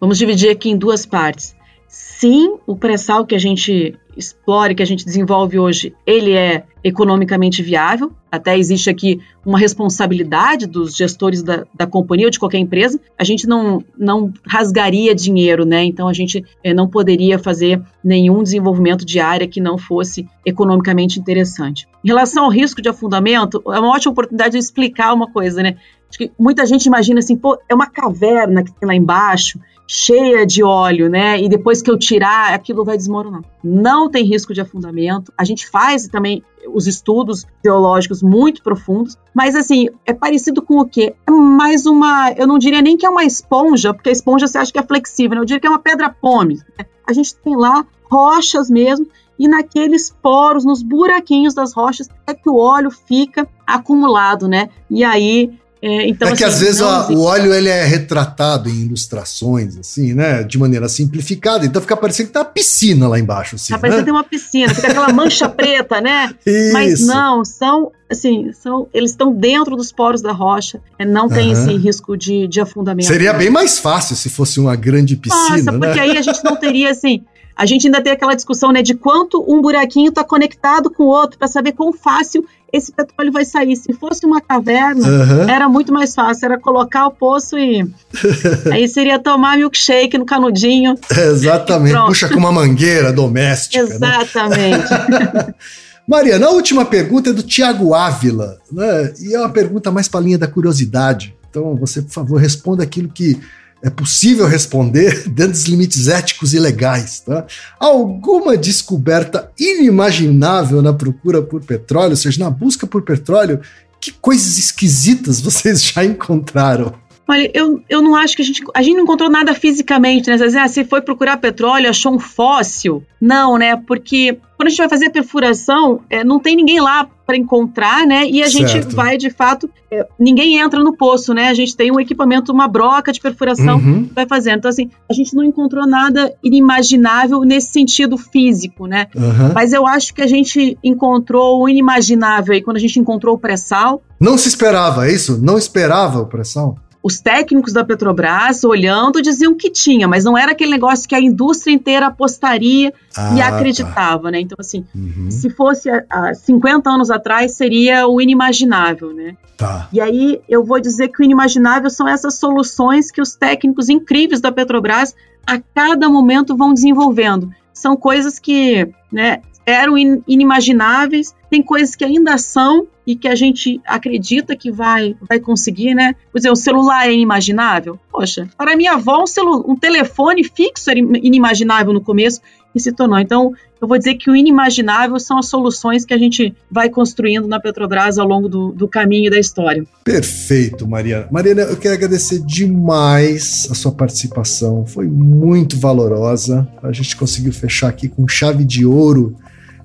Vamos 0.00 0.18
dividir 0.18 0.50
aqui 0.50 0.68
em 0.68 0.76
duas 0.76 1.06
partes. 1.06 1.55
Sim, 1.98 2.58
o 2.66 2.76
pré-sal 2.76 3.24
que 3.24 3.34
a 3.34 3.38
gente 3.38 3.98
explore, 4.14 4.74
que 4.74 4.82
a 4.82 4.86
gente 4.86 5.02
desenvolve 5.02 5.58
hoje, 5.58 5.94
ele 6.06 6.32
é 6.32 6.64
economicamente 6.84 7.62
viável. 7.62 8.12
Até 8.30 8.58
existe 8.58 8.90
aqui 8.90 9.18
uma 9.44 9.58
responsabilidade 9.58 10.66
dos 10.66 10.94
gestores 10.94 11.42
da, 11.42 11.64
da 11.74 11.86
companhia 11.86 12.26
ou 12.26 12.30
de 12.30 12.38
qualquer 12.38 12.58
empresa. 12.58 13.00
A 13.18 13.24
gente 13.24 13.46
não, 13.46 13.82
não 13.96 14.30
rasgaria 14.46 15.14
dinheiro, 15.14 15.64
né? 15.64 15.84
Então 15.84 16.06
a 16.06 16.12
gente 16.12 16.44
é, 16.62 16.74
não 16.74 16.86
poderia 16.86 17.38
fazer 17.38 17.82
nenhum 18.04 18.42
desenvolvimento 18.42 19.04
de 19.04 19.18
área 19.18 19.48
que 19.48 19.60
não 19.60 19.78
fosse 19.78 20.28
economicamente 20.44 21.18
interessante. 21.18 21.88
Em 22.04 22.08
relação 22.08 22.44
ao 22.44 22.50
risco 22.50 22.82
de 22.82 22.90
afundamento, 22.90 23.62
é 23.68 23.78
uma 23.78 23.94
ótima 23.94 24.12
oportunidade 24.12 24.52
de 24.52 24.58
explicar 24.58 25.14
uma 25.14 25.30
coisa, 25.30 25.62
né? 25.62 25.76
Acho 26.08 26.18
que 26.18 26.30
muita 26.38 26.64
gente 26.66 26.86
imagina 26.86 27.18
assim, 27.18 27.36
pô, 27.36 27.58
é 27.68 27.74
uma 27.74 27.86
caverna 27.86 28.62
que 28.62 28.72
tem 28.72 28.86
lá 28.86 28.94
embaixo 28.94 29.58
cheia 29.86 30.44
de 30.44 30.62
óleo, 30.62 31.08
né? 31.08 31.40
E 31.40 31.48
depois 31.48 31.80
que 31.80 31.90
eu 31.90 31.98
tirar, 31.98 32.52
aquilo 32.52 32.84
vai 32.84 32.96
desmoronar. 32.96 33.42
Não 33.62 34.10
tem 34.10 34.24
risco 34.24 34.52
de 34.52 34.60
afundamento. 34.60 35.32
A 35.38 35.44
gente 35.44 35.68
faz 35.68 36.08
também 36.08 36.42
os 36.74 36.86
estudos 36.86 37.46
geológicos 37.64 38.22
muito 38.22 38.62
profundos, 38.62 39.16
mas 39.32 39.54
assim, 39.54 39.88
é 40.04 40.12
parecido 40.12 40.60
com 40.60 40.80
o 40.80 40.84
quê? 40.84 41.14
É 41.26 41.30
mais 41.30 41.86
uma, 41.86 42.32
eu 42.32 42.46
não 42.46 42.58
diria 42.58 42.82
nem 42.82 42.96
que 42.96 43.06
é 43.06 43.08
uma 43.08 43.24
esponja, 43.24 43.94
porque 43.94 44.08
a 44.08 44.12
esponja 44.12 44.48
você 44.48 44.58
acha 44.58 44.72
que 44.72 44.78
é 44.78 44.82
flexível, 44.82 45.36
né? 45.36 45.40
Eu 45.42 45.44
diria 45.44 45.60
que 45.60 45.66
é 45.66 45.70
uma 45.70 45.78
pedra 45.78 46.10
pome. 46.10 46.60
A 47.06 47.12
gente 47.12 47.36
tem 47.36 47.56
lá 47.56 47.86
rochas 48.10 48.68
mesmo, 48.68 49.06
e 49.38 49.46
naqueles 49.48 50.14
poros, 50.22 50.64
nos 50.64 50.82
buraquinhos 50.82 51.54
das 51.54 51.72
rochas, 51.72 52.08
é 52.26 52.34
que 52.34 52.48
o 52.48 52.56
óleo 52.56 52.90
fica 52.90 53.46
acumulado, 53.66 54.48
né? 54.48 54.70
E 54.90 55.04
aí 55.04 55.58
é, 55.86 56.08
então, 56.08 56.28
é 56.28 56.34
que 56.34 56.42
assim, 56.42 56.54
às 56.54 56.60
vezes 56.60 56.82
a, 56.82 57.12
o 57.12 57.22
óleo 57.22 57.54
ele 57.54 57.68
é 57.68 57.84
retratado 57.84 58.68
em 58.68 58.86
ilustrações, 58.86 59.78
assim, 59.78 60.14
né? 60.14 60.42
De 60.42 60.58
maneira 60.58 60.88
simplificada, 60.88 61.64
então 61.64 61.80
fica 61.80 61.96
parecendo 61.96 62.26
que 62.26 62.32
tá 62.32 62.40
uma 62.40 62.46
piscina 62.46 63.06
lá 63.06 63.20
embaixo. 63.20 63.54
Assim, 63.54 63.72
tá 63.72 63.78
parecendo 63.78 63.98
né? 63.98 64.02
que 64.02 64.10
tem 64.10 64.20
uma 64.20 64.24
piscina, 64.24 64.74
fica 64.74 64.88
aquela 64.88 65.12
mancha 65.12 65.48
preta, 65.48 66.00
né? 66.00 66.34
Isso. 66.44 66.72
Mas 66.72 67.06
não, 67.06 67.44
são, 67.44 67.92
assim, 68.10 68.50
são, 68.52 68.88
eles 68.92 69.12
estão 69.12 69.32
dentro 69.32 69.76
dos 69.76 69.92
poros 69.92 70.20
da 70.20 70.32
rocha, 70.32 70.80
é, 70.98 71.04
não 71.04 71.28
tem 71.28 71.46
uhum. 71.46 71.52
esse 71.52 71.76
risco 71.76 72.16
de, 72.16 72.48
de 72.48 72.60
afundamento. 72.60 73.06
Seria 73.06 73.32
bem 73.32 73.48
mais 73.48 73.78
fácil 73.78 74.16
se 74.16 74.28
fosse 74.28 74.58
uma 74.58 74.74
grande 74.74 75.14
piscina. 75.14 75.50
Nossa, 75.50 75.70
né? 75.70 75.78
porque 75.78 76.00
né? 76.00 76.00
aí 76.00 76.18
a 76.18 76.22
gente 76.22 76.42
não 76.42 76.56
teria, 76.56 76.90
assim, 76.90 77.22
a 77.56 77.64
gente 77.64 77.86
ainda 77.86 78.02
tem 78.02 78.12
aquela 78.12 78.34
discussão 78.34 78.70
né, 78.70 78.82
de 78.82 78.94
quanto 78.94 79.42
um 79.48 79.62
buraquinho 79.62 80.10
está 80.10 80.22
conectado 80.22 80.90
com 80.90 81.04
o 81.04 81.06
outro, 81.06 81.38
para 81.38 81.48
saber 81.48 81.72
quão 81.72 81.92
fácil 81.92 82.44
esse 82.70 82.92
petróleo 82.92 83.32
vai 83.32 83.44
sair. 83.44 83.74
Se 83.76 83.94
fosse 83.94 84.26
uma 84.26 84.40
caverna, 84.40 85.08
uhum. 85.08 85.48
era 85.48 85.66
muito 85.68 85.92
mais 85.92 86.14
fácil, 86.14 86.46
era 86.46 86.60
colocar 86.60 87.06
o 87.06 87.10
poço 87.10 87.58
e 87.58 87.88
aí 88.70 88.86
seria 88.86 89.18
tomar 89.18 89.56
milkshake 89.56 90.18
no 90.18 90.26
canudinho. 90.26 90.94
Exatamente, 91.10 91.96
puxa 92.06 92.28
com 92.28 92.38
uma 92.38 92.52
mangueira 92.52 93.10
doméstica. 93.10 93.84
Né? 93.84 93.94
Exatamente. 93.94 94.90
Né? 94.90 95.54
Mariana, 96.06 96.46
a 96.46 96.50
última 96.50 96.84
pergunta 96.84 97.30
é 97.30 97.32
do 97.32 97.42
Tiago 97.42 97.94
Ávila, 97.94 98.58
né? 98.70 99.14
e 99.18 99.34
é 99.34 99.40
uma 99.40 99.48
pergunta 99.48 99.90
mais 99.90 100.06
para 100.06 100.20
a 100.20 100.22
linha 100.22 100.38
da 100.38 100.46
curiosidade. 100.46 101.34
Então, 101.50 101.74
você, 101.74 102.02
por 102.02 102.12
favor, 102.12 102.36
responda 102.36 102.84
aquilo 102.84 103.08
que 103.08 103.40
é 103.86 103.90
possível 103.90 104.48
responder 104.48 105.26
dentro 105.30 105.52
dos 105.52 105.66
limites 105.66 106.08
éticos 106.08 106.52
e 106.52 106.58
legais. 106.58 107.20
Tá? 107.20 107.46
Alguma 107.78 108.56
descoberta 108.56 109.52
inimaginável 109.56 110.82
na 110.82 110.92
procura 110.92 111.40
por 111.40 111.64
petróleo, 111.64 112.10
ou 112.10 112.16
seja, 112.16 112.42
na 112.42 112.50
busca 112.50 112.84
por 112.84 113.02
petróleo, 113.02 113.60
que 114.00 114.10
coisas 114.10 114.58
esquisitas 114.58 115.40
vocês 115.40 115.82
já 115.82 116.02
encontraram? 116.04 117.05
Olha, 117.28 117.50
eu, 117.52 117.82
eu 117.88 118.00
não 118.00 118.14
acho 118.14 118.36
que 118.36 118.42
a 118.42 118.44
gente. 118.44 118.62
A 118.72 118.82
gente 118.82 118.94
não 118.94 119.02
encontrou 119.02 119.28
nada 119.28 119.52
fisicamente, 119.52 120.30
né? 120.30 120.38
Você, 120.38 120.56
ah, 120.56 120.68
você 120.68 120.84
foi 120.84 121.00
procurar 121.00 121.38
petróleo, 121.38 121.90
achou 121.90 122.14
um 122.14 122.18
fóssil. 122.18 123.02
Não, 123.20 123.58
né? 123.58 123.76
Porque 123.76 124.38
quando 124.56 124.68
a 124.68 124.70
gente 124.70 124.78
vai 124.78 124.88
fazer 124.88 125.06
a 125.06 125.10
perfuração, 125.10 126.00
é, 126.08 126.22
não 126.22 126.38
tem 126.38 126.54
ninguém 126.54 126.80
lá 126.80 127.08
para 127.26 127.36
encontrar, 127.36 128.06
né? 128.06 128.26
E 128.28 128.40
a 128.42 128.48
certo. 128.48 128.68
gente 128.68 128.94
vai, 128.94 129.18
de 129.18 129.28
fato, 129.28 129.68
é, 129.90 130.06
ninguém 130.18 130.58
entra 130.58 130.78
no 130.82 130.96
poço, 130.96 131.34
né? 131.34 131.48
A 131.48 131.54
gente 131.54 131.76
tem 131.76 131.90
um 131.90 131.98
equipamento, 131.98 132.52
uma 132.52 132.68
broca 132.68 133.12
de 133.12 133.20
perfuração 133.20 133.78
uhum. 133.78 134.04
que 134.04 134.14
vai 134.14 134.26
fazendo. 134.26 134.58
Então, 134.58 134.68
assim, 134.68 134.88
a 135.10 135.12
gente 135.12 135.34
não 135.34 135.42
encontrou 135.42 135.84
nada 135.86 136.32
inimaginável 136.44 137.40
nesse 137.40 137.72
sentido 137.72 138.16
físico, 138.16 138.86
né? 138.86 139.08
Uhum. 139.14 139.52
Mas 139.52 139.72
eu 139.72 139.84
acho 139.84 140.14
que 140.14 140.22
a 140.22 140.26
gente 140.28 140.78
encontrou 140.82 141.60
o 141.60 141.68
inimaginável 141.68 142.54
aí 142.54 142.62
quando 142.62 142.76
a 142.76 142.80
gente 142.80 143.00
encontrou 143.00 143.34
o 143.34 143.38
pré-sal. 143.38 144.00
Não 144.20 144.38
se 144.38 144.48
esperava 144.48 145.08
é 145.08 145.12
isso? 145.12 145.38
Não 145.42 145.58
esperava 145.58 146.20
o 146.20 146.26
pré-sal? 146.26 146.78
Os 147.06 147.20
técnicos 147.20 147.72
da 147.72 147.84
Petrobras, 147.84 148.64
olhando, 148.64 149.22
diziam 149.22 149.54
que 149.54 149.70
tinha, 149.70 150.08
mas 150.08 150.24
não 150.24 150.36
era 150.36 150.50
aquele 150.50 150.72
negócio 150.72 151.08
que 151.08 151.14
a 151.14 151.20
indústria 151.20 151.72
inteira 151.72 152.08
apostaria 152.08 152.92
ah, 153.16 153.32
e 153.32 153.38
tá. 153.38 153.46
acreditava, 153.46 154.24
tá. 154.24 154.30
né? 154.32 154.40
Então, 154.40 154.56
assim, 154.58 154.84
uhum. 154.92 155.30
se 155.30 155.48
fosse 155.50 155.88
há 156.10 156.34
50 156.34 156.90
anos 156.90 157.08
atrás, 157.08 157.52
seria 157.52 158.08
o 158.08 158.20
inimaginável, 158.20 159.14
né? 159.14 159.36
Tá. 159.56 159.88
E 159.92 160.00
aí 160.00 160.40
eu 160.48 160.64
vou 160.64 160.80
dizer 160.80 161.06
que 161.06 161.22
o 161.22 161.24
inimaginável 161.24 161.88
são 161.90 162.08
essas 162.08 162.40
soluções 162.40 163.08
que 163.12 163.20
os 163.20 163.36
técnicos 163.36 163.88
incríveis 163.88 164.40
da 164.40 164.50
Petrobras 164.50 165.14
a 165.46 165.60
cada 165.60 166.08
momento 166.08 166.56
vão 166.56 166.74
desenvolvendo. 166.74 167.52
São 167.72 167.96
coisas 167.96 168.40
que 168.40 168.92
né, 169.12 169.42
eram 169.64 169.96
inimagináveis, 170.26 171.32
tem 171.48 171.62
coisas 171.62 171.94
que 171.94 172.04
ainda 172.04 172.36
são 172.36 172.88
e 173.06 173.14
que 173.14 173.28
a 173.28 173.34
gente 173.34 173.80
acredita 173.86 174.56
que 174.56 174.72
vai, 174.72 175.14
vai 175.28 175.38
conseguir, 175.38 175.94
né? 175.94 176.14
Por 176.32 176.38
exemplo, 176.38 176.54
o 176.54 176.60
celular 176.60 177.06
é 177.06 177.12
inimaginável? 177.12 177.98
Poxa, 178.10 178.48
para 178.58 178.76
minha 178.76 178.94
avó, 178.94 179.22
um, 179.22 179.72
um 179.72 179.76
telefone 179.76 180.42
fixo 180.42 180.90
era 180.90 180.98
inimaginável 180.98 181.92
no 181.92 182.00
começo 182.00 182.40
e 182.74 182.80
se 182.80 182.92
tornou. 182.92 183.18
Então, 183.18 183.52
eu 183.80 183.86
vou 183.86 183.96
dizer 183.96 184.14
que 184.14 184.30
o 184.30 184.36
inimaginável 184.36 185.18
são 185.20 185.38
as 185.38 185.46
soluções 185.46 186.04
que 186.04 186.12
a 186.12 186.18
gente 186.18 186.54
vai 186.70 186.90
construindo 186.90 187.46
na 187.46 187.60
Petrobras 187.60 188.18
ao 188.18 188.26
longo 188.26 188.48
do, 188.48 188.72
do 188.72 188.88
caminho 188.88 189.30
da 189.30 189.38
história. 189.38 189.84
Perfeito, 190.04 190.86
Mariana. 190.86 191.28
Mariana, 191.30 191.62
eu 191.62 191.76
quero 191.76 191.94
agradecer 191.94 192.40
demais 192.40 193.68
a 193.70 193.74
sua 193.74 193.92
participação, 193.92 194.84
foi 194.86 195.06
muito 195.06 195.78
valorosa. 195.78 196.68
A 196.82 196.92
gente 196.92 197.16
conseguiu 197.16 197.52
fechar 197.52 197.88
aqui 197.88 198.08
com 198.08 198.26
chave 198.26 198.64
de 198.64 198.84
ouro 198.84 199.36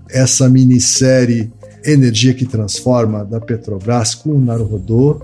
essa 0.09 0.49
minissérie 0.49 1.51
Energia 1.86 2.34
que 2.34 2.46
Transforma 2.46 3.24
da 3.26 3.40
Petrobras 3.40 4.16
com 4.16 4.32
o 4.32 4.40
Naruhodô. 4.40 5.22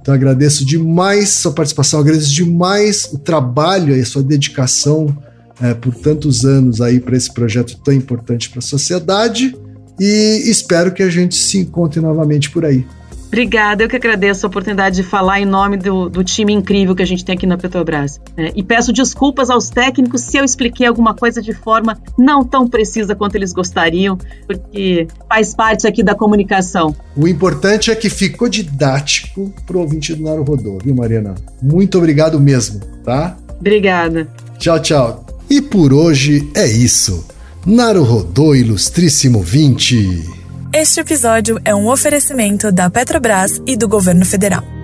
Então 0.00 0.14
agradeço 0.14 0.64
demais 0.64 1.30
sua 1.30 1.52
participação, 1.52 2.00
agradeço 2.00 2.32
demais 2.32 3.08
o 3.12 3.18
trabalho 3.18 3.96
e 3.96 4.00
a 4.00 4.06
sua 4.06 4.22
dedicação 4.22 5.16
é, 5.60 5.74
por 5.74 5.94
tantos 5.94 6.44
anos 6.44 6.80
aí 6.80 7.00
para 7.00 7.16
esse 7.16 7.32
projeto 7.32 7.76
tão 7.82 7.92
importante 7.92 8.48
para 8.50 8.60
a 8.60 8.62
sociedade 8.62 9.56
e 9.98 10.42
espero 10.46 10.92
que 10.92 11.02
a 11.02 11.08
gente 11.08 11.34
se 11.34 11.58
encontre 11.58 12.00
novamente 12.00 12.50
por 12.50 12.64
aí. 12.64 12.86
Obrigada, 13.26 13.82
eu 13.82 13.88
que 13.88 13.96
agradeço 13.96 14.46
a 14.46 14.48
oportunidade 14.48 14.96
de 14.96 15.02
falar 15.02 15.40
em 15.40 15.44
nome 15.44 15.76
do, 15.76 16.08
do 16.08 16.22
time 16.22 16.52
incrível 16.52 16.94
que 16.94 17.02
a 17.02 17.06
gente 17.06 17.24
tem 17.24 17.34
aqui 17.34 17.46
na 17.46 17.58
Petrobras. 17.58 18.20
É, 18.36 18.52
e 18.54 18.62
peço 18.62 18.92
desculpas 18.92 19.50
aos 19.50 19.68
técnicos 19.68 20.22
se 20.22 20.36
eu 20.36 20.44
expliquei 20.44 20.86
alguma 20.86 21.14
coisa 21.14 21.42
de 21.42 21.52
forma 21.52 21.98
não 22.16 22.44
tão 22.44 22.68
precisa 22.68 23.14
quanto 23.14 23.34
eles 23.34 23.52
gostariam, 23.52 24.16
porque 24.46 25.08
faz 25.28 25.54
parte 25.54 25.86
aqui 25.86 26.02
da 26.02 26.14
comunicação. 26.14 26.94
O 27.16 27.26
importante 27.26 27.90
é 27.90 27.94
que 27.94 28.08
ficou 28.08 28.48
didático 28.48 29.52
pro 29.66 29.80
ouvinte 29.80 30.14
do 30.14 30.22
Naro 30.22 30.42
Rodô, 30.42 30.78
viu, 30.82 30.94
Mariana? 30.94 31.34
Muito 31.62 31.98
obrigado 31.98 32.40
mesmo, 32.40 32.80
tá? 33.04 33.36
Obrigada. 33.58 34.28
Tchau, 34.58 34.80
tchau. 34.80 35.26
E 35.48 35.60
por 35.60 35.92
hoje 35.92 36.50
é 36.54 36.66
isso. 36.66 37.26
Naro 37.64 38.02
Rodô, 38.02 38.54
ilustríssimo 38.54 39.40
20. 39.40 40.45
Este 40.72 41.00
episódio 41.00 41.58
é 41.64 41.74
um 41.74 41.88
oferecimento 41.88 42.70
da 42.70 42.90
Petrobras 42.90 43.60
e 43.66 43.76
do 43.76 43.88
governo 43.88 44.26
federal. 44.26 44.75